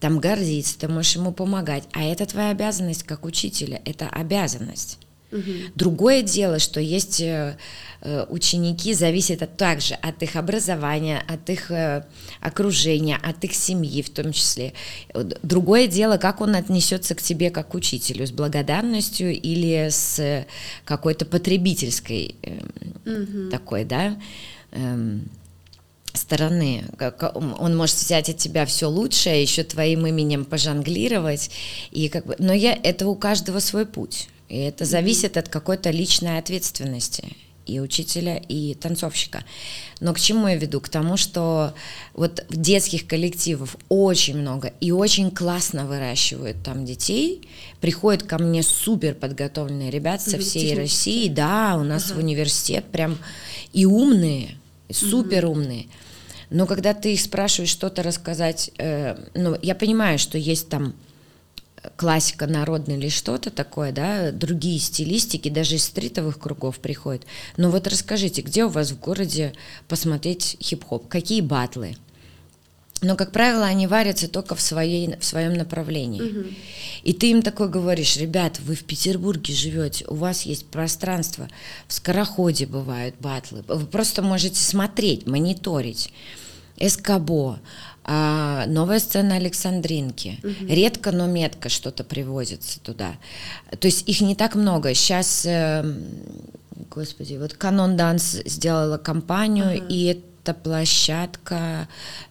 там 0.00 0.18
гордиться, 0.18 0.78
ты 0.78 0.88
можешь 0.88 1.16
ему 1.16 1.32
помогать. 1.32 1.84
А 1.92 2.02
это 2.02 2.26
твоя 2.26 2.50
обязанность 2.50 3.02
как 3.02 3.24
учителя, 3.24 3.80
это 3.84 4.08
обязанность. 4.08 4.98
Угу. 5.32 5.52
Другое 5.74 6.22
дело, 6.22 6.58
что 6.58 6.80
есть 6.80 7.20
э, 7.20 7.56
э, 8.00 8.26
ученики, 8.28 8.94
зависит 8.94 9.42
от, 9.42 9.56
также 9.56 9.94
от 9.94 10.22
их 10.22 10.36
образования, 10.36 11.22
от 11.26 11.50
их 11.50 11.70
э, 11.70 12.04
окружения, 12.40 13.18
от 13.20 13.42
их 13.42 13.52
семьи 13.54 14.02
в 14.02 14.10
том 14.10 14.32
числе. 14.32 14.72
Другое 15.42 15.88
дело, 15.88 16.16
как 16.16 16.40
он 16.40 16.54
отнесется 16.54 17.14
к 17.14 17.22
тебе 17.22 17.50
как 17.50 17.74
учителю, 17.74 18.26
с 18.26 18.30
благодарностью 18.30 19.32
или 19.32 19.88
с 19.90 20.46
какой-то 20.84 21.26
потребительской 21.26 22.36
угу. 23.04 23.50
такой, 23.50 23.84
да, 23.84 24.16
стороны. 26.16 26.84
Он 27.32 27.76
может 27.76 27.96
взять 27.96 28.28
от 28.28 28.38
тебя 28.38 28.66
все 28.66 28.86
лучшее, 28.88 29.42
еще 29.42 29.62
твоим 29.62 30.06
именем 30.06 30.44
пожонглировать. 30.44 31.50
И 31.90 32.08
как 32.08 32.26
бы, 32.26 32.36
но 32.38 32.52
я, 32.52 32.78
это 32.82 33.06
у 33.06 33.14
каждого 33.14 33.60
свой 33.60 33.86
путь. 33.86 34.28
И 34.48 34.58
это 34.58 34.84
зависит 34.84 35.36
от 35.36 35.48
какой-то 35.48 35.90
личной 35.90 36.38
ответственности 36.38 37.36
и 37.66 37.80
учителя, 37.80 38.36
и 38.36 38.74
танцовщика. 38.74 39.44
Но 40.00 40.14
к 40.14 40.20
чему 40.20 40.46
я 40.46 40.54
веду? 40.54 40.80
К 40.80 40.88
тому, 40.88 41.16
что 41.16 41.74
вот 42.14 42.44
в 42.48 42.56
детских 42.56 43.06
коллективов 43.06 43.76
очень 43.88 44.38
много 44.38 44.72
и 44.80 44.92
очень 44.92 45.30
классно 45.30 45.84
выращивают 45.84 46.62
там 46.62 46.84
детей. 46.84 47.48
Приходят 47.80 48.22
ко 48.22 48.38
мне 48.38 48.62
супер 48.62 49.14
подготовленные 49.14 49.90
ребята 49.90 50.30
со 50.30 50.38
всей 50.38 50.74
России. 50.76 51.28
Да, 51.28 51.76
у 51.76 51.82
нас 51.82 52.06
ага. 52.06 52.14
в 52.14 52.18
университет 52.18 52.84
прям 52.92 53.18
и 53.72 53.84
умные, 53.84 54.56
супер 54.90 55.46
умные. 55.46 55.86
Но 56.50 56.66
когда 56.66 56.94
ты 56.94 57.14
их 57.14 57.20
спрашиваешь 57.20 57.70
что-то 57.70 58.02
рассказать, 58.02 58.70
э, 58.78 59.16
ну, 59.34 59.56
я 59.62 59.74
понимаю, 59.74 60.18
что 60.18 60.38
есть 60.38 60.68
там 60.68 60.94
классика 61.96 62.46
народная 62.46 62.96
или 62.96 63.08
что-то 63.08 63.50
такое, 63.50 63.92
да, 63.92 64.32
другие 64.32 64.78
стилистики, 64.78 65.48
даже 65.48 65.76
из 65.76 65.84
стритовых 65.84 66.38
кругов 66.38 66.78
приходят. 66.78 67.22
Но 67.56 67.70
вот 67.70 67.86
расскажите, 67.86 68.42
где 68.42 68.64
у 68.64 68.68
вас 68.68 68.90
в 68.90 69.00
городе 69.00 69.52
посмотреть 69.88 70.56
хип-хоп? 70.60 71.08
Какие 71.08 71.40
батлы? 71.40 71.96
Но, 73.02 73.14
как 73.14 73.32
правило, 73.32 73.64
они 73.64 73.86
варятся 73.86 74.26
только 74.26 74.54
в, 74.54 74.60
своей, 74.60 75.16
в 75.18 75.24
своем 75.24 75.52
направлении. 75.54 76.22
Угу. 76.22 76.46
И 77.02 77.12
ты 77.12 77.30
им 77.30 77.42
такой 77.42 77.68
говоришь, 77.68 78.16
ребят, 78.16 78.58
вы 78.60 78.74
в 78.74 78.84
Петербурге 78.84 79.52
живете, 79.52 80.06
у 80.08 80.14
вас 80.14 80.42
есть 80.42 80.66
пространство, 80.66 81.48
в 81.88 81.92
Скороходе 81.92 82.66
бывают 82.66 83.14
батлы, 83.20 83.62
вы 83.68 83.86
просто 83.86 84.22
можете 84.22 84.60
смотреть, 84.60 85.26
мониторить. 85.26 86.12
Эскобо, 86.78 87.58
а, 88.04 88.66
новая 88.66 88.98
сцена 88.98 89.36
Александринки. 89.36 90.38
Угу. 90.42 90.66
Редко, 90.68 91.10
но 91.10 91.26
метко 91.26 91.68
что-то 91.68 92.04
привозится 92.04 92.80
туда. 92.80 93.16
То 93.78 93.86
есть 93.88 94.08
их 94.08 94.20
не 94.20 94.34
так 94.34 94.54
много. 94.54 94.92
Сейчас, 94.94 95.44
э, 95.46 95.84
господи, 96.90 97.36
вот 97.36 97.54
Канон 97.54 97.96
Данс 97.96 98.42
сделала 98.44 98.98
компанию, 98.98 99.76
ага. 99.76 99.86
и 99.88 100.22
это 100.46 100.54
площадка 100.54 101.88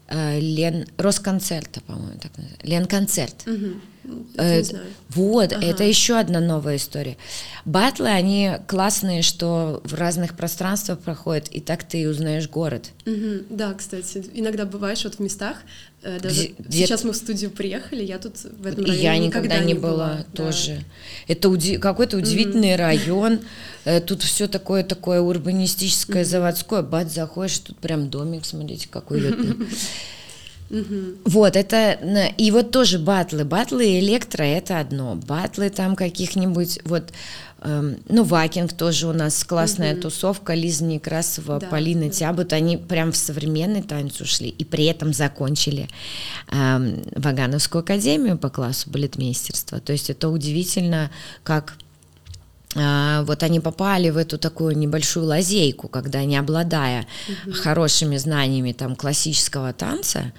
э, 0.08 0.40
Лен 0.40 0.88
Росконцерта, 0.98 1.82
по-моему, 1.82 2.18
так 2.22 2.32
называется. 2.38 2.66
Ленконцерт. 2.68 3.48
Угу. 3.48 3.82
Э, 4.38 4.64
вот, 5.10 5.54
ага. 5.54 5.66
это 5.66 5.84
еще 5.84 6.18
одна 6.18 6.40
новая 6.40 6.76
история. 6.76 7.18
Батлы, 7.64 8.10
они 8.10 8.52
классные, 8.68 9.22
что 9.22 9.82
в 9.84 9.94
разных 9.94 10.36
пространствах 10.36 11.00
проходят, 11.00 11.48
и 11.50 11.60
так 11.60 11.84
ты 11.84 12.08
узнаешь 12.08 12.50
город. 12.50 12.92
Угу. 13.06 13.46
Да, 13.50 13.74
кстати, 13.74 14.24
иногда 14.34 14.66
бываешь 14.66 15.04
вот 15.04 15.16
в 15.16 15.20
местах, 15.20 15.58
э, 16.04 16.20
даже 16.20 16.54
Где... 16.60 16.86
сейчас 16.86 17.04
мы 17.04 17.14
в 17.14 17.16
студию 17.16 17.50
приехали, 17.52 18.04
я 18.04 18.20
тут 18.20 18.38
в 18.44 18.66
этом 18.66 18.86
районе 18.86 19.04
Я 19.04 19.18
никогда, 19.18 19.60
не 19.60 19.74
была, 19.74 19.92
была 19.92 20.26
тоже. 20.34 20.76
Да. 20.76 21.34
Это 21.34 21.50
уди... 21.50 21.78
какой-то 21.78 22.18
удивительный 22.18 22.74
угу. 22.74 22.80
район, 22.82 23.40
э, 23.86 24.02
тут 24.02 24.22
все 24.22 24.48
такое 24.48 24.84
такое 24.84 25.22
урбанистическое, 25.22 26.24
угу. 26.24 26.30
заводское, 26.30 26.82
бать, 26.82 27.12
заходишь, 27.12 27.60
тут 27.60 27.78
прям 27.78 28.10
домик, 28.10 28.46
смотрите, 28.46 28.88
какой 28.90 29.22
уютный. 29.22 29.68
Угу. 30.70 31.20
Вот, 31.26 31.56
это, 31.56 32.00
и 32.38 32.52
вот 32.52 32.72
тоже 32.72 32.98
батлы, 32.98 33.46
батлы 33.46 33.86
и 33.86 34.00
электро 34.00 34.44
это 34.44 34.80
одно, 34.80 35.16
батлы 35.16 35.70
там 35.70 35.96
каких-нибудь, 35.96 36.80
вот, 36.86 37.14
эм, 37.62 37.98
ну, 38.10 38.24
Вакинг 38.24 38.74
тоже 38.74 39.08
у 39.08 39.14
нас 39.14 39.44
классная 39.44 39.94
угу. 39.94 40.04
тусовка, 40.04 40.56
Лиза 40.56 40.84
Некрасова, 40.84 41.60
да, 41.60 41.68
Полина 41.68 42.06
да. 42.06 42.10
Тябут, 42.10 42.52
они 42.52 42.78
прям 42.78 43.12
в 43.12 43.18
современный 43.18 43.84
танец 43.84 44.20
ушли, 44.22 44.50
и 44.50 44.66
при 44.66 44.86
этом 44.86 45.14
закончили 45.14 45.88
эм, 46.52 47.04
Вагановскую 47.16 47.82
академию 47.82 48.38
по 48.38 48.50
классу 48.50 48.90
балетмейстерства, 48.90 49.80
то 49.80 49.94
есть 49.94 50.10
это 50.10 50.30
удивительно, 50.30 51.12
как 51.44 51.76
вот 52.76 53.44
они 53.44 53.60
попали 53.60 54.10
в 54.10 54.18
эту 54.18 54.38
такую 54.38 54.78
небольшую 54.78 55.26
лазейку, 55.26 55.88
когда 55.88 56.24
не 56.26 56.38
обладая 56.38 57.08
угу. 57.28 57.54
хорошими 57.54 58.18
знаниями 58.18 58.74
там 58.74 58.96
классического 58.96 59.74
танца, 59.74 60.34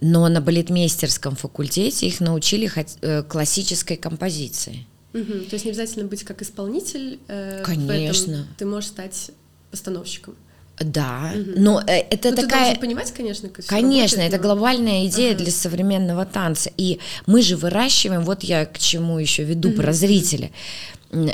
но 0.00 0.28
на 0.28 0.40
балетмейстерском 0.40 1.36
факультете 1.36 2.06
их 2.06 2.20
научили 2.20 2.70
э, 3.02 3.22
классической 3.22 3.96
композиции. 3.96 4.86
Угу. 5.14 5.46
То 5.50 5.54
есть 5.54 5.64
не 5.64 5.70
обязательно 5.70 6.06
быть 6.06 6.24
как 6.24 6.42
исполнитель. 6.42 7.18
Э, 7.28 7.62
Конечно. 7.64 8.46
ты 8.56 8.66
можешь 8.66 8.90
стать 8.90 9.30
постановщиком. 9.70 10.34
Да, 10.80 11.32
угу. 11.34 11.50
но 11.56 11.82
э, 11.86 12.04
это 12.10 12.30
ну, 12.30 12.36
такая... 12.36 12.74
Ты 12.74 12.80
понимать, 12.80 13.12
конечно, 13.12 13.48
как 13.48 13.66
Конечно, 13.66 14.18
работает, 14.18 14.34
это 14.34 14.36
но... 14.36 14.42
глобальная 14.42 15.06
идея 15.06 15.32
ага. 15.32 15.42
для 15.42 15.52
современного 15.52 16.24
танца, 16.24 16.70
и 16.76 17.00
мы 17.26 17.42
же 17.42 17.56
выращиваем, 17.56 18.22
вот 18.22 18.44
я 18.44 18.64
к 18.64 18.78
чему 18.78 19.18
еще 19.18 19.42
веду 19.42 19.70
угу. 19.70 19.78
про 19.78 19.92
зрителя, 19.92 20.52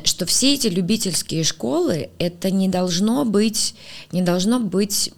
что 0.04 0.26
все 0.26 0.54
эти 0.54 0.68
любительские 0.68 1.44
школы, 1.44 2.10
это 2.18 2.50
не 2.50 2.68
должно 2.68 3.24
быть, 3.24 3.74
не 4.12 4.22
должно 4.22 4.60
быть 4.60 5.12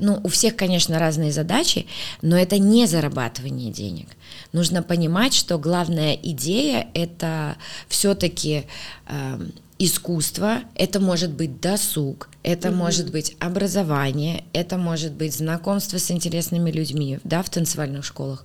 ну, 0.00 0.20
у 0.22 0.28
всех, 0.28 0.56
конечно, 0.56 0.98
разные 0.98 1.32
задачи, 1.32 1.86
но 2.22 2.36
это 2.36 2.58
не 2.58 2.86
зарабатывание 2.86 3.72
денег. 3.72 4.08
Нужно 4.52 4.82
понимать, 4.82 5.34
что 5.34 5.58
главная 5.58 6.14
идея 6.14 6.88
это 6.94 7.56
все-таки 7.88 8.64
э, 9.06 9.40
искусство, 9.78 10.60
это 10.74 11.00
может 11.00 11.30
быть 11.30 11.60
досуг, 11.60 12.28
это 12.42 12.68
mm-hmm. 12.68 12.74
может 12.74 13.10
быть 13.10 13.36
образование, 13.40 14.44
это 14.52 14.78
может 14.78 15.12
быть 15.12 15.34
знакомство 15.34 15.98
с 15.98 16.10
интересными 16.10 16.70
людьми, 16.70 17.18
да, 17.24 17.42
в 17.42 17.50
танцевальных 17.50 18.04
школах. 18.04 18.44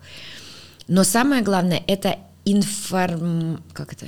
Но 0.88 1.04
самое 1.04 1.42
главное 1.42 1.82
это 1.88 2.18
информ... 2.46 3.64
как 3.74 3.94
это? 3.94 4.08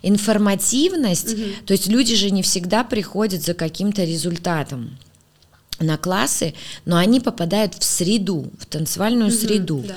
информативность, 0.00 1.34
угу. 1.34 1.42
то 1.66 1.72
есть 1.72 1.86
люди 1.88 2.14
же 2.14 2.30
не 2.30 2.42
всегда 2.42 2.82
приходят 2.82 3.42
за 3.42 3.52
каким-то 3.52 4.04
результатом 4.04 4.96
на 5.82 5.96
классы, 5.96 6.54
но 6.84 6.96
они 6.96 7.20
попадают 7.20 7.74
в 7.74 7.84
среду, 7.84 8.50
в 8.58 8.66
танцевальную 8.66 9.28
угу, 9.28 9.36
среду. 9.36 9.84
Да. 9.86 9.94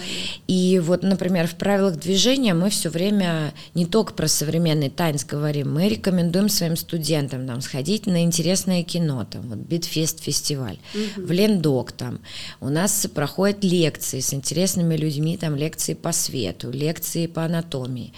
И 0.48 0.80
вот, 0.80 1.04
например, 1.04 1.48
в 1.48 1.56
правилах 1.56 1.98
движения 1.98 2.54
мы 2.54 2.70
все 2.70 2.90
время 2.90 3.54
не 3.74 3.86
только 3.86 4.14
про 4.14 4.28
современный 4.28 4.90
танец 4.90 5.26
говорим, 5.26 5.74
мы 5.74 5.90
рекомендуем 5.90 6.50
своим 6.50 6.76
студентам 6.76 7.48
там, 7.48 7.62
сходить 7.62 8.06
на 8.06 8.24
интересное 8.24 8.84
кино, 8.84 9.26
там, 9.30 9.44
вот 9.44 9.60
Битфест 9.60 10.22
фестиваль, 10.22 10.78
угу. 10.94 11.28
в 11.28 11.32
Лендок 11.32 11.92
там. 11.92 12.20
У 12.60 12.70
нас 12.70 13.08
проходят 13.14 13.64
лекции 13.64 14.20
с 14.20 14.34
интересными 14.34 14.96
людьми, 14.96 15.38
там 15.38 15.56
лекции 15.56 15.94
по 15.94 16.12
свету, 16.12 16.72
лекции 16.72 17.28
по 17.28 17.46
анатомии. 17.46 18.14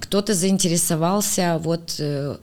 Кто-то 0.00 0.34
заинтересовался, 0.34 1.58
вот 1.62 1.96
э, 1.98 2.36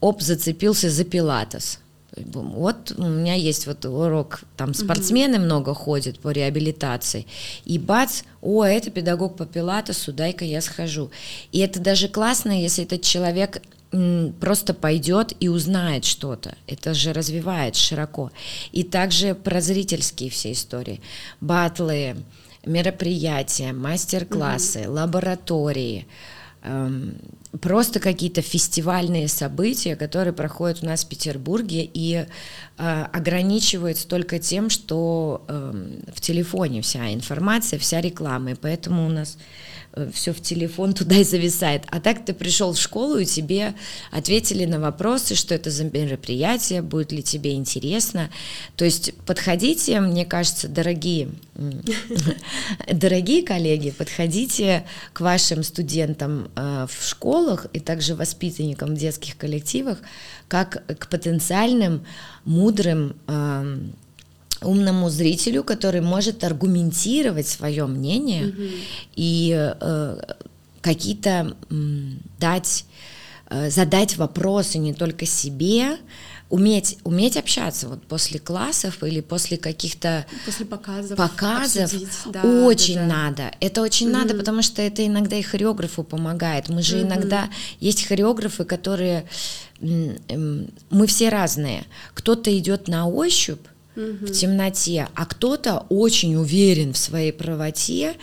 оп, 0.00 0.20
зацепился 0.20 0.90
за 0.90 1.04
пилатес– 1.04 1.78
вот 2.16 2.94
у 2.96 3.08
меня 3.08 3.34
есть 3.34 3.66
вот 3.66 3.84
урок, 3.84 4.42
там 4.56 4.74
спортсмены 4.74 5.38
угу. 5.38 5.44
много 5.44 5.74
ходят 5.74 6.18
по 6.18 6.30
реабилитации, 6.30 7.26
и 7.64 7.78
бац, 7.78 8.22
о, 8.40 8.64
это 8.64 8.90
педагог 8.90 9.36
по 9.36 9.46
пилатесу, 9.46 10.12
дай-ка 10.12 10.44
я 10.44 10.60
схожу. 10.60 11.10
И 11.52 11.60
это 11.60 11.80
даже 11.80 12.08
классно, 12.08 12.52
если 12.60 12.84
этот 12.84 13.02
человек 13.02 13.62
просто 14.40 14.74
пойдет 14.74 15.34
и 15.38 15.48
узнает 15.48 16.04
что-то. 16.04 16.56
Это 16.66 16.94
же 16.94 17.12
развивает 17.12 17.76
широко. 17.76 18.32
И 18.72 18.82
также 18.82 19.36
про 19.36 19.60
зрительские 19.60 20.30
все 20.30 20.50
истории. 20.50 21.00
Батлы, 21.40 22.16
мероприятия, 22.66 23.72
мастер-классы, 23.72 24.88
угу. 24.88 24.94
лаборатории– 24.94 26.06
эм, 26.64 27.14
просто 27.60 28.00
какие-то 28.00 28.42
фестивальные 28.42 29.28
события, 29.28 29.96
которые 29.96 30.32
проходят 30.32 30.82
у 30.82 30.86
нас 30.86 31.04
в 31.04 31.08
Петербурге 31.08 31.88
и 31.92 32.26
э, 32.78 33.02
ограничиваются 33.12 34.08
только 34.08 34.38
тем, 34.38 34.70
что 34.70 35.44
э, 35.48 35.72
в 36.14 36.20
телефоне 36.20 36.82
вся 36.82 37.12
информация, 37.12 37.78
вся 37.78 38.00
реклама, 38.00 38.52
и 38.52 38.54
поэтому 38.54 39.06
у 39.06 39.10
нас 39.10 39.36
Э, 39.94 40.10
все 40.12 40.32
в 40.32 40.40
телефон 40.40 40.92
туда 40.94 41.16
и 41.16 41.24
зависает. 41.24 41.84
А 41.90 42.00
так 42.00 42.24
ты 42.24 42.34
пришел 42.34 42.72
в 42.72 42.80
школу, 42.80 43.18
и 43.18 43.24
тебе 43.24 43.74
ответили 44.10 44.64
на 44.64 44.80
вопросы, 44.80 45.34
что 45.34 45.54
это 45.54 45.70
за 45.70 45.84
мероприятие, 45.84 46.82
будет 46.82 47.12
ли 47.12 47.22
тебе 47.22 47.54
интересно. 47.54 48.30
То 48.76 48.84
есть 48.84 49.14
подходите, 49.26 50.00
мне 50.00 50.24
кажется, 50.24 50.68
дорогие, 50.68 51.30
дорогие 52.90 53.42
коллеги, 53.42 53.90
подходите 53.90 54.84
к 55.12 55.20
вашим 55.20 55.62
студентам 55.62 56.50
э, 56.56 56.86
в 56.90 57.04
школах 57.44 57.66
и 57.72 57.80
также 57.80 58.14
воспитанникам 58.14 58.94
в 58.94 58.98
детских 58.98 59.36
коллективах 59.36 59.98
как 60.48 60.82
к 60.98 61.08
потенциальным 61.08 62.04
мудрым 62.44 63.16
эм, 63.26 63.92
умному 64.62 65.10
зрителю, 65.10 65.62
который 65.62 66.00
может 66.00 66.44
аргументировать 66.44 67.46
свое 67.46 67.86
мнение 67.86 68.44
mm-hmm. 68.44 68.80
и 69.16 69.74
э, 69.80 70.16
какие-то 70.80 71.54
э, 71.70 71.74
дать, 72.40 72.86
э, 73.50 73.70
задать 73.70 74.16
вопросы 74.16 74.78
не 74.78 74.94
только 74.94 75.26
себе, 75.26 75.98
уметь, 76.54 76.98
уметь 77.02 77.36
общаться 77.36 77.88
вот 77.88 78.04
после 78.04 78.38
классов 78.38 79.02
или 79.02 79.20
после 79.20 79.56
каких-то 79.56 80.24
после 80.46 80.64
показов, 80.64 81.18
показов 81.18 81.92
да, 82.26 82.42
очень 82.64 82.94
да, 82.94 83.00
да. 83.00 83.06
надо. 83.06 83.50
Это 83.58 83.82
очень 83.82 84.06
mm-hmm. 84.06 84.12
надо, 84.12 84.34
потому 84.34 84.62
что 84.62 84.80
это 84.80 85.04
иногда 85.04 85.34
и 85.34 85.42
хореографу 85.42 86.04
помогает. 86.04 86.68
Мы 86.68 86.80
же 86.82 86.98
mm-hmm. 86.98 87.06
иногда 87.06 87.50
есть 87.80 88.06
хореографы, 88.06 88.64
которые 88.64 89.26
мы 89.80 91.06
все 91.08 91.28
разные. 91.28 91.86
Кто-то 92.14 92.56
идет 92.56 92.86
на 92.86 93.08
ощупь, 93.08 93.66
в 93.96 94.32
темноте, 94.32 95.08
а 95.14 95.24
кто-то 95.24 95.86
очень 95.88 96.34
уверен 96.34 96.92
в 96.94 96.98
своей 96.98 97.32
правоте, 97.32 98.14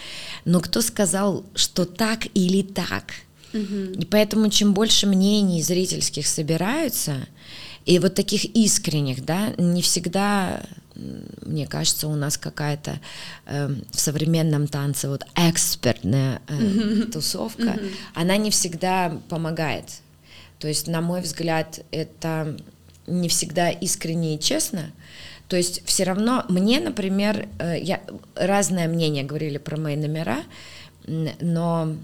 но 0.44 0.60
кто 0.60 0.82
сказал, 0.82 1.46
что 1.56 1.86
так 1.86 2.28
или 2.34 2.62
так. 2.62 3.14
И 3.54 4.06
поэтому 4.10 4.50
чем 4.50 4.74
больше 4.74 5.08
мнений 5.08 5.62
зрительских 5.62 6.28
собираются, 6.28 7.28
и 7.86 8.00
вот 8.00 8.16
таких 8.16 8.46
искренних, 8.56 9.26
да, 9.26 9.54
не 9.58 9.82
всегда, 9.82 10.62
мне 11.46 11.68
кажется, 11.68 12.08
у 12.08 12.16
нас 12.16 12.38
какая-то 12.38 13.00
э, 13.46 13.70
в 13.92 14.00
современном 14.00 14.68
танце 14.68 15.10
вот 15.10 15.26
экспертная 15.36 16.42
э, 16.48 16.60
mm-hmm. 16.60 17.12
тусовка, 17.12 17.64
mm-hmm. 17.64 17.92
она 18.14 18.38
не 18.38 18.52
всегда 18.52 19.18
помогает. 19.30 19.86
То 20.60 20.68
есть, 20.68 20.88
на 20.88 21.02
мой 21.02 21.22
взгляд, 21.22 21.80
это 21.92 22.56
не 23.08 23.30
всегда 23.30 23.70
искренне 23.70 24.36
и 24.36 24.40
честно, 24.40 24.92
то 25.52 25.58
есть 25.58 25.86
все 25.86 26.06
равно 26.06 26.46
мне, 26.48 26.80
например, 26.80 27.50
э, 27.60 27.78
я, 27.82 28.00
разное 28.36 28.88
мнение 28.88 29.26
говорили 29.26 29.58
про 29.58 29.76
мои 29.76 29.98
номера, 29.98 30.44
но 31.06 31.98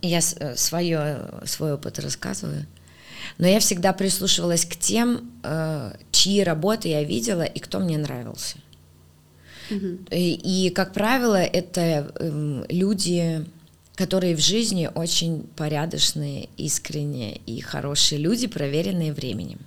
я 0.00 0.22
свое, 0.22 0.98
э, 0.98 1.42
свой 1.44 1.74
опыт 1.74 1.98
рассказываю. 1.98 2.64
Но 3.36 3.46
я 3.46 3.60
всегда 3.60 3.92
прислушивалась 3.92 4.64
к 4.64 4.76
тем, 4.76 5.30
э, 5.42 5.92
чьи 6.10 6.42
работы 6.42 6.88
я 6.88 7.04
видела 7.04 7.42
и 7.42 7.58
кто 7.58 7.78
мне 7.78 7.98
нравился. 7.98 8.56
Mm-hmm. 9.70 10.14
И, 10.16 10.66
и, 10.66 10.70
как 10.70 10.92
правило, 10.94 11.36
это 11.36 12.12
эм, 12.18 12.64
люди, 12.68 13.44
которые 13.94 14.34
в 14.34 14.40
жизни 14.40 14.90
очень 14.94 15.42
порядочные, 15.56 16.48
искренние 16.56 17.40
и 17.46 17.60
хорошие 17.60 18.18
люди, 18.18 18.46
проверенные 18.46 19.12
временем. 19.12 19.58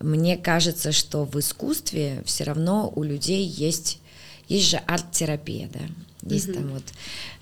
Мне 0.00 0.36
кажется, 0.36 0.92
что 0.92 1.24
в 1.24 1.38
искусстве 1.38 2.22
все 2.26 2.44
равно 2.44 2.92
у 2.94 3.02
людей 3.02 3.46
есть, 3.46 4.00
есть 4.48 4.68
же 4.68 4.76
арт-терапия, 4.78 5.68
да, 5.72 5.80
есть 6.28 6.48
mm-hmm. 6.48 6.54
там 6.54 6.68
вот 6.68 6.84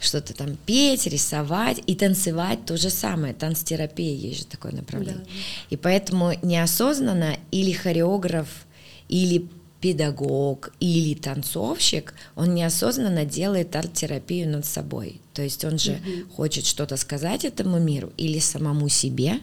что-то 0.01 0.35
там 0.35 0.57
петь, 0.67 1.07
рисовать 1.07 1.83
и 1.87 1.95
танцевать 1.95 2.65
то 2.67 2.77
же 2.77 2.91
самое. 2.91 3.35
Танцтерапия 3.35 4.15
есть 4.15 4.41
же 4.41 4.47
такое 4.47 4.73
направление. 4.73 5.25
Да. 5.25 5.31
И 5.71 5.77
поэтому 5.77 6.33
неосознанно 6.43 7.37
или 7.51 7.73
хореограф, 7.73 8.67
или 9.09 9.49
педагог, 9.81 10.73
или 10.81 11.15
танцовщик, 11.15 12.15
он 12.37 12.55
неосознанно 12.55 13.25
делает 13.25 13.75
арт-терапию 13.75 14.49
над 14.49 14.65
собой. 14.65 15.21
То 15.35 15.43
есть 15.43 15.65
он 15.65 15.79
же 15.79 15.93
mm-hmm. 15.93 16.31
хочет 16.35 16.67
что-то 16.67 16.97
сказать 16.97 17.45
этому 17.45 17.79
миру 17.79 18.13
или 18.17 18.39
самому 18.39 18.89
себе, 18.89 19.41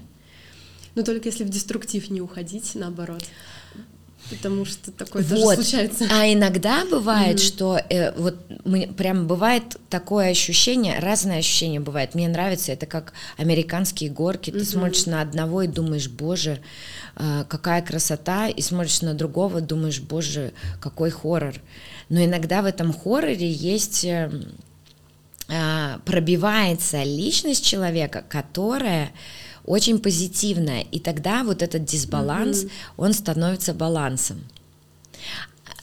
но 0.95 1.03
только 1.03 1.29
если 1.29 1.43
в 1.43 1.49
деструктив 1.49 2.09
не 2.09 2.21
уходить, 2.21 2.71
наоборот. 2.75 3.23
Потому 4.29 4.65
что 4.65 4.91
такое 4.91 5.23
вот. 5.23 5.55
тоже 5.55 5.55
случается. 5.55 6.05
А 6.11 6.31
иногда 6.31 6.85
бывает, 6.85 7.37
mm-hmm. 7.37 7.47
что 7.47 7.81
э, 7.89 8.11
вот 8.17 8.35
мы, 8.65 8.87
прям 8.87 9.27
бывает 9.27 9.77
такое 9.89 10.29
ощущение, 10.29 10.99
разное 10.99 11.39
ощущение 11.39 11.79
бывает. 11.79 12.15
Мне 12.15 12.27
нравится, 12.27 12.71
это 12.71 12.85
как 12.85 13.13
американские 13.37 14.09
горки. 14.09 14.51
Ты 14.51 14.59
mm-hmm. 14.59 14.63
смотришь 14.63 15.05
на 15.05 15.21
одного 15.21 15.63
и 15.63 15.67
думаешь, 15.67 16.09
боже, 16.09 16.59
э, 17.15 17.43
какая 17.47 17.81
красота, 17.81 18.47
и 18.47 18.61
смотришь 18.61 19.01
на 19.01 19.13
другого, 19.13 19.61
думаешь, 19.61 19.99
боже, 19.99 20.53
какой 20.79 21.09
хоррор. 21.09 21.55
Но 22.09 22.23
иногда 22.23 22.61
в 22.61 22.65
этом 22.65 22.91
хорроре 22.93 23.49
есть 23.49 24.03
э, 24.03 24.31
э, 25.47 25.97
пробивается 26.05 27.03
личность 27.03 27.65
человека, 27.65 28.23
которая 28.27 29.11
очень 29.69 29.99
позитивная, 29.99 30.81
и 30.81 30.99
тогда 30.99 31.43
вот 31.43 31.61
этот 31.61 31.85
дисбаланс, 31.85 32.63
mm-hmm. 32.63 32.71
он 32.97 33.13
становится 33.13 33.71
балансом. 33.75 34.43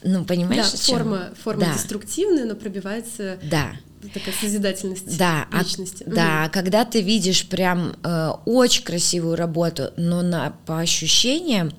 Ну, 0.02 0.24
понимаешь? 0.24 0.72
Да, 0.72 0.76
форма, 0.76 1.30
форма 1.40 1.66
да. 1.66 1.74
деструктивная, 1.74 2.46
но 2.46 2.56
пробивается 2.56 3.38
да. 3.44 3.76
такая 4.12 4.34
созидательность 4.40 5.16
да, 5.16 5.46
личности. 5.52 6.02
А, 6.02 6.10
mm-hmm. 6.10 6.14
Да, 6.14 6.48
когда 6.48 6.84
ты 6.84 7.00
видишь 7.00 7.48
прям 7.48 7.94
э, 8.02 8.30
очень 8.44 8.82
красивую 8.82 9.36
работу, 9.36 9.92
но 9.96 10.22
на, 10.22 10.50
по 10.66 10.80
ощущениям, 10.80 11.70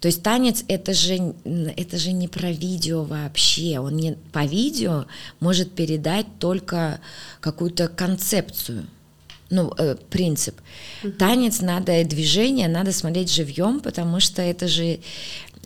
то 0.00 0.06
есть 0.06 0.22
танец 0.22 0.64
это 0.68 0.94
же, 0.94 1.34
это 1.44 1.98
же 1.98 2.12
не 2.12 2.28
про 2.28 2.50
видео 2.50 3.04
вообще, 3.04 3.78
он 3.78 3.96
не 3.96 4.12
по 4.32 4.46
видео 4.46 5.04
может 5.38 5.72
передать 5.72 6.26
только 6.38 6.98
какую-то 7.42 7.88
концепцию 7.88 8.86
ну, 9.52 9.72
э, 9.78 9.96
принцип. 10.10 10.56
Mm-hmm. 11.02 11.12
Танец 11.12 11.60
надо, 11.60 12.04
движение 12.04 12.68
надо 12.68 12.92
смотреть 12.92 13.32
живьем, 13.32 13.80
потому 13.80 14.18
что 14.18 14.42
это 14.42 14.66
же 14.66 14.98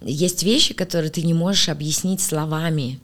есть 0.02 0.42
вещи, 0.42 0.74
которые 0.74 1.10
ты 1.10 1.22
не 1.22 1.34
можешь 1.34 1.68
объяснить 1.68 2.20
словами. 2.20 2.98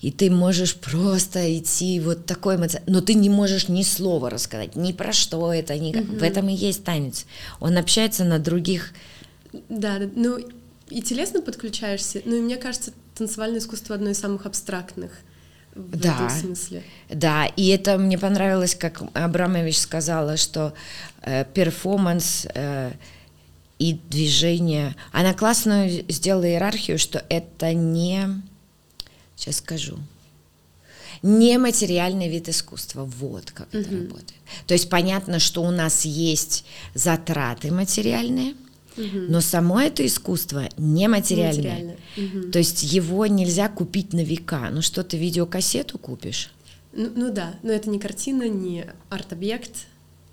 И 0.00 0.10
ты 0.10 0.30
можешь 0.30 0.76
просто 0.76 1.58
идти 1.58 2.00
вот 2.00 2.24
такой 2.24 2.56
эмоци... 2.56 2.80
но 2.86 3.02
ты 3.02 3.14
не 3.14 3.28
можешь 3.28 3.68
ни 3.68 3.82
слова 3.82 4.30
рассказать, 4.30 4.74
ни 4.76 4.92
про 4.92 5.12
что 5.12 5.52
это, 5.52 5.76
ни... 5.78 5.92
Mm-hmm. 5.92 6.18
в 6.18 6.22
этом 6.22 6.48
и 6.48 6.54
есть 6.54 6.84
танец. 6.84 7.26
Он 7.58 7.76
общается 7.76 8.24
на 8.24 8.38
других. 8.38 8.92
Да, 9.68 9.98
ну 10.14 10.38
и 10.88 11.02
телесно 11.02 11.42
подключаешься. 11.42 12.22
Ну 12.24 12.36
и 12.36 12.40
мне 12.40 12.56
кажется, 12.56 12.92
танцевальное 13.14 13.58
искусство 13.58 13.96
одно 13.96 14.10
из 14.10 14.18
самых 14.18 14.46
абстрактных 14.46 15.10
в 15.74 15.96
да, 15.96 16.14
этом 16.14 16.30
смысле. 16.30 16.82
Да, 17.08 17.46
и 17.46 17.68
это 17.68 17.96
мне 17.98 18.18
понравилось, 18.18 18.74
как 18.74 19.02
Абрамович 19.14 19.78
сказала, 19.78 20.36
что 20.36 20.74
э, 21.22 21.44
перформанс 21.54 22.46
э, 22.54 22.92
и 23.78 23.94
движение. 24.08 24.94
Она 25.12 25.32
классно 25.34 25.88
сделала 26.08 26.44
иерархию, 26.44 26.98
что 26.98 27.24
это 27.28 27.72
не, 27.72 28.42
сейчас 29.36 29.56
скажу, 29.56 29.98
не 31.22 31.58
материальный 31.58 32.28
вид 32.28 32.48
искусства. 32.48 33.04
Вот 33.04 33.50
как 33.52 33.68
mm-hmm. 33.68 33.80
это 33.80 33.90
работает. 33.90 34.40
То 34.66 34.74
есть 34.74 34.88
понятно, 34.88 35.38
что 35.38 35.62
у 35.62 35.70
нас 35.70 36.04
есть 36.04 36.64
затраты 36.94 37.70
материальные, 37.70 38.54
но 38.96 39.40
само 39.40 39.80
это 39.80 40.04
искусство 40.06 40.68
нематериальное. 40.76 41.96
Угу. 42.16 42.50
То 42.50 42.58
есть 42.58 42.82
его 42.82 43.26
нельзя 43.26 43.68
купить 43.68 44.12
на 44.12 44.22
века. 44.22 44.68
Ну 44.70 44.82
что 44.82 45.02
ты 45.02 45.16
видеокассету 45.16 45.98
купишь? 45.98 46.50
Ну, 46.92 47.10
ну 47.14 47.32
да, 47.32 47.54
но 47.62 47.70
это 47.70 47.88
не 47.88 47.98
картина, 47.98 48.48
не 48.48 48.86
арт-объект, 49.10 49.86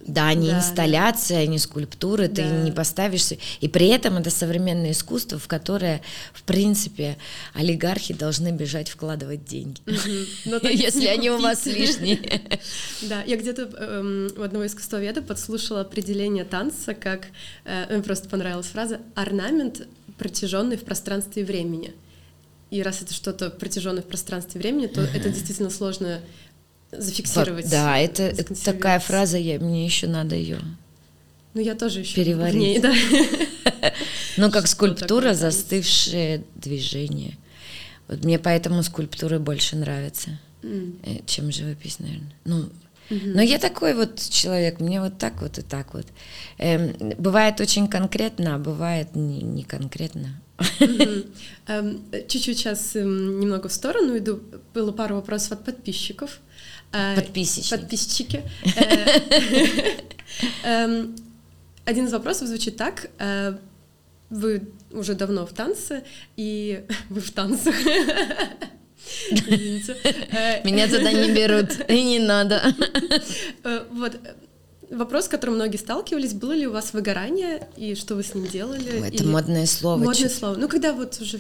да, 0.08 0.34
не 0.34 0.50
да, 0.50 0.60
инсталляция, 0.60 1.46
да. 1.46 1.52
не 1.52 1.60
скульптура, 1.60 2.28
да. 2.28 2.36
ты 2.36 2.44
не 2.44 2.72
поставишься. 2.72 3.38
И 3.60 3.68
при 3.68 3.88
этом 3.88 4.18
это 4.18 4.30
современное 4.30 4.92
искусство, 4.92 5.38
в 5.38 5.48
которое, 5.48 6.02
в 6.34 6.44
принципе, 6.44 7.18
олигархи 7.54 8.14
должны 8.14 8.52
бежать 8.52 8.90
вкладывать 8.90 9.46
деньги, 9.46 9.82
если 9.86 11.08
они 11.08 11.30
у 11.30 11.40
вас 11.40 11.66
лишние. 11.66 12.18
Да, 13.02 13.22
я 13.24 13.38
где-то 13.38 13.64
эм, 13.64 14.30
у 14.38 14.42
одного 14.42 14.66
искусствоведа 14.66 15.22
подслушала 15.22 15.82
определение 15.82 16.46
танца, 16.46 16.94
как, 16.94 17.28
э, 17.66 17.94
мне 17.94 18.02
просто 18.02 18.28
понравилась 18.30 18.68
фраза, 18.68 19.02
орнамент, 19.14 19.88
протяженный 20.18 20.78
в 20.78 20.84
пространстве 20.84 21.44
и 21.44 21.46
времени. 21.46 21.94
И 22.70 22.82
раз 22.82 23.02
это 23.02 23.14
что-то 23.14 23.50
протяженное 23.50 24.02
в 24.02 24.08
пространстве 24.08 24.60
и 24.60 24.64
времени, 24.64 24.88
то 24.88 25.02
это 25.02 25.30
действительно 25.30 25.70
сложно 25.70 26.22
зафиксировать. 26.92 27.70
Да, 27.70 27.98
это, 27.98 28.24
это 28.24 28.54
такая 28.64 29.00
фраза, 29.00 29.38
я, 29.38 29.60
мне 29.60 29.86
еще 29.86 30.08
надо 30.08 30.36
ее. 30.36 30.60
Ну, 31.54 31.62
я 31.62 31.76
тоже 31.76 32.02
еще 32.02 32.16
переварить. 32.16 32.56
Ней, 32.56 32.80
да. 32.80 32.94
Ну, 34.38 34.52
как 34.52 34.68
скульптура, 34.68 35.34
застывшее 35.34 36.44
движение. 36.54 37.38
Вот 38.08 38.24
мне 38.24 38.38
поэтому 38.38 38.84
скульптуры 38.84 39.40
больше 39.40 39.76
нравятся, 39.76 40.40
mm. 40.62 41.24
чем 41.26 41.52
живопись, 41.52 41.98
наверное. 41.98 42.34
Ну, 42.46 42.70
Mm-hmm. 43.10 43.32
Но 43.36 43.42
я 43.42 43.58
такой 43.58 43.94
вот 43.94 44.20
человек, 44.20 44.80
мне 44.80 45.00
вот 45.00 45.18
так 45.18 45.42
вот 45.42 45.58
и 45.58 45.62
так 45.62 45.94
вот. 45.94 46.06
Эм, 46.58 46.94
бывает 47.18 47.62
очень 47.62 47.88
конкретно, 47.88 48.56
а 48.56 48.58
бывает 48.58 49.16
не, 49.16 49.42
не 49.42 49.64
конкретно. 49.64 50.42
Mm-hmm. 50.58 51.28
Um, 51.68 52.00
чуть-чуть 52.28 52.58
сейчас 52.58 52.96
um, 52.96 53.40
немного 53.40 53.68
в 53.68 53.74
сторону 53.74 54.18
иду. 54.18 54.40
Было 54.74 54.94
пару 54.94 55.16
вопросов 55.16 55.52
от 55.52 55.66
подписчиков. 55.66 56.40
Подписчики. 56.92 57.70
Подписчики. 57.70 58.44
Один 61.86 62.06
из 62.06 62.12
вопросов 62.12 62.48
звучит 62.48 62.78
так. 62.78 63.10
Вы 64.30 64.68
уже 64.92 65.14
давно 65.14 65.46
в 65.46 65.54
танце, 65.54 66.04
и 66.36 66.84
вы 67.10 67.22
в 67.22 67.32
танцах. 67.32 67.76
Меня 70.64 70.88
туда 70.88 71.12
не 71.12 71.32
берут, 71.32 71.70
и 71.90 72.04
не 72.04 72.20
надо. 72.20 72.62
Э, 73.64 73.86
вот 73.92 74.20
вопрос, 74.90 75.26
с 75.26 75.28
которым 75.28 75.56
многие 75.56 75.78
сталкивались, 75.78 76.34
было 76.34 76.52
ли 76.54 76.68
у 76.68 76.72
вас 76.72 76.94
выгорание, 76.94 77.68
и 77.78 77.96
что 77.96 78.16
вы 78.16 78.24
с 78.24 78.34
ним 78.34 78.48
делали? 78.48 79.08
Это 79.08 79.24
модное 79.26 79.66
слово. 79.66 80.04
Модное 80.04 80.30
слово. 80.30 80.56
Ну, 80.56 80.68
когда 80.68 80.94
вот 80.94 81.20
уже 81.22 81.40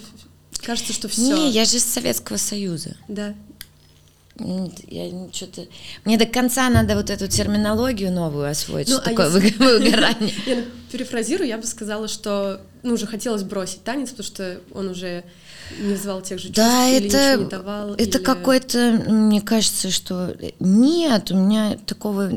кажется, 0.62 0.94
что 0.94 1.10
все. 1.10 1.36
Не, 1.36 1.50
я 1.50 1.66
же 1.66 1.78
из 1.78 1.84
Советского 1.84 2.38
Союза. 2.38 2.96
Да. 3.08 3.36
Я 4.40 5.12
что-то... 5.32 5.66
Мне 6.06 6.18
до 6.18 6.26
конца 6.26 6.70
надо 6.70 6.96
вот 6.96 7.10
эту 7.10 7.28
терминологию 7.28 8.12
новую 8.12 8.50
освоить, 8.50 8.88
ну, 8.88 8.96
что 8.96 9.04
а 9.04 9.10
такое 9.10 9.26
если... 9.28 9.58
выгорание. 9.64 10.34
Я 10.46 10.64
перефразирую, 10.92 11.48
я 11.48 11.58
бы 11.58 11.66
сказала, 11.66 12.08
что 12.08 12.62
ну, 12.84 12.94
уже 12.94 13.08
хотелось 13.08 13.44
бросить 13.44 13.84
танец, 13.84 14.12
потому 14.12 14.26
что 14.26 14.62
он 14.74 14.88
уже 14.90 15.24
не 15.80 15.94
вызывал 15.94 16.22
тех 16.22 16.40
же 16.40 16.48
чувств 16.48 16.58
да, 16.58 16.88
или 16.90 17.08
это, 17.08 17.38
не 17.42 17.50
давал? 17.50 17.94
Это 17.94 18.18
или... 18.18 18.24
какой-то, 18.24 19.04
мне 19.08 19.42
кажется, 19.42 19.92
что 19.92 20.36
нет, 20.60 21.32
у 21.32 21.38
меня 21.38 21.78
такого... 21.86 22.32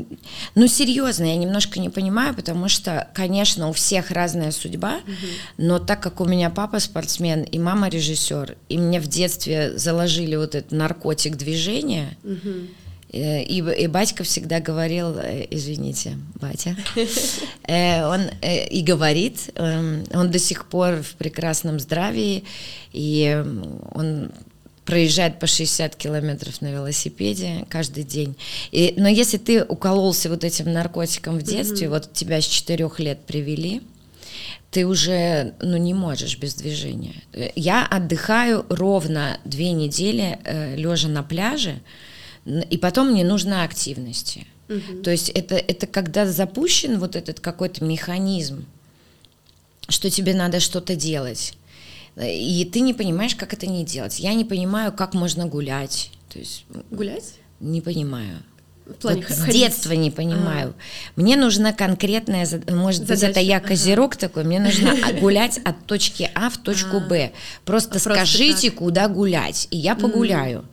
Ну, 0.55 0.67
серьезно, 0.67 1.25
я 1.25 1.35
немножко 1.35 1.79
не 1.79 1.89
понимаю, 1.89 2.35
потому 2.35 2.67
что, 2.67 3.09
конечно, 3.13 3.69
у 3.69 3.73
всех 3.73 4.11
разная 4.11 4.51
судьба, 4.51 4.95
угу. 5.05 5.27
но 5.57 5.79
так 5.79 6.01
как 6.01 6.21
у 6.21 6.25
меня 6.25 6.49
папа 6.49 6.79
спортсмен 6.79 7.43
и 7.43 7.59
мама 7.59 7.89
режиссер, 7.89 8.57
и 8.69 8.77
мне 8.77 8.99
в 8.99 9.07
детстве 9.07 9.77
заложили 9.77 10.35
вот 10.35 10.55
этот 10.55 10.71
наркотик 10.71 11.37
движения, 11.37 12.17
угу 12.23 12.67
и, 13.11 13.57
и 13.57 13.87
батька 13.87 14.23
всегда 14.23 14.61
говорил, 14.61 15.17
э, 15.17 15.45
извините, 15.51 16.17
батя, 16.35 16.77
э, 17.67 18.05
он 18.05 18.21
и 18.41 18.81
говорит, 18.81 19.49
эм, 19.55 20.05
он 20.13 20.31
до 20.31 20.39
сих 20.39 20.65
пор 20.67 21.01
в 21.01 21.15
прекрасном 21.15 21.79
здравии, 21.79 22.45
и 22.93 23.43
он 23.93 24.31
проезжает 24.85 25.39
по 25.39 25.47
60 25.47 25.95
километров 25.95 26.61
на 26.61 26.71
велосипеде 26.71 27.65
каждый 27.69 28.03
день. 28.03 28.35
И, 28.71 28.93
но 28.97 29.09
если 29.09 29.37
ты 29.37 29.63
укололся 29.63 30.29
вот 30.29 30.43
этим 30.43 30.71
наркотиком 30.71 31.37
в 31.37 31.43
детстве, 31.43 31.87
mm-hmm. 31.87 31.89
вот 31.89 32.13
тебя 32.13 32.41
с 32.41 32.45
4 32.45 32.89
лет 32.97 33.19
привели, 33.25 33.81
ты 34.71 34.87
уже 34.87 35.53
ну, 35.61 35.75
не 35.77 35.93
можешь 35.93 36.37
без 36.37 36.55
движения. 36.55 37.15
Я 37.55 37.85
отдыхаю 37.85 38.65
ровно 38.69 39.37
две 39.43 39.73
недели, 39.73 40.39
э, 40.45 40.75
лежа 40.77 41.09
на 41.09 41.23
пляже, 41.23 41.81
и 42.45 42.77
потом 42.77 43.11
мне 43.11 43.23
нужно 43.23 43.63
активности. 43.63 44.47
Угу. 44.69 45.03
То 45.03 45.11
есть 45.11 45.29
это, 45.29 45.55
это 45.55 45.87
когда 45.87 46.25
запущен 46.25 46.99
вот 46.99 47.15
этот 47.15 47.39
какой-то 47.39 47.83
механизм, 47.83 48.65
что 49.89 50.09
тебе 50.09 50.33
надо 50.33 50.59
что-то 50.59 50.95
делать. 50.95 51.53
И 52.17 52.69
ты 52.71 52.81
не 52.81 52.93
понимаешь, 52.93 53.35
как 53.35 53.53
это 53.53 53.67
не 53.67 53.85
делать. 53.85 54.19
Я 54.19 54.33
не 54.33 54.45
понимаю, 54.45 54.91
как 54.91 55.13
можно 55.13 55.45
гулять. 55.45 56.11
То 56.29 56.39
есть, 56.39 56.65
гулять? 56.89 57.35
Не 57.59 57.81
понимаю. 57.81 58.43
В 58.91 59.01
плане 59.01 59.25
вот 59.27 59.37
с 59.37 59.45
детства 59.45 59.93
не 59.93 60.11
понимаю. 60.11 60.73
А. 60.77 61.21
Мне 61.21 61.35
нужна 61.35 61.73
конкретная, 61.73 62.47
может 62.69 63.01
Задача. 63.01 63.27
быть, 63.27 63.31
это 63.31 63.39
я 63.39 63.59
козерог 63.59 64.13
ага. 64.13 64.19
такой, 64.19 64.43
мне 64.43 64.59
нужно 64.59 64.95
гулять 65.19 65.59
от 65.63 65.85
точки 65.85 66.29
А 66.35 66.49
в 66.49 66.57
точку 66.57 66.97
а. 66.97 66.99
Б. 66.99 67.31
Просто, 67.65 67.91
Просто 67.91 68.13
скажите, 68.13 68.69
так. 68.69 68.79
куда 68.79 69.07
гулять, 69.07 69.67
и 69.71 69.77
я 69.77 69.95
погуляю. 69.95 70.65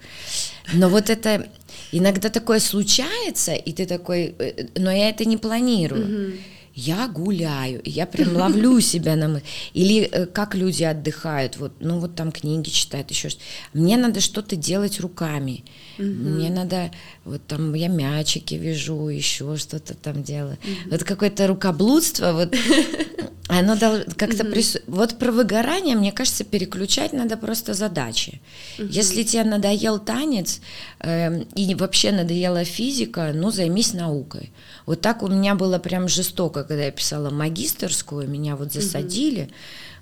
Но 0.73 0.89
вот 0.89 1.11
это 1.11 1.47
Иногда 1.91 2.29
такое 2.29 2.61
случается, 2.61 3.55
и 3.55 3.73
ты 3.73 3.87
такой, 3.87 4.35
э, 4.39 4.67
но 4.77 4.91
я 4.91 5.09
это 5.09 5.25
не 5.25 5.37
планирую. 5.37 6.35
Я 6.81 7.09
гуляю, 7.09 7.81
я 7.85 8.07
прям 8.07 8.37
ловлю 8.37 8.81
себя 8.93 9.17
на 9.17 9.27
мы. 9.27 9.43
Или 9.75 10.03
э, 10.03 10.27
как 10.27 10.55
люди 10.55 10.85
отдыхают, 10.85 11.57
вот, 11.57 11.73
ну 11.81 11.99
вот 11.99 12.15
там 12.15 12.31
книги 12.31 12.69
читают, 12.69 13.11
еще 13.11 13.31
что 13.31 13.41
Мне 13.73 13.97
надо 13.97 14.21
что-то 14.21 14.55
делать 14.55 15.01
руками. 15.01 15.65
Mm-hmm. 15.99 16.05
Мне 16.05 16.51
надо, 16.51 16.93
вот 17.25 17.45
там 17.49 17.75
я 17.75 17.89
мячики 17.89 18.55
вяжу, 18.55 19.09
еще 19.09 19.57
что-то 19.57 19.95
там 19.95 20.23
делаю. 20.23 20.57
Mm-hmm. 20.63 20.91
Вот 20.93 21.03
какое-то 21.03 21.49
рукоблудство, 21.49 22.33
вот 22.33 22.55
оно 23.49 23.77
как-то 24.17 24.45
прису... 24.45 24.79
вот 24.87 25.19
про 25.19 25.33
выгорание, 25.33 25.97
мне 25.97 26.13
кажется, 26.13 26.45
переключать 26.45 27.13
надо 27.13 27.37
просто 27.37 27.75
задачи. 27.75 28.41
Если 28.79 29.25
тебе 29.25 29.43
надоел 29.43 29.99
танец 29.99 30.61
э, 31.01 31.43
и 31.57 31.75
вообще 31.75 32.13
надоела 32.13 32.65
физика, 32.65 33.33
ну 33.35 33.51
займись 33.51 33.95
наукой. 33.95 34.53
Вот 34.87 35.01
так 35.01 35.23
у 35.23 35.29
меня 35.29 35.55
было 35.55 35.79
прям 35.79 36.09
жестоко, 36.09 36.65
когда 36.69 36.85
я 36.85 36.91
писала 36.91 37.31
магистерскую, 37.31 38.29
меня 38.29 38.55
вот 38.55 38.73
засадили. 38.73 39.51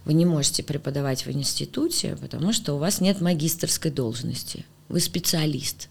Вы 0.04 0.12
не 0.12 0.26
можете 0.26 0.62
преподавать 0.62 1.24
в 1.26 1.30
институте, 1.30 2.16
потому 2.20 2.52
что 2.52 2.74
у 2.74 2.78
вас 2.78 3.00
нет 3.00 3.20
магистерской 3.20 3.90
должности. 3.90 4.64
Вы 4.88 5.00
специалист. 5.00 5.88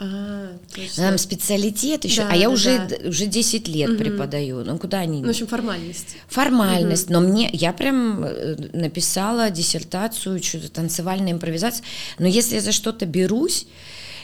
А, 0.00 0.56
Там 0.94 1.18
специалитет 1.18 2.04
еще, 2.04 2.22
да, 2.22 2.28
а 2.30 2.36
я 2.36 2.46
да, 2.46 2.54
уже, 2.54 2.86
да. 2.86 3.08
уже 3.08 3.26
10 3.26 3.66
лет 3.66 3.90
угу. 3.90 3.98
преподаю. 3.98 4.62
Ну 4.64 4.78
куда 4.78 5.00
они? 5.00 5.20
Ну, 5.20 5.26
в 5.26 5.30
общем, 5.30 5.48
формальность. 5.48 6.16
Формальность. 6.28 7.06
Угу. 7.06 7.12
Но 7.14 7.20
мне, 7.20 7.50
я 7.52 7.72
прям 7.72 8.22
э, 8.22 8.54
написала 8.72 9.50
диссертацию, 9.50 10.40
что-то 10.40 10.70
танцевальная 10.70 11.32
импровизация. 11.32 11.84
Но 12.20 12.28
если 12.28 12.56
я 12.56 12.60
за 12.60 12.70
что-то 12.70 13.06
берусь, 13.06 13.66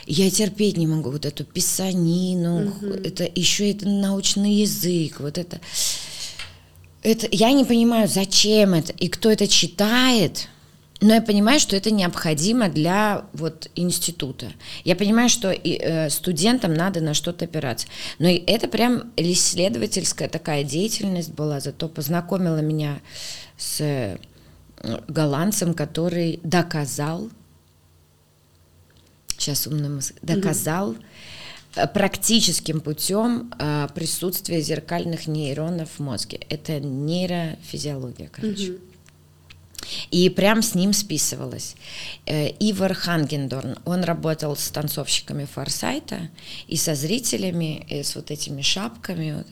я 0.07 0.29
терпеть 0.29 0.77
не 0.77 0.87
могу 0.87 1.11
вот 1.11 1.25
эту 1.25 1.43
писанину, 1.43 2.67
угу. 2.67 2.87
это 2.87 3.29
еще 3.33 3.71
это 3.71 3.87
научный 3.87 4.53
язык, 4.53 5.19
вот 5.19 5.37
это. 5.37 5.59
Это 7.03 7.27
я 7.31 7.51
не 7.51 7.65
понимаю, 7.65 8.07
зачем 8.07 8.73
это 8.73 8.91
и 8.93 9.09
кто 9.09 9.29
это 9.29 9.47
читает. 9.47 10.47
Но 11.01 11.13
я 11.13 11.21
понимаю, 11.21 11.59
что 11.59 11.75
это 11.75 11.91
необходимо 11.91 12.69
для 12.69 13.25
вот 13.33 13.69
института. 13.75 14.47
Я 14.85 14.95
понимаю, 14.95 15.29
что 15.29 15.51
и, 15.51 15.77
э, 15.79 16.09
студентам 16.09 16.73
надо 16.73 17.01
на 17.01 17.13
что-то 17.13 17.45
опираться. 17.45 17.87
Но 18.17 18.29
это 18.29 18.67
прям 18.67 19.11
исследовательская 19.17 20.29
такая 20.29 20.63
деятельность 20.63 21.31
была, 21.31 21.59
зато 21.59 21.89
познакомила 21.89 22.59
меня 22.59 23.01
с 23.57 23.81
э, 23.81 24.17
голландцем, 25.07 25.73
который 25.73 26.39
доказал, 26.43 27.29
сейчас 29.37 29.67
умным, 29.67 29.99
доказал 30.21 30.93
mm-hmm. 30.93 31.93
практическим 31.93 32.81
путем 32.81 33.51
э, 33.59 33.87
присутствие 33.93 34.61
зеркальных 34.61 35.27
нейронов 35.27 35.89
в 35.97 35.99
мозге. 35.99 36.39
Это 36.49 36.79
нейрофизиология, 36.79 38.29
короче. 38.31 38.71
Mm-hmm. 38.71 38.79
И 40.11 40.29
прям 40.29 40.61
с 40.61 40.75
ним 40.75 40.93
списывалась. 40.93 41.75
Э, 42.25 42.49
Ивар 42.59 42.93
Хангендорн, 42.93 43.77
он 43.85 44.03
работал 44.03 44.55
с 44.55 44.69
танцовщиками 44.69 45.45
Форсайта 45.45 46.29
и 46.67 46.77
со 46.77 46.95
зрителями, 46.95 47.85
и 47.89 48.03
с 48.03 48.15
вот 48.15 48.31
этими 48.31 48.61
шапками. 48.61 49.43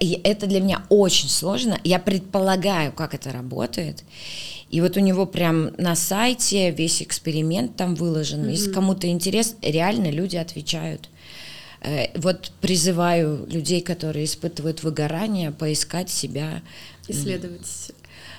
И 0.00 0.20
это 0.24 0.46
для 0.46 0.60
меня 0.60 0.84
очень 0.88 1.28
сложно. 1.28 1.78
Я 1.84 1.98
предполагаю, 1.98 2.92
как 2.92 3.14
это 3.14 3.32
работает. 3.32 4.04
И 4.70 4.80
вот 4.80 4.96
у 4.96 5.00
него 5.00 5.26
прям 5.26 5.70
на 5.78 5.96
сайте 5.96 6.70
весь 6.70 7.02
эксперимент 7.02 7.76
там 7.76 7.94
выложен. 7.94 8.44
Mm-hmm. 8.44 8.50
Если 8.50 8.72
кому-то 8.72 9.08
интерес, 9.08 9.56
реально 9.62 10.10
люди 10.10 10.36
отвечают. 10.36 11.08
Э, 11.80 12.06
вот 12.18 12.52
призываю 12.60 13.46
людей, 13.50 13.80
которые 13.80 14.26
испытывают 14.26 14.82
выгорание, 14.82 15.50
поискать 15.50 16.10
себя. 16.10 16.62
Исследовать 17.08 17.92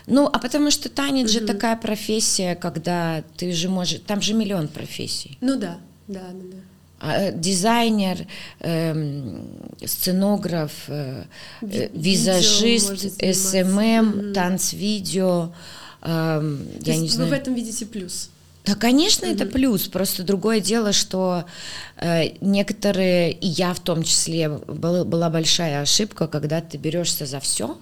ну, 0.08 0.28
а 0.32 0.40
потому 0.40 0.72
что 0.72 0.90
танец 0.90 1.30
угу. 1.30 1.40
же 1.40 1.46
такая 1.46 1.76
профессия, 1.76 2.56
когда 2.56 3.24
ты 3.38 3.52
же 3.52 3.70
можешь... 3.70 4.02
Там 4.08 4.20
же 4.22 4.34
миллион 4.34 4.68
профессий. 4.68 5.38
Ну 5.42 5.58
да, 5.58 5.78
да, 6.08 6.22
да, 6.34 6.44
да. 6.52 6.58
А, 7.04 7.32
дизайнер, 7.32 8.28
э, 8.60 9.40
сценограф, 9.86 10.72
э, 10.88 11.24
э 11.62 11.90
визажист, 11.94 13.22
SMM, 13.22 14.10
угу. 14.10 14.34
танц-видео. 14.34 15.54
Э, 16.02 16.58
я 16.82 16.98
не 16.98 17.08
знаю. 17.08 17.30
Вы 17.30 17.36
в 17.36 17.40
этом 17.40 17.54
видите 17.54 17.86
плюс? 17.86 18.30
Да, 18.66 18.76
конечно, 18.76 19.26
это 19.26 19.46
плюс. 19.46 19.88
Просто 19.88 20.24
другое 20.24 20.60
дело, 20.60 20.94
что 20.94 21.46
э, 21.98 22.36
некоторые, 22.42 23.32
и 23.32 23.48
я 23.48 23.74
в 23.74 23.80
том 23.80 24.04
числе, 24.04 24.50
была, 24.50 25.04
была 25.04 25.30
большая 25.30 25.82
ошибка, 25.82 26.28
когда 26.28 26.62
ты 26.62 26.78
берешься 26.78 27.26
за 27.26 27.40
все, 27.40 27.78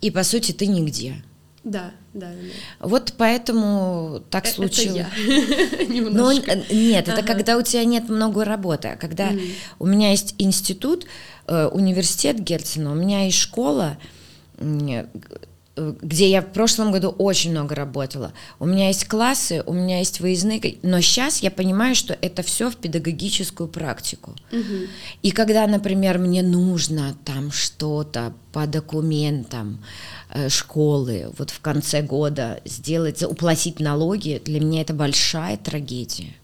и 0.00 0.10
по 0.10 0.22
сути 0.22 0.52
ты 0.52 0.66
нигде. 0.66 1.22
Да, 1.64 1.90
да. 2.14 2.28
да. 2.28 2.86
Вот 2.86 3.14
поэтому 3.16 4.22
так 4.30 4.46
Э- 4.46 4.50
случилось. 4.50 5.06
Это 5.16 5.92
я. 5.92 6.02
Но 6.10 6.30
э, 6.30 6.62
нет, 6.70 7.08
это 7.08 7.22
когда 7.22 7.56
у 7.56 7.62
тебя 7.62 7.84
нет 7.84 8.08
много 8.08 8.44
работы. 8.44 8.88
А 8.88 8.96
когда 8.96 9.32
у 9.80 9.86
меня 9.86 10.10
есть 10.10 10.36
институт, 10.38 11.06
э, 11.48 11.66
университет 11.66 12.38
Герцена, 12.38 12.92
у 12.92 12.94
меня 12.94 13.24
есть 13.24 13.38
школа, 13.38 13.98
где 15.76 16.30
я 16.30 16.40
в 16.40 16.52
прошлом 16.52 16.90
году 16.90 17.08
очень 17.08 17.50
много 17.50 17.74
работала. 17.74 18.32
У 18.58 18.66
меня 18.66 18.88
есть 18.88 19.06
классы, 19.06 19.62
у 19.66 19.72
меня 19.72 19.98
есть 19.98 20.20
выездные, 20.20 20.78
но 20.82 21.00
сейчас 21.00 21.42
я 21.42 21.50
понимаю, 21.50 21.94
что 21.94 22.16
это 22.20 22.42
все 22.42 22.70
в 22.70 22.76
педагогическую 22.76 23.68
практику. 23.68 24.34
И 25.22 25.30
когда, 25.30 25.66
например, 25.66 26.18
мне 26.18 26.42
нужно 26.42 27.16
там 27.24 27.52
что-то 27.52 28.32
по 28.52 28.66
документам 28.66 29.84
э, 30.30 30.48
школы, 30.48 31.30
вот 31.36 31.50
в 31.50 31.60
конце 31.60 32.00
года 32.00 32.60
сделать, 32.64 33.22
уплатить 33.22 33.80
налоги, 33.80 34.40
для 34.44 34.60
меня 34.60 34.80
это 34.80 34.94
большая 34.94 35.58
трагедия. 35.58 36.34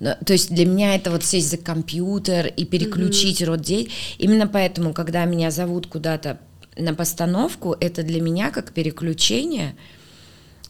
Но, 0.00 0.16
то 0.24 0.32
есть 0.32 0.54
для 0.54 0.66
меня 0.66 0.94
это 0.94 1.10
вот 1.10 1.24
сесть 1.24 1.50
за 1.50 1.56
компьютер 1.56 2.46
и 2.46 2.64
переключить 2.64 3.42
род 3.42 3.60
детей. 3.60 3.92
Именно 4.18 4.46
поэтому, 4.46 4.92
когда 4.92 5.24
меня 5.24 5.50
зовут 5.50 5.88
куда-то 5.88 6.38
на 6.78 6.94
постановку, 6.94 7.76
это 7.80 8.02
для 8.02 8.20
меня 8.20 8.50
как 8.50 8.72
переключение, 8.72 9.74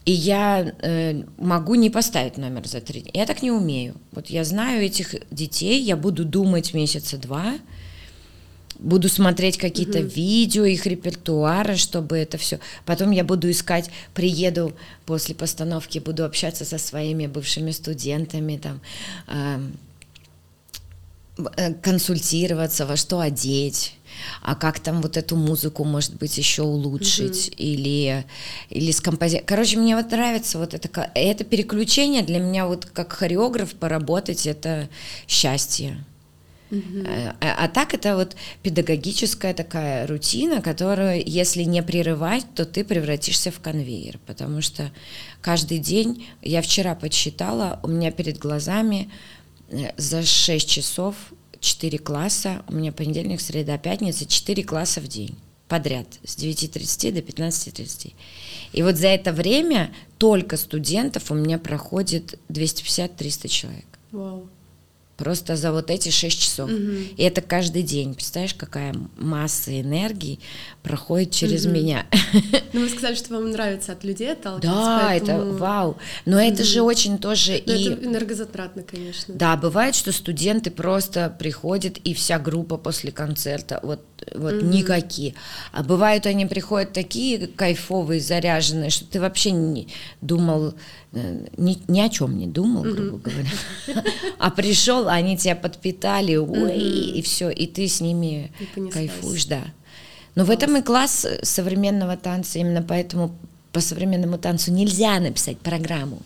и 0.05 0.13
я 0.13 0.73
э, 0.81 1.23
могу 1.37 1.75
не 1.75 1.91
поставить 1.91 2.39
номер 2.39 2.67
за 2.67 2.81
три 2.81 3.03
дня. 3.03 3.11
Я 3.15 3.27
так 3.27 3.43
не 3.43 3.51
умею. 3.51 3.95
Вот 4.13 4.31
я 4.31 4.45
знаю 4.45 4.83
этих 4.83 5.15
детей, 5.31 5.83
я 5.83 5.97
буду 5.97 6.25
думать 6.25 6.73
месяца 6.73 7.19
два, 7.19 7.59
буду 8.79 9.09
смотреть 9.09 9.59
какие-то 9.59 9.99
видео 9.99 10.65
их 10.65 10.87
репертуара, 10.87 11.77
чтобы 11.77 12.17
это 12.17 12.39
все. 12.39 12.59
Потом 12.87 13.11
я 13.11 13.25
буду 13.25 13.51
искать, 13.51 13.91
приеду 14.15 14.73
после 15.05 15.35
постановки, 15.35 15.99
буду 15.99 16.25
общаться 16.25 16.65
со 16.65 16.79
своими 16.79 17.27
бывшими 17.27 17.73
студентами, 17.73 18.57
там, 18.57 18.81
эм, 19.27 19.79
э, 21.57 21.75
консультироваться, 21.75 22.87
во 22.87 22.97
что 22.97 23.21
одеть, 23.21 23.95
а 24.43 24.55
как 24.55 24.81
там 24.81 25.03
вот 25.03 25.17
эту 25.17 25.37
музыку, 25.37 25.85
может 25.85 26.15
быть, 26.17 26.37
еще 26.39 26.63
улучшить, 26.63 27.53
или, 27.57 28.25
или 28.71 28.91
с 28.91 29.01
компози... 29.01 29.43
Короче, 29.45 29.79
мне 29.79 29.97
вот 29.97 30.11
нравится 30.11 30.59
вот 30.59 30.75
это, 30.75 31.11
это 31.15 31.45
переключение 31.45 32.23
для 32.23 32.39
меня 32.39 32.67
вот 32.67 32.87
как 32.87 33.13
хореограф 33.13 33.75
поработать, 33.75 34.47
это 34.47 34.89
счастье. 35.27 36.05
Э, 36.71 37.33
А, 37.41 37.65
а 37.65 37.69
так 37.69 37.95
это 37.95 38.17
вот 38.17 38.37
педагогическая 38.63 39.55
такая 39.55 40.07
рутина, 40.07 40.61
которую, 40.61 41.23
если 41.25 41.63
не 41.63 41.83
прерывать, 41.83 42.45
то 42.55 42.65
ты 42.65 42.85
превратишься 42.85 43.51
в 43.51 43.61
конвейер, 43.61 44.19
потому 44.27 44.61
что 44.61 44.91
каждый 45.41 45.79
день, 45.79 46.27
я 46.43 46.61
вчера 46.63 46.95
подсчитала, 46.95 47.81
у 47.83 47.89
меня 47.89 48.11
перед 48.11 48.39
глазами 48.39 49.11
э, 49.71 49.93
за 49.97 50.23
6 50.23 50.69
часов 50.69 51.15
4 51.61 51.99
класса, 51.99 52.65
у 52.69 52.75
меня 52.75 52.93
понедельник, 52.93 53.41
среда, 53.41 53.79
пятница, 53.79 54.27
4 54.27 54.65
класса 54.65 55.01
в 55.01 55.09
день 55.09 55.37
подряд, 55.69 56.07
с 56.25 56.37
9.30 56.37 57.13
до 57.13 57.21
15.30. 57.21 58.15
И 58.73 58.83
вот 58.83 58.97
за 58.97 59.09
это 59.09 59.33
время 59.33 59.93
только 60.17 60.57
студентов 60.57 61.31
у 61.31 61.35
меня 61.35 61.59
проходит 61.59 62.39
250-300 62.49 63.49
человек. 63.49 63.87
Вау. 64.11 64.49
Просто 65.19 65.57
за 65.57 65.73
вот 65.73 65.91
эти 65.91 66.11
6 66.11 66.41
часов. 66.41 66.71
И 66.71 67.23
это 67.23 67.41
каждый 67.43 67.83
день. 67.83 68.15
Представляешь, 68.15 68.55
какая 68.55 68.95
масса 69.17 69.79
энергии 69.81 70.39
проходит 70.83 71.33
через 71.33 71.67
меня. 71.67 72.07
Ну, 72.75 72.81
вы 72.83 72.89
сказали, 72.91 73.15
что 73.15 73.35
вам 73.35 73.51
нравится 73.51 73.93
от 73.93 74.05
людей 74.05 74.31
отталкиваться, 74.33 74.71
Да, 74.71 75.15
это 75.15 75.27
поэтому- 75.27 75.57
вау. 75.57 75.97
Но 76.27 76.39
это 76.41 76.63
же 76.65 76.83
очень 76.83 77.19
тоже 77.19 77.61
Ну, 77.67 77.73
и... 77.75 77.91
это 77.93 78.05
энергозатратно, 78.05 78.83
конечно. 78.83 79.35
Да, 79.35 79.57
бывает, 79.57 79.95
что 79.95 80.13
студенты 80.13 80.71
просто 80.71 81.35
приходят, 81.39 81.97
и 81.99 82.13
вся 82.15 82.39
группа 82.39 82.77
после 82.77 83.11
концерта, 83.11 83.81
вот, 83.83 84.05
вот 84.35 84.63
никакие. 84.63 85.35
А 85.73 85.83
бывают, 85.83 86.27
они 86.27 86.47
приходят 86.47 86.93
такие 86.93 87.47
кайфовые, 87.47 88.21
заряженные, 88.21 88.91
что 88.91 89.05
ты 89.05 89.21
вообще 89.21 89.51
не 89.51 89.89
думал, 90.21 90.75
э, 91.13 91.47
ни, 91.57 91.79
ни 91.89 92.01
о 92.01 92.09
чем 92.09 92.39
не 92.39 92.47
думал, 92.47 92.83
грубо 92.83 93.19
говоря. 93.19 93.51
А 94.39 94.51
пришел, 94.51 95.09
они 95.09 95.37
тебя 95.37 95.57
подпитали, 95.57 96.37
ой, 96.37 96.79
и 96.79 97.23
все, 97.23 97.51
и 97.51 97.67
ты 97.67 97.89
с 97.89 98.01
ними 98.01 98.53
кайфуешь, 98.93 99.47
да. 99.47 99.63
Но 100.35 100.45
в 100.45 100.51
этом 100.51 100.77
и 100.77 100.83
класс 100.83 101.25
э, 101.25 101.45
современного 101.45 102.17
танца, 102.17 102.59
именно 102.59 102.83
поэтому 102.83 103.35
по 103.73 103.81
современному 103.81 104.39
танцу 104.39 104.73
нельзя 104.73 105.19
написать 105.21 105.59
программу. 105.59 106.23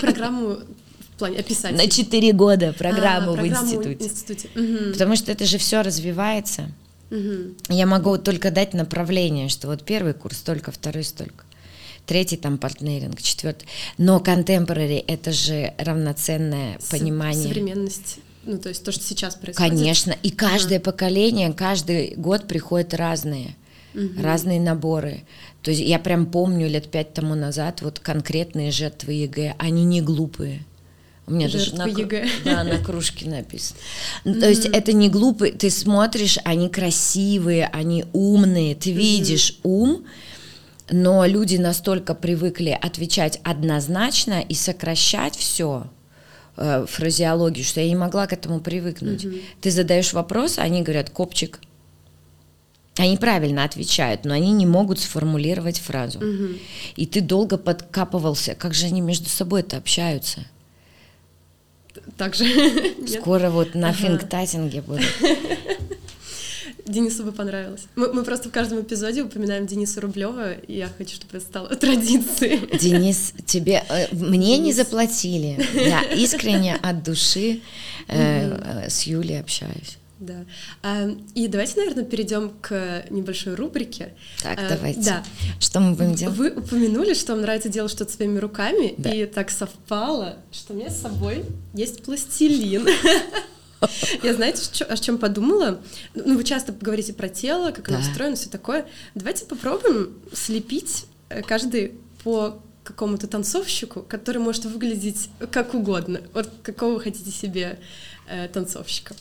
Программу 0.00 0.58
в 1.14 1.18
плане 1.18 1.38
описать. 1.38 1.76
На 1.76 1.86
4 1.88 2.32
года 2.32 2.70
А, 2.70 2.72
программу 2.72 3.32
в 3.32 3.36
программу 3.36 3.66
институте. 3.66 4.04
институте. 4.04 4.48
Мгм. 4.54 4.92
Потому 4.92 5.16
что 5.16 5.30
это 5.30 5.44
же 5.44 5.58
все 5.58 5.82
развивается. 5.82 6.70
Мгм. 7.14 7.56
Я 7.68 7.86
могу 7.86 8.18
только 8.18 8.50
дать 8.50 8.74
направление, 8.74 9.48
что 9.48 9.68
вот 9.68 9.84
первый 9.84 10.14
курс 10.14 10.38
столько, 10.38 10.72
второй 10.72 11.04
столько. 11.04 11.44
Третий 12.06 12.36
там 12.36 12.58
партнеринг, 12.58 13.22
четвертый. 13.22 13.66
Но 13.98 14.18
contemporary 14.18 15.02
это 15.06 15.32
же 15.32 15.72
равноценное 15.78 16.78
С- 16.78 16.86
понимание. 16.90 17.48
Современность. 17.48 18.18
Ну, 18.44 18.58
то 18.58 18.68
есть 18.68 18.84
то, 18.84 18.92
что 18.92 19.02
сейчас 19.04 19.36
происходит. 19.36 19.70
Конечно. 19.70 20.14
И 20.22 20.30
каждое 20.30 20.80
поколение, 20.80 21.52
каждый 21.52 22.14
год 22.16 22.46
приходят 22.46 22.92
разные. 22.94 23.56
Разные 24.18 24.60
наборы. 24.60 25.22
То 25.62 25.70
есть 25.70 25.80
я 25.82 26.00
прям 26.00 26.26
помню 26.26 26.68
лет 26.68 26.90
пять 26.90 27.14
тому 27.14 27.36
назад 27.36 27.80
вот 27.80 28.00
конкретные 28.00 28.72
жертвы 28.72 29.12
ЕГЭ, 29.12 29.54
они 29.56 29.84
не 29.84 30.02
глупые. 30.02 30.64
У 31.26 31.32
меня 31.32 31.48
даже 31.48 31.74
на, 31.74 31.86
ЕГЭ. 31.86 32.28
да, 32.44 32.64
на 32.64 32.78
кружке 32.78 33.28
написано. 33.28 33.78
Ну, 34.24 34.40
То 34.40 34.48
есть 34.48 34.66
это 34.66 34.92
не 34.92 35.08
глупые, 35.08 35.52
ты 35.52 35.70
смотришь, 35.70 36.38
они 36.44 36.68
красивые, 36.68 37.66
они 37.66 38.04
умные, 38.12 38.74
ты 38.74 38.92
видишь 38.92 39.58
ум, 39.62 40.04
но 40.90 41.24
люди 41.24 41.56
настолько 41.56 42.14
привыкли 42.14 42.78
отвечать 42.78 43.40
однозначно 43.42 44.42
и 44.42 44.54
сокращать 44.54 45.34
все 45.34 45.86
фразеологию, 46.56 47.64
что 47.64 47.80
я 47.80 47.88
не 47.88 47.96
могла 47.96 48.26
к 48.26 48.32
этому 48.32 48.60
привыкнуть. 48.60 49.26
Ты 49.60 49.70
задаешь 49.70 50.12
вопрос, 50.12 50.58
а 50.58 50.62
они 50.62 50.82
говорят 50.82 51.10
копчик. 51.10 51.58
Они 52.96 53.16
правильно 53.16 53.64
отвечают, 53.64 54.24
но 54.24 54.34
они 54.34 54.52
не 54.52 54.66
могут 54.66 55.00
сформулировать 55.00 55.80
фразу. 55.80 56.20
И 56.94 57.06
ты 57.06 57.22
долго 57.22 57.58
подкапывался, 57.58 58.54
как 58.54 58.72
же 58.74 58.86
они 58.86 59.00
между 59.00 59.28
собой-то 59.28 59.78
общаются. 59.78 60.46
Так 62.16 62.34
же. 62.34 62.44
Нет? 62.44 63.20
Скоро 63.20 63.50
вот 63.50 63.74
на 63.74 63.88
Ага. 63.90 63.96
фингтатинге 63.98 64.82
буду. 64.82 65.02
Денису 66.86 67.24
бы 67.24 67.32
понравилось. 67.32 67.86
Мы, 67.96 68.12
мы 68.12 68.24
просто 68.24 68.50
в 68.50 68.52
каждом 68.52 68.80
эпизоде 68.82 69.22
упоминаем 69.22 69.66
Дениса 69.66 70.00
Рублева, 70.02 70.52
и 70.52 70.76
я 70.76 70.90
хочу, 70.98 71.14
чтобы 71.16 71.38
это 71.38 71.46
стало 71.46 71.68
традицией. 71.76 72.76
Денис, 72.78 73.32
тебе 73.46 73.82
э, 73.88 74.08
мне 74.14 74.58
не 74.58 74.64
Денис. 74.64 74.76
заплатили. 74.76 75.58
Я 75.74 76.02
искренне 76.02 76.74
от 76.76 77.02
души 77.02 77.60
э, 78.08 78.84
э, 78.86 78.90
с 78.90 79.04
Юлей 79.04 79.40
общаюсь. 79.40 79.96
Да. 80.24 80.44
А, 80.82 81.08
И 81.34 81.48
давайте, 81.48 81.78
наверное, 81.80 82.04
перейдем 82.04 82.50
к 82.60 83.04
небольшой 83.10 83.54
рубрике. 83.54 84.14
Так, 84.42 84.58
А, 84.58 84.68
давайте. 84.70 85.00
Да. 85.00 85.24
Что 85.60 85.80
мы 85.80 85.94
будем 85.94 86.14
делать? 86.14 86.36
Вы 86.36 86.50
упомянули, 86.50 87.14
что 87.14 87.32
вам 87.32 87.42
нравится 87.42 87.68
делать 87.68 87.90
что-то 87.92 88.12
своими 88.12 88.38
руками, 88.38 88.94
Да. 88.96 89.10
и 89.14 89.26
так 89.26 89.50
совпало, 89.50 90.36
что 90.52 90.72
у 90.72 90.76
меня 90.76 90.90
с 90.90 91.00
собой 91.00 91.44
есть 91.74 92.02
пластилин. 92.04 92.86
Я 94.22 94.32
знаете, 94.32 94.84
о 94.84 94.96
чем 94.96 95.18
подумала? 95.18 95.80
Ну, 96.14 96.36
вы 96.36 96.44
часто 96.44 96.72
говорите 96.72 97.12
про 97.12 97.28
тело, 97.28 97.70
как 97.70 97.88
оно 97.90 97.98
устроено, 97.98 98.34
все 98.36 98.48
такое. 98.48 98.86
Давайте 99.14 99.44
попробуем 99.44 100.14
слепить 100.32 101.04
э, 101.28 101.42
каждый 101.42 101.92
по 102.22 102.62
какому-то 102.84 103.26
танцовщику, 103.26 104.02
который 104.02 104.38
может 104.38 104.66
выглядеть 104.66 105.28
как 105.50 105.74
угодно. 105.74 106.20
Вот 106.32 106.50
какого 106.62 106.94
вы 106.94 107.00
хотите 107.00 107.30
себе 107.30 107.78
э, 108.28 108.48
танцовщика. 108.48 109.14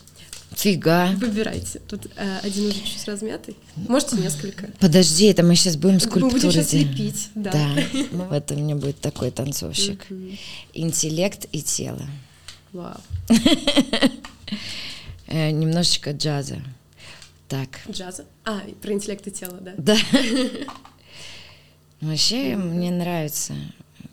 Фига. 0.51 1.13
Выбирайте. 1.17 1.79
Тут 1.87 2.07
э, 2.15 2.39
один 2.43 2.67
уже 2.67 2.79
чуть 2.81 3.07
размятый. 3.07 3.55
Можете 3.75 4.17
несколько. 4.17 4.69
Подожди, 4.79 5.25
это 5.25 5.43
мы 5.43 5.55
сейчас 5.55 5.77
будем 5.77 5.95
Мы 5.95 5.99
скульптуры 6.01 6.31
будем 6.33 6.51
сейчас 6.51 6.69
делать. 6.69 6.87
лепить. 6.89 7.29
Да. 7.33 7.51
Да, 7.51 7.67
ну 8.11 8.25
вот 8.25 8.51
у 8.51 8.55
меня 8.55 8.75
будет 8.75 8.99
такой 8.99 9.31
танцовщик. 9.31 10.05
Интеллект 10.73 11.47
и 11.51 11.61
тело. 11.61 12.01
Вау. 12.71 12.97
Э, 15.25 15.49
немножечко 15.49 16.11
джаза. 16.11 16.61
Так, 17.47 17.69
Джаза. 17.89 18.25
А, 18.45 18.61
про 18.81 18.93
интеллект 18.93 19.25
и 19.25 19.31
тело, 19.31 19.57
да. 19.61 19.73
да. 19.77 19.97
Вообще 22.03 22.55
мне 22.55 22.91
нравится, 22.91 23.53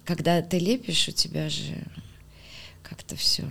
когда 0.05 0.41
ты 0.43 0.59
лепишь, 0.59 1.09
у 1.09 1.13
тебя 1.13 1.49
же 1.49 1.75
как-то 2.83 3.17
все. 3.17 3.45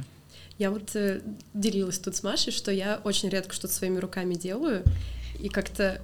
Я 0.57 0.71
вот 0.71 0.95
э, 0.95 1.21
делилась 1.53 1.99
тут 1.99 2.15
с 2.15 2.23
Машей, 2.23 2.51
что 2.51 2.71
я 2.71 2.99
очень 3.03 3.29
редко 3.29 3.53
что-то 3.53 3.73
своими 3.73 3.97
руками 3.97 4.35
делаю, 4.35 4.83
и 5.39 5.49
как-то 5.49 6.01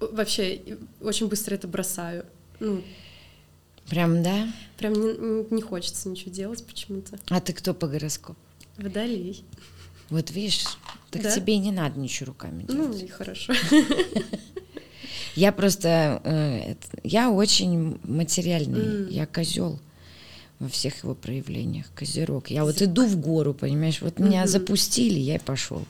вообще 0.00 0.60
очень 1.00 1.28
быстро 1.28 1.54
это 1.54 1.66
бросаю. 1.68 2.24
Ну, 2.60 2.82
Прям, 3.88 4.22
да? 4.22 4.46
прям 4.78 4.92
не, 4.92 5.52
не 5.54 5.62
хочется 5.62 6.08
ничего 6.08 6.30
делать 6.30 6.64
почему-то. 6.64 7.18
А 7.28 7.40
ты 7.40 7.52
кто 7.52 7.74
по 7.74 7.88
гороскопу? 7.88 8.38
Водолей. 8.76 9.44
Вот 10.10 10.30
видишь, 10.30 10.64
так 11.10 11.22
Да? 11.22 11.34
тебе 11.34 11.54
и 11.54 11.58
не 11.58 11.72
надо 11.72 11.98
ничего 11.98 12.28
руками 12.28 12.62
делать. 12.64 12.88
Ну, 13.00 13.04
и 13.04 13.08
хорошо. 13.08 13.52
Я 15.36 15.52
просто, 15.52 16.20
э, 16.24 16.74
я 17.04 17.30
очень 17.30 17.98
материальный, 18.04 19.04
М. 19.04 19.08
я 19.08 19.26
козел 19.26 19.78
во 20.58 20.68
всех 20.68 21.02
его 21.04 21.14
проявлениях, 21.14 21.86
козерог. 21.94 22.50
Я 22.50 22.64
вот 22.64 22.82
иду 22.82 23.06
в 23.06 23.16
гору, 23.16 23.54
понимаешь, 23.54 24.00
вот 24.02 24.18
меня 24.18 24.40
Мгм. 24.42 24.48
запустили, 24.48 25.18
я 25.18 25.36
и 25.36 25.38
пошел. 25.38 25.84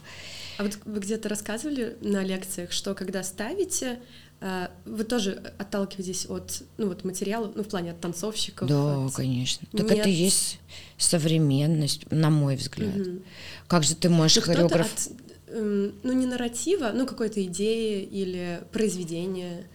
А 0.59 0.63
вот 0.63 0.79
вы 0.85 1.01
где-то 1.01 1.29
рассказывали 1.29 1.97
на 2.03 2.23
лекциях, 2.23 2.71
что 2.71 2.95
когда 2.95 3.23
ставите, 3.23 3.99
а, 4.43 4.71
вы 4.85 5.05
тоже 5.05 5.43
отталкиваетесь 5.59 6.27
от 6.29 6.63
ну, 6.79 6.87
вот, 6.89 7.05
материала, 7.05 7.51
ну, 7.55 7.63
в 7.65 7.69
плане 7.69 7.91
от 7.93 8.01
танцовщиков? 8.01 8.69
Да, 8.69 9.07
от- 9.07 9.15
конечно. 9.15 9.67
Так 9.73 9.83
Нет. 9.91 9.99
это 10.01 10.09
и 10.09 10.13
есть 10.13 10.59
современность, 10.99 12.11
на 12.11 12.31
мой 12.31 12.57
взгляд. 12.57 12.95
Мгм. 12.95 13.23
Как 13.67 13.83
же 13.85 13.95
ты 13.95 14.09
можешь 14.09 14.39
кто-то 14.43 14.53
хореограф? 14.53 14.87
от, 14.93 15.13
ну, 15.53 16.13
не 16.13 16.27
нарратива, 16.27 16.91
ну, 16.95 17.07
какой-то 17.07 17.43
идеи 17.45 18.03
или 18.03 18.61
произведения. 18.73 19.67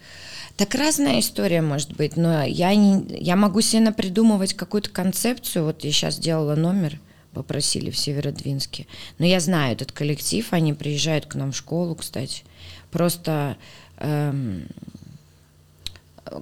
Так 0.58 0.74
разная 0.76 1.20
история 1.20 1.62
может 1.62 1.94
быть, 1.96 2.16
но 2.16 2.44
я, 2.44 2.74
не, 2.76 3.06
я 3.10 3.36
могу 3.36 3.62
себе 3.62 3.82
напридумывать 3.82 4.54
какую-то 4.54 4.90
концепцию. 4.90 5.66
Вот 5.66 5.84
я 5.84 5.92
сейчас 5.92 6.18
делала 6.18 6.56
номер, 6.56 7.00
попросили 7.34 7.90
в 7.90 7.98
Северодвинске. 7.98 8.88
Но 9.20 9.26
я 9.26 9.40
знаю 9.42 9.74
этот 9.74 9.92
коллектив, 9.92 10.48
они 10.52 10.74
приезжают 10.74 11.26
к 11.26 11.36
нам 11.36 11.52
в 11.52 11.58
школу, 11.58 11.96
кстати. 11.96 12.44
Просто 12.90 13.58
эм, 13.98 14.68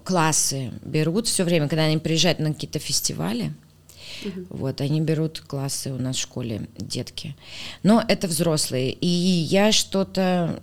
классы 0.03 0.71
берут 0.83 1.27
все 1.27 1.43
время, 1.43 1.67
когда 1.67 1.85
они 1.85 1.97
приезжают 1.97 2.37
на 2.37 2.53
какие-то 2.53 2.77
фестивали. 2.77 3.51
Вот, 4.49 4.81
они 4.81 5.01
берут 5.01 5.39
классы 5.39 5.91
у 5.91 5.97
нас 5.97 6.15
в 6.15 6.21
школе, 6.21 6.67
детки. 6.77 7.35
Но 7.83 8.03
это 8.07 8.27
взрослые. 8.27 8.91
И 8.91 9.07
я 9.07 9.71
что-то 9.71 10.61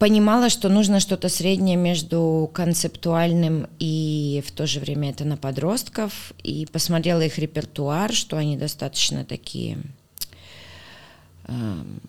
понимала, 0.00 0.48
что 0.48 0.70
нужно 0.70 0.98
что-то 0.98 1.28
среднее 1.28 1.76
между 1.76 2.50
концептуальным 2.54 3.68
и 3.78 4.42
в 4.46 4.50
то 4.50 4.66
же 4.66 4.80
время 4.80 5.10
это 5.10 5.24
на 5.24 5.36
подростков. 5.36 6.32
И 6.42 6.66
посмотрела 6.72 7.20
их 7.20 7.38
репертуар, 7.38 8.12
что 8.12 8.38
они 8.38 8.56
достаточно 8.56 9.26
такие, 9.26 9.78
эм, 11.48 12.00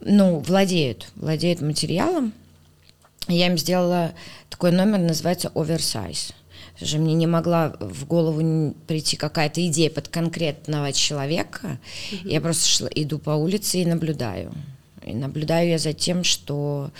ну, 0.00 0.38
владеют, 0.38 1.08
владеют 1.16 1.60
материалом. 1.60 2.32
Я 3.26 3.48
им 3.48 3.58
сделала 3.58 4.12
такой 4.48 4.70
номер, 4.70 4.98
называется 4.98 5.50
«Оверсайз». 5.54 6.32
Же 6.80 6.98
мне 6.98 7.14
не 7.14 7.26
могла 7.26 7.74
в 7.78 8.06
голову 8.06 8.74
прийти 8.86 9.16
какая-то 9.16 9.66
идея 9.66 9.90
под 9.90 10.08
конкретного 10.08 10.92
человека. 10.92 11.78
Я 12.24 12.40
просто 12.40 12.68
шла, 12.68 12.88
иду 12.94 13.18
по 13.18 13.30
улице 13.30 13.82
и 13.82 13.86
наблюдаю. 13.86 14.52
И 15.04 15.14
наблюдаю 15.14 15.70
я 15.70 15.78
за 15.78 15.92
тем, 15.92 16.24
что 16.24 16.90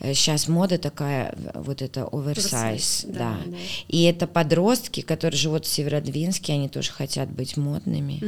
сейчас 0.00 0.46
мода 0.46 0.78
такая, 0.78 1.34
вот 1.54 1.80
это 1.80 2.06
оверсайз, 2.12 3.06
да, 3.08 3.12
да. 3.14 3.38
да. 3.46 3.56
И 3.88 4.02
это 4.02 4.26
подростки, 4.26 5.00
которые 5.00 5.38
живут 5.38 5.64
в 5.64 5.68
Северодвинске, 5.68 6.52
они 6.52 6.68
тоже 6.68 6.92
хотят 6.92 7.30
быть 7.30 7.56
модными. 7.56 8.20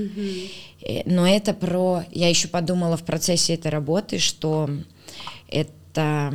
Э, 0.80 1.02
Но 1.04 1.28
это 1.28 1.52
про... 1.52 2.04
Я 2.10 2.28
еще 2.28 2.48
подумала 2.48 2.96
в 2.96 3.04
процессе 3.04 3.54
этой 3.54 3.70
работы, 3.70 4.18
что 4.18 4.70
это... 5.48 6.32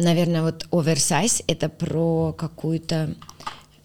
Наверное, 0.00 0.42
вот 0.42 0.66
оверсайз— 0.72 1.42
это 1.46 1.68
про 1.68 2.32
какую-то... 2.32 3.14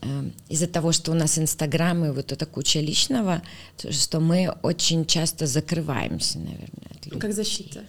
э, 0.02 0.30
Из-за 0.50 0.68
того, 0.68 0.92
что 0.92 1.12
у 1.12 1.16
нас 1.16 1.38
Инстаграм 1.38 2.06
и 2.06 2.12
вот 2.12 2.32
эта 2.32 2.46
куча 2.46 2.80
личного, 2.80 3.42
то, 3.78 3.92
что 3.92 4.20
мы 4.20 4.54
очень 4.64 5.06
часто 5.06 5.46
закрываемся, 5.48 6.40
наверное, 6.40 6.90
от 6.92 7.06
людей. 7.06 7.20
Как 7.20 7.34
защита. 7.34 7.80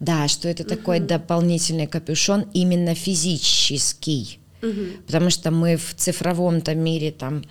Да, 0.00 0.28
что 0.28 0.48
это 0.48 0.64
такой 0.64 1.00
дополнительный 1.00 1.86
капюшон 1.86 2.46
именно 2.54 2.94
физический. 2.94 4.38
Потому 5.06 5.30
что 5.30 5.50
мы 5.52 5.76
в 5.76 5.94
цифровом-то 5.94 6.74
мире 6.74 7.12
там 7.12 7.44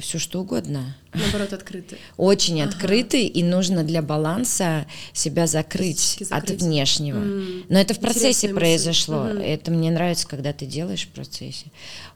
все 0.00 0.18
что 0.18 0.40
угодно. 0.40 0.96
Наоборот, 1.12 1.52
открыты. 1.52 1.98
Очень 2.16 2.62
открыты, 2.62 3.26
и 3.26 3.42
нужно 3.42 3.84
для 3.84 4.00
баланса 4.02 4.86
себя 5.12 5.46
закрыть, 5.46 6.00
Физически 6.00 6.22
от 6.24 6.28
закрыть. 6.28 6.62
внешнего. 6.62 7.18
М, 7.18 7.64
Но 7.68 7.78
это 7.78 7.94
в 7.94 7.98
процессе 8.00 8.46
интересная 8.48 8.54
мысль. 8.54 8.58
произошло. 8.60 9.24
Мгм. 9.24 9.38
Это 9.40 9.70
мне 9.70 9.90
нравится, 9.90 10.26
когда 10.26 10.52
ты 10.52 10.64
делаешь 10.66 11.04
в 11.04 11.08
процессе. 11.08 11.66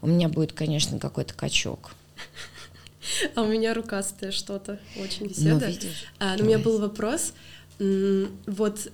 У 0.00 0.06
меня 0.06 0.28
будет, 0.28 0.52
конечно, 0.52 0.98
какой-то 0.98 1.34
качок. 1.34 1.92
А 3.34 3.42
у 3.42 3.46
меня 3.46 3.74
рукастое 3.74 4.30
что-то, 4.30 4.78
очень 4.96 5.26
беседа. 5.26 5.66
Ну, 5.66 5.72
видишь. 5.72 6.04
А, 6.20 6.36
но 6.36 6.44
у 6.44 6.46
меня 6.46 6.58
был 6.58 6.78
вопрос. 6.78 7.32
Вот 7.80 8.92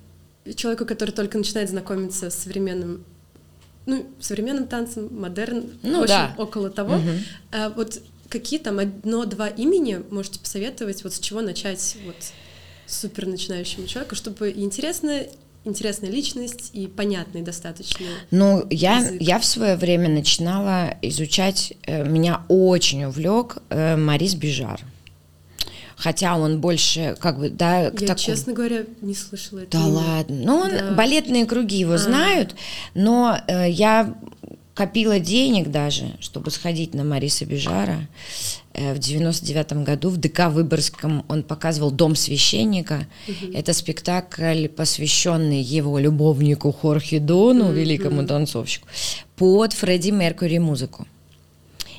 человеку, 0.56 0.86
который 0.86 1.10
только 1.10 1.36
начинает 1.36 1.68
знакомиться 1.68 2.30
с 2.30 2.34
современным 2.34 3.04
ну, 3.84 4.06
современным 4.20 4.66
танцем, 4.66 5.08
модерн, 5.14 5.70
Ну 5.82 6.00
в 6.00 6.02
общем, 6.02 6.14
да. 6.14 6.34
около 6.38 6.68
того. 6.70 7.00
А 7.52 7.70
вот 7.70 8.00
какие 8.28 8.58
там 8.58 8.78
одно-два 8.78 9.48
имени 9.48 10.00
можете 10.10 10.38
посоветовать, 10.40 11.02
вот 11.04 11.14
с 11.14 11.18
чего 11.18 11.40
начать 11.40 11.96
вот 12.04 12.16
супер 12.86 13.26
начинающему 13.26 13.86
человеку, 13.86 14.14
чтобы 14.14 14.50
интересно, 14.50 15.22
интересная 15.64 16.10
личность 16.10 16.70
и 16.72 16.86
понятный 16.86 17.42
достаточно. 17.42 18.06
Ну, 18.30 18.66
я, 18.70 18.98
язык. 18.98 19.20
я 19.20 19.38
в 19.38 19.44
свое 19.44 19.76
время 19.76 20.08
начинала 20.08 20.96
изучать, 21.02 21.74
э, 21.84 22.08
меня 22.08 22.42
очень 22.48 23.04
увлек 23.04 23.58
э, 23.70 23.96
Марис 23.96 24.34
Бижар. 24.34 24.80
Хотя 25.96 26.36
он 26.38 26.60
больше, 26.60 27.16
как 27.18 27.38
бы, 27.40 27.50
да, 27.50 27.80
Я, 27.86 27.90
такому- 27.90 28.18
честно 28.18 28.52
говоря, 28.52 28.84
не 29.00 29.14
слышала 29.16 29.58
это. 29.60 29.72
Да 29.76 29.80
имя. 29.84 29.92
ладно. 29.96 30.36
Ну, 30.44 30.56
он, 30.58 30.70
Да. 30.70 30.92
балетные 30.92 31.44
круги 31.44 31.78
его 31.78 31.94
А. 31.94 31.98
знают, 31.98 32.54
но 32.94 33.36
э, 33.48 33.68
я 33.68 34.14
копила 34.78 35.18
денег 35.18 35.72
даже, 35.72 36.04
чтобы 36.20 36.52
сходить 36.52 36.94
на 36.94 37.02
Мариса 37.02 37.44
Бежара. 37.44 38.06
Э, 38.74 38.94
в 38.94 39.00
99 39.00 39.82
году 39.82 40.08
в 40.08 40.18
ДК 40.18 40.50
Выборгском 40.50 41.24
он 41.26 41.42
показывал 41.42 41.90
«Дом 41.90 42.14
священника». 42.14 43.08
Это 43.52 43.72
спектакль, 43.72 44.68
посвященный 44.68 45.60
его 45.60 45.98
любовнику 45.98 46.70
Хорхе 46.70 47.18
Дону, 47.18 47.72
великому 47.72 48.24
танцовщику, 48.24 48.86
под 49.34 49.72
Фредди 49.72 50.10
Меркьюри 50.10 50.58
музыку. 50.60 51.08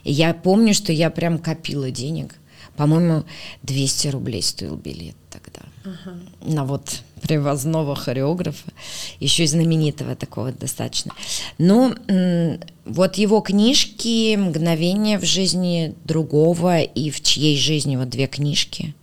И 0.05 0.13
я 0.13 0.33
помню, 0.33 0.73
что 0.73 0.93
я 0.93 1.09
прям 1.09 1.37
копила 1.37 1.91
денег. 1.91 2.35
По-моему, 2.77 3.25
200 3.63 4.07
рублей 4.07 4.41
стоил 4.41 4.77
билет 4.77 5.17
тогда. 5.29 5.68
На 6.41 6.65
вот 6.65 7.01
привозного 7.21 7.95
хореографа, 7.95 8.71
еще 9.19 9.43
и 9.43 9.47
знаменитого 9.47 10.15
такого 10.15 10.51
достаточно. 10.51 11.11
Ну, 11.57 11.93
м, 12.07 12.59
вот 12.85 13.15
его 13.17 13.41
книжки 13.41 14.35
«Мгновение 14.35 15.17
в 15.19 15.25
жизни 15.25 15.93
другого» 16.05 16.81
и 16.81 17.09
«В 17.11 17.21
чьей 17.21 17.57
жизни» 17.57 17.95
вот 17.97 18.09
две 18.09 18.27
книжки. 18.27 18.93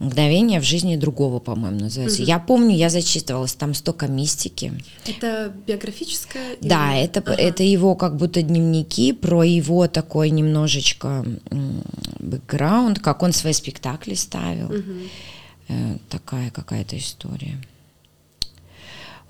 «Мгновение 0.00 0.60
в 0.60 0.64
жизни 0.64 0.96
другого», 0.96 1.38
по-моему, 1.38 1.80
называется. 1.80 2.22
Я 2.22 2.38
помню, 2.38 2.74
я 2.76 2.90
зачитывалась, 2.90 3.54
там 3.54 3.74
столько 3.74 4.06
мистики. 4.08 4.72
Это 5.06 5.52
биографическое? 5.66 6.54
или- 6.54 6.68
Да, 6.68 6.94
это, 6.96 7.20
Ага. 7.20 7.34
это 7.34 7.62
его 7.62 7.94
как 7.94 8.16
будто 8.16 8.42
дневники 8.42 9.12
про 9.12 9.44
его 9.44 9.86
такой 9.86 10.30
немножечко 10.30 11.24
бэкграунд, 12.18 12.98
как 12.98 13.22
он 13.22 13.32
свои 13.32 13.52
спектакли 13.52 14.14
ставил. 14.14 14.70
Э, 14.72 14.82
такая 16.08 16.50
какая-то 16.50 16.96
история. 16.98 17.58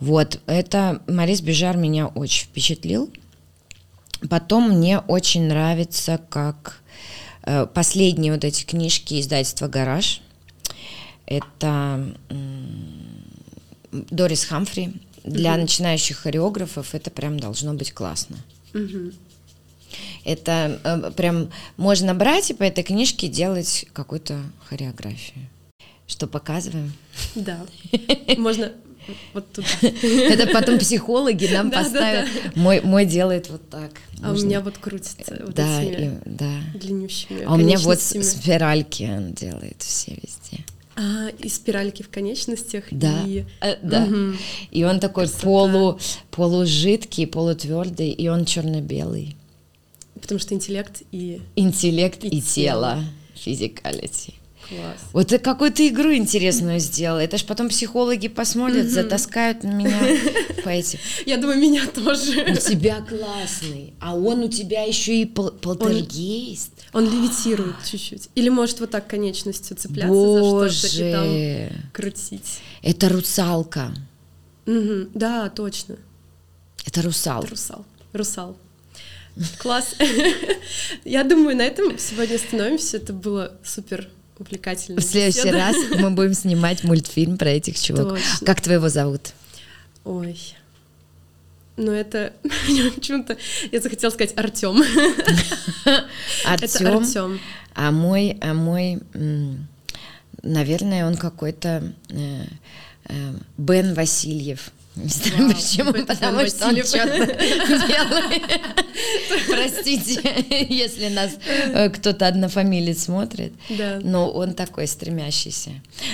Вот, 0.00 0.40
это 0.46 1.02
Марис 1.06 1.40
Бежар 1.40 1.76
меня 1.76 2.08
очень 2.08 2.46
впечатлил. 2.46 3.10
Потом 4.28 4.70
мне 4.70 4.98
очень 4.98 5.46
нравится, 5.48 6.20
как 6.28 6.82
э, 7.42 7.66
последние 7.66 8.32
вот 8.32 8.44
эти 8.44 8.64
книжки 8.64 9.20
издательства 9.20 9.68
«Гараж». 9.68 10.20
Это 11.26 12.14
м, 12.28 12.96
Дорис 13.92 14.44
Хамфри. 14.44 14.94
Для 15.24 15.56
начинающих 15.56 16.18
хореографов 16.18 16.94
это 16.94 17.10
прям 17.10 17.40
должно 17.40 17.72
быть 17.72 17.92
классно. 17.92 18.36
Мгм. 18.74 19.12
Это 20.24 20.80
э, 20.84 21.10
прям 21.12 21.50
можно 21.76 22.14
брать 22.14 22.50
и 22.50 22.54
по 22.54 22.62
этой 22.62 22.84
книжке 22.84 23.28
делать 23.28 23.86
какую-то 23.92 24.40
хореографию. 24.68 25.46
Что 26.06 26.26
показываем? 26.26 26.92
Да. 27.34 27.64
Можно 28.36 28.72
вот 29.34 29.52
туда. 29.52 29.66
Это 29.82 30.46
потом 30.52 30.78
психологи 30.78 31.46
нам 31.46 31.70
Да, 31.70 31.78
да, 31.78 31.84
поставят. 31.84 32.28
Мой, 32.56 32.80
мой 32.80 33.04
делает 33.06 33.50
вот 33.50 33.68
так. 33.68 33.90
А 34.22 34.32
у 34.32 34.34
меня 34.34 34.60
вот 34.60 34.78
крутится 34.78 35.42
вот 35.44 35.54
да, 35.54 35.82
и- 35.82 36.10
да. 36.24 36.50
длиннющими 36.74 37.42
А 37.44 37.54
у 37.54 37.56
меня 37.56 37.78
вот 37.78 38.00
спиральки 38.00 39.04
он 39.04 39.32
делает 39.32 39.76
все 39.82 40.12
везде. 40.12 40.64
А, 40.96 41.28
и 41.38 41.48
спиральки 41.48 42.02
в 42.02 42.08
конечностях. 42.08 42.84
Да, 42.90 43.24
И... 43.26 43.44
э, 43.60 43.76
да. 43.82 44.06
Мгм. 44.06 44.38
И 44.70 44.84
он 44.84 45.00
такой 45.00 45.28
полу, 45.28 45.98
полужидкий, 46.30 47.26
полутвердый, 47.26 48.10
и 48.10 48.28
он 48.28 48.44
черно-белый. 48.44 49.36
Потому 50.20 50.38
что 50.38 50.54
интеллект 50.54 51.02
и 51.10 51.42
Интеллект 51.56 52.22
И 52.24 52.28
и, 52.28 52.40
тело. 52.40 52.94
тело. 52.94 53.04
Физикалити. 53.34 54.34
Класс. 54.68 54.98
Вот 55.12 55.28
ты 55.28 55.38
какую-то 55.38 55.86
игру 55.88 56.12
интересную 56.14 56.78
сделала. 56.80 57.18
Это 57.20 57.38
ж 57.38 57.44
потом 57.44 57.68
психологи 57.68 58.28
посмотрят, 58.28 58.88
затаскают 58.88 59.62
на 59.64 59.70
меня 59.70 59.98
по 60.62 60.68
этим. 60.68 60.98
Я 61.26 61.36
думаю, 61.36 61.58
меня 61.58 61.86
тоже. 61.86 62.44
У 62.52 62.56
тебя 62.56 63.00
классный, 63.08 63.94
а 64.00 64.14
он 64.16 64.40
у 64.40 64.48
тебя 64.48 64.82
еще 64.82 65.14
и 65.20 65.24
пол- 65.26 65.50
полтергейст. 65.50 66.70
Он 66.92 67.04
левитирует 67.04 67.76
чуть-чуть. 67.84 68.28
Или 68.34 68.48
может 68.48 68.80
вот 68.80 68.90
так 68.90 69.06
конечностью 69.06 69.76
цепляться 69.76 70.12
за 70.14 70.70
что-то 70.70 70.96
и 71.08 71.12
там 71.12 71.24
Боже, 71.28 71.72
крутить. 71.92 72.60
это 72.82 73.08
русалка. 73.08 73.94
Мгм. 74.66 75.10
Да, 75.14 75.48
точно. 75.50 75.96
Это 76.86 77.02
русал. 77.02 77.40
Это 77.42 77.50
русал. 77.50 77.84
Русал. 78.12 78.56
Класс. 79.58 79.96
Я 81.04 81.24
думаю, 81.24 81.56
на 81.56 81.62
этом 81.62 81.98
сегодня 81.98 82.36
остановимся. 82.36 82.98
Это 82.98 83.12
было 83.12 83.52
супер 83.64 84.08
увлекательно. 84.44 85.00
В 85.00 85.04
следующий 85.04 85.50
раз 85.50 85.76
мы 85.98 86.10
будем 86.10 86.34
снимать 86.34 86.84
мультфильм 86.84 87.36
про 87.36 87.50
этих 87.50 87.78
чуваков. 87.78 88.18
Точно. 88.18 88.46
Как 88.46 88.60
твоего 88.60 88.88
зовут? 88.88 89.32
Ой. 90.04 90.38
Ну 91.76 91.90
это 91.90 92.32
почему-то 92.94 93.36
я 93.72 93.80
захотела 93.80 94.10
сказать 94.10 94.32
Артем. 94.36 94.82
Артем. 96.46 97.40
А 97.74 97.90
мой, 97.90 98.38
а 98.40 98.54
мой, 98.54 99.00
наверное, 100.42 101.06
он 101.06 101.16
какой-то 101.16 101.92
э, 102.10 102.44
э, 103.06 103.34
Бен 103.58 103.94
Васильев. 103.94 104.70
Не 104.96 105.08
знаю 105.08 105.48
Вау, 105.48 105.54
почему, 105.54 105.92
Бен 105.92 106.06
потому 106.06 106.46
что 106.46 106.68
он 106.68 106.76
Васильев. 106.76 106.86
что-то 106.86 107.86
делает. 107.88 108.42
Простите, 109.48 110.46
если 110.68 111.08
нас 111.08 111.32
э, 111.46 111.90
кто-то 111.90 112.28
однофамилец 112.28 113.04
смотрит. 113.04 113.52
Да. 113.70 113.98
Но 114.02 114.30
он 114.30 114.54
такой 114.54 114.86
стремящийся. 114.86 115.70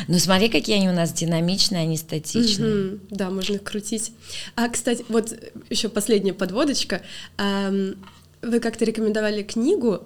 Ну 0.09 0.19
смотри, 0.19 0.49
какие 0.49 0.77
они 0.77 0.89
у 0.89 0.95
нас 0.95 1.13
динамичные, 1.13 1.83
они 1.83 1.99
статичные. 1.99 2.75
Мгм. 2.75 3.01
Да, 3.11 3.31
можно 3.31 3.55
их 3.55 3.65
крутить. 3.65 4.13
А, 4.57 4.69
кстати, 4.69 5.05
вот 5.09 5.35
еще 5.69 5.91
последняя 5.91 6.33
подводочка. 6.33 7.03
Вы 7.37 8.61
как-то 8.61 8.87
рекомендовали 8.87 9.43
книгу 9.43 10.03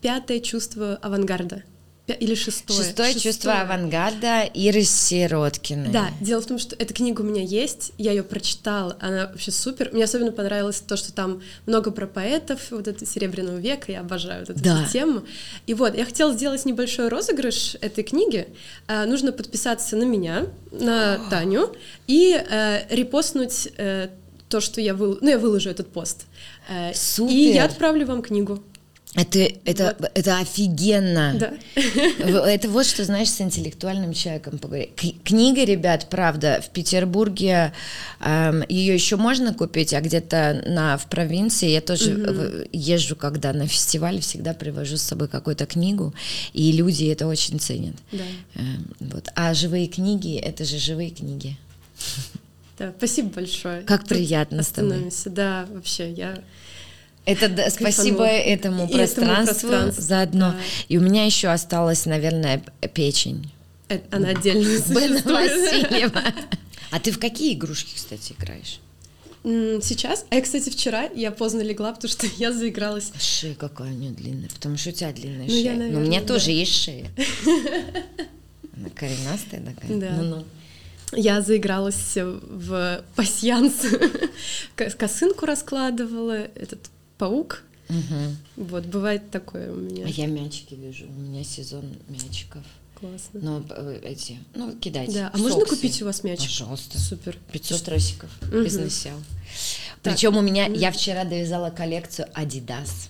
«Пятое 0.00 0.38
чувство 0.38 0.94
авангарда». 1.02 1.64
Или 2.12 2.34
шестое. 2.34 2.82
Шестое 2.84 3.14
чувство 3.14 3.60
авангарда 3.60 4.42
Иры 4.54 4.82
Сироткиной. 4.82 5.88
Да, 5.90 6.10
дело 6.20 6.40
в 6.40 6.46
том, 6.46 6.58
что 6.58 6.74
эта 6.76 6.92
книга 6.94 7.20
у 7.22 7.24
меня 7.24 7.42
есть, 7.42 7.92
я 7.98 8.12
ее 8.12 8.22
прочитала, 8.22 8.96
она 9.00 9.26
вообще 9.26 9.50
супер. 9.50 9.90
Мне 9.92 10.04
особенно 10.04 10.32
понравилось 10.32 10.80
то, 10.80 10.96
что 10.96 11.12
там 11.12 11.42
много 11.66 11.90
про 11.90 12.06
поэтов, 12.06 12.60
вот 12.70 12.88
это 12.88 13.06
Серебряного 13.06 13.58
века, 13.58 13.92
я 13.92 14.00
обожаю 14.00 14.40
вот 14.46 14.50
эту 14.50 14.62
Да. 14.62 14.86
тему. 14.92 15.22
И 15.66 15.74
вот, 15.74 15.96
я 15.96 16.04
хотела 16.04 16.32
сделать 16.32 16.64
небольшой 16.64 17.08
розыгрыш 17.08 17.76
этой 17.80 18.04
книги. 18.04 18.48
А, 18.86 19.06
нужно 19.06 19.32
подписаться 19.32 19.96
на 19.96 20.04
меня, 20.04 20.46
на 20.72 21.20
Таню, 21.30 21.74
и 22.06 22.32
э, 22.34 22.82
репостнуть 22.94 23.68
э, 23.76 24.08
то, 24.48 24.60
что 24.60 24.80
я 24.80 24.94
выложу, 24.94 25.18
ну, 25.22 25.30
я 25.30 25.38
выложу 25.38 25.70
этот 25.70 25.92
пост. 25.92 26.26
Супер. 26.94 27.32
И 27.32 27.52
я 27.52 27.64
отправлю 27.64 28.06
вам 28.06 28.22
книгу. 28.22 28.62
Это, 29.16 29.40
это, 29.64 29.96
это 30.14 30.38
офигенно. 30.38 31.34
Да. 31.36 31.52
Это 32.48 32.68
вот 32.70 32.86
что, 32.86 33.04
знаешь, 33.04 33.28
с 33.28 33.40
интеллектуальным 33.40 34.12
человеком 34.14 34.58
поговорить. 34.58 34.94
К- 34.94 35.24
Книга, 35.24 35.64
ребят, 35.64 36.06
правда, 36.08 36.60
в 36.64 36.70
Петербурге 36.70 37.72
ее 38.68 38.94
еще 38.94 39.16
можно 39.16 39.52
купить, 39.52 39.92
а 39.94 40.00
где-то 40.00 40.62
на, 40.64 40.96
в 40.96 41.06
провинции 41.06 41.70
я 41.70 41.80
тоже 41.80 42.14
в- 42.14 42.66
езжу, 42.72 43.16
когда 43.16 43.52
на 43.52 43.66
фестиваль, 43.66 44.20
всегда 44.20 44.54
привожу 44.54 44.96
с 44.96 45.02
собой 45.02 45.26
какую-то 45.26 45.66
книгу, 45.66 46.14
и 46.52 46.70
люди 46.70 47.06
это 47.06 47.26
очень 47.26 47.58
ценят. 47.58 47.96
Да. 48.12 48.22
Эм, 48.54 48.94
Вот. 49.00 49.28
А 49.34 49.54
живые 49.54 49.88
книги, 49.88 50.36
это 50.38 50.64
же 50.64 50.78
живые 50.78 51.10
книги. 51.10 51.56
Да, 52.78 52.92
спасибо 52.96 53.28
большое. 53.30 53.82
Как 53.82 54.00
Тут 54.02 54.10
приятно 54.10 54.62
с 54.62 54.68
тобой. 54.68 55.10
Да, 55.26 55.66
вообще, 55.72 56.12
я 56.12 56.38
Это 57.30 57.48
да, 57.48 57.70
спасибо 57.70 58.24
этому 58.26 58.84
И 58.84 58.86
этому 58.86 58.88
пространству, 58.88 59.68
пространству, 59.68 60.02
заодно. 60.02 60.52
да. 60.52 60.56
И 60.88 60.98
у 60.98 61.00
меня 61.00 61.24
еще 61.26 61.48
осталась, 61.48 62.06
наверное, 62.06 62.62
печень. 62.94 63.50
Э, 63.88 64.00
Она 64.10 64.28
отдельно 64.30 64.64
существует. 64.78 66.12
А 66.92 66.98
ты 66.98 67.12
в 67.12 67.20
какие 67.20 67.54
игрушки, 67.54 67.94
кстати, 67.94 68.34
играешь? 68.36 68.80
Сейчас, 69.44 70.26
а 70.28 70.34
я, 70.34 70.42
кстати, 70.42 70.68
вчера 70.70 71.04
я 71.14 71.30
поздно 71.30 71.60
легла, 71.62 71.92
потому 71.92 72.10
что 72.10 72.26
я 72.36 72.52
заигралась. 72.52 73.12
Шея 73.18 73.54
какая 73.54 73.88
у 73.92 73.94
нее 73.94 74.10
длинная, 74.10 74.48
потому 74.50 74.76
что 74.76 74.90
у 74.90 74.92
тебя 74.92 75.12
длинная 75.12 75.46
Ну, 75.46 75.54
я, 75.54 75.72
шея. 75.74 75.76
Но 75.76 75.82
у 75.84 75.86
меня 75.86 75.94
наверное, 76.20 76.26
тоже 76.26 76.46
да. 76.46 76.50
есть 76.52 76.74
шея. 76.74 77.06
Она 78.76 78.88
коренастая 78.94 79.60
такая. 79.62 79.98
Да. 79.98 80.10
Ну-ну. 80.18 80.44
Я 81.12 81.40
заигралась 81.42 82.16
в 82.16 83.02
пасьянс, 83.16 83.74
Ко- 84.76 84.90
косынку 84.90 85.46
раскладывала, 85.46 86.32
этот 86.54 86.90
паук. 87.20 87.62
Мгм. 87.88 88.36
Вот, 88.56 88.86
бывает 88.86 89.30
такое 89.30 89.70
у 89.70 89.76
меня. 89.76 90.06
А 90.06 90.08
я 90.08 90.26
мячики 90.26 90.74
вижу. 90.74 91.06
У 91.06 91.20
меня 91.20 91.44
сезон 91.44 91.84
мячиков. 92.08 92.62
Классно. 92.94 93.40
Ну, 93.40 93.64
э, 93.70 94.00
эти, 94.04 94.38
ну, 94.54 94.72
кидать. 94.76 95.12
Да, 95.12 95.30
а 95.32 95.38
можно 95.38 95.60
соксы. 95.60 95.76
купить 95.76 96.02
у 96.02 96.04
вас 96.06 96.22
мячик? 96.22 96.48
Пожалуйста. 96.50 96.98
Супер. 96.98 97.36
500 97.52 97.82
тросиков. 97.82 98.30
Мгм. 98.42 98.64
Бизнес-сел. 98.64 99.16
Так. 100.02 100.14
Причем 100.14 100.36
у 100.36 100.40
меня, 100.40 100.66
я 100.66 100.90
вчера 100.92 101.24
довязала 101.24 101.70
коллекцию 101.70 102.28
Adidas. 102.34 103.08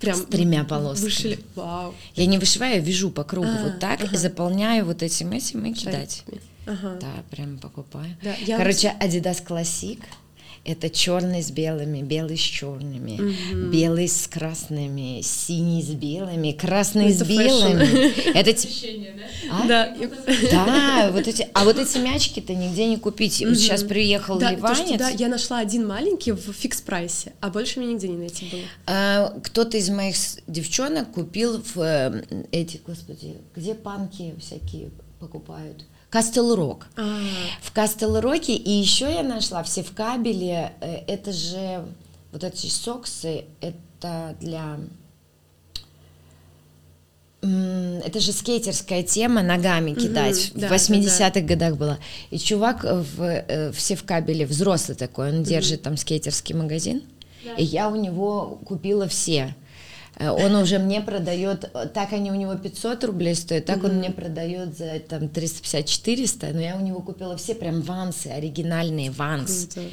Прям 0.00 0.16
с 0.16 0.24
тремя 0.24 0.64
полосками. 0.64 1.04
Вышили. 1.04 1.38
Вау. 1.54 1.94
Я 2.14 2.26
не 2.26 2.38
вышиваю, 2.38 2.74
я 2.74 2.80
вяжу 2.80 3.10
по 3.10 3.24
кругу 3.24 3.48
А, 3.48 3.64
вот 3.64 3.80
так, 3.80 4.02
ага. 4.02 4.16
заполняю 4.16 4.84
вот 4.84 5.02
этим 5.02 5.32
этим 5.32 5.64
и 5.66 5.72
кидать. 5.72 6.24
Ага. 6.66 6.98
Да, 7.00 7.12
прям 7.30 7.58
покупаю. 7.58 8.16
Да, 8.22 8.34
я 8.46 8.56
Короче, 8.56 8.94
Adidas 9.00 9.44
Classic 9.44 10.00
это 10.64 10.88
черный 10.88 11.42
с 11.42 11.50
белыми, 11.50 12.00
белый 12.02 12.36
с 12.38 12.40
черными, 12.40 13.36
белый 13.70 14.08
с 14.08 14.26
красными, 14.26 15.20
синий 15.22 15.82
с 15.82 15.90
белыми, 15.90 16.52
красный 16.52 17.10
Это 17.12 17.24
с 17.24 17.28
белыми. 17.28 18.36
Это 18.36 18.52
те- 18.54 18.68
А? 19.50 19.66
Да, 19.68 19.94
Да, 20.52 21.10
вот 21.12 21.28
эти, 21.28 21.46
а 21.52 21.64
вот 21.64 21.78
эти 21.78 21.98
мячики-то 21.98 22.54
нигде 22.54 22.86
не 22.86 22.96
купить. 22.96 23.44
Вот 23.46 23.56
сейчас 23.56 23.82
приехал 23.82 24.38
да, 24.38 24.50
то, 24.54 24.74
что, 24.74 24.84
ливанец. 24.84 24.98
да, 24.98 25.08
я 25.10 25.28
нашла 25.28 25.58
один 25.58 25.86
маленький 25.86 26.32
в 26.32 26.48
фикс-прайсе, 26.50 27.32
а 27.40 27.50
больше 27.50 27.80
мне 27.80 27.92
нигде 27.92 28.08
не 28.08 28.16
найти 28.16 28.46
было. 28.50 28.60
А, 28.86 29.38
Кто-то 29.42 29.76
из 29.76 29.90
моих 29.90 30.16
девчонок 30.46 31.12
купил 31.12 31.62
в 31.74 31.78
э, 31.80 32.24
эти, 32.52 32.80
господи, 32.86 33.36
где 33.54 33.74
панки 33.74 34.34
всякие 34.40 34.90
покупают? 35.20 35.84
Кастел 36.14 36.54
Рок. 36.54 36.86
А, 36.96 37.18
В 37.60 37.72
Кастел 37.72 38.20
Роке, 38.20 38.54
и 38.54 38.70
еще 38.70 39.12
я 39.12 39.24
нашла 39.24 39.64
все 39.64 39.82
в 39.82 39.92
кабеле, 39.92 40.72
э, 40.80 40.98
это 41.08 41.32
же, 41.32 41.84
вот 42.30 42.44
эти 42.44 42.68
соксы, 42.68 43.46
это 43.60 44.36
для... 44.40 44.78
Это 47.42 48.20
же 48.20 48.32
скейтерская 48.32 49.02
тема, 49.02 49.42
ногами 49.42 49.92
кидать. 49.92 50.52
да, 50.54 50.68
в 50.68 50.70
да, 50.70 50.76
80-х 50.76 51.40
годах 51.40 51.76
было. 51.76 51.98
И 52.30 52.38
чувак 52.38 52.84
э, 52.84 52.94
в, 52.94 53.20
э, 53.20 53.72
все 53.72 53.96
в 53.96 54.04
кабеле, 54.04 54.46
взрослый 54.46 54.96
такой, 54.96 55.30
он 55.30 55.42
держит 55.42 55.82
там 55.82 55.96
скейтерский 55.96 56.54
магазин. 56.54 57.02
И 57.58 57.64
я 57.64 57.88
у 57.88 57.96
него 57.96 58.60
купила 58.64 59.08
все. 59.08 59.56
Э, 60.16 60.30
Он 60.30 60.54
уже 60.56 60.78
мне 60.78 61.00
продает, 61.00 61.70
э, 61.74 61.86
так 61.92 62.12
они 62.12 62.30
у 62.30 62.34
него 62.34 62.54
500 62.54 63.04
рублей 63.04 63.34
стоят, 63.34 63.64
так 63.66 63.82
он 63.84 63.96
мне 63.98 64.10
продает 64.10 64.76
за 64.78 64.98
там 65.00 65.24
350-400, 65.28 66.52
но 66.52 66.60
я 66.60 66.76
у 66.76 66.80
него 66.80 67.00
купила 67.00 67.36
все 67.36 67.54
прям 67.54 67.80
вансы, 67.82 68.28
оригинальные 68.28 69.10
вансы. 69.10 69.68
круто. 69.68 69.88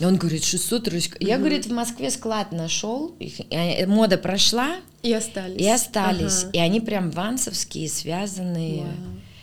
И 0.00 0.04
он 0.04 0.16
говорит, 0.16 0.42
600 0.44 0.88
ручек. 0.88 1.16
Я, 1.20 1.38
говорит, 1.38 1.66
в 1.66 1.72
Москве 1.72 2.10
склад 2.10 2.50
нашел, 2.50 3.14
их, 3.20 3.34
они- 3.50 3.86
мода 3.86 4.18
прошла, 4.18 4.76
И 5.02 5.12
остались. 5.12 5.60
и 5.60 5.68
остались. 5.68 6.42
Ага. 6.44 6.50
И 6.52 6.58
они 6.58 6.80
прям 6.80 7.10
вансовские, 7.12 7.88
связанные. 7.88 8.80
Вау. 8.82 8.90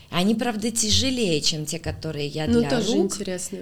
Они, 0.10 0.36
правда, 0.36 0.70
тяжелее, 0.72 1.40
чем 1.40 1.66
те, 1.66 1.80
которые 1.80 2.28
я 2.28 2.48
Ну, 2.48 2.60
для 2.60 2.70
тоже 2.70 2.96
рук. 2.96 3.06
интересно. 3.14 3.60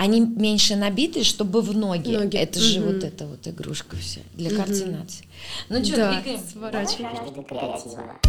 Они 0.00 0.20
меньше 0.22 0.76
набиты, 0.76 1.24
чтобы 1.24 1.60
в 1.60 1.76
ноги. 1.76 2.16
Ноги, 2.16 2.38
Это 2.38 2.58
же 2.58 2.80
мгм. 2.80 2.94
вот 2.94 3.04
эта 3.04 3.26
вот 3.26 3.46
игрушка 3.46 3.96
вся 3.98 4.22
для 4.32 4.48
координации. 4.48 5.26
Ну 5.68 5.84
что, 5.84 5.96
Да, 5.96 6.22
двигаем? 6.22 6.40
сворачиваем. 6.50 8.20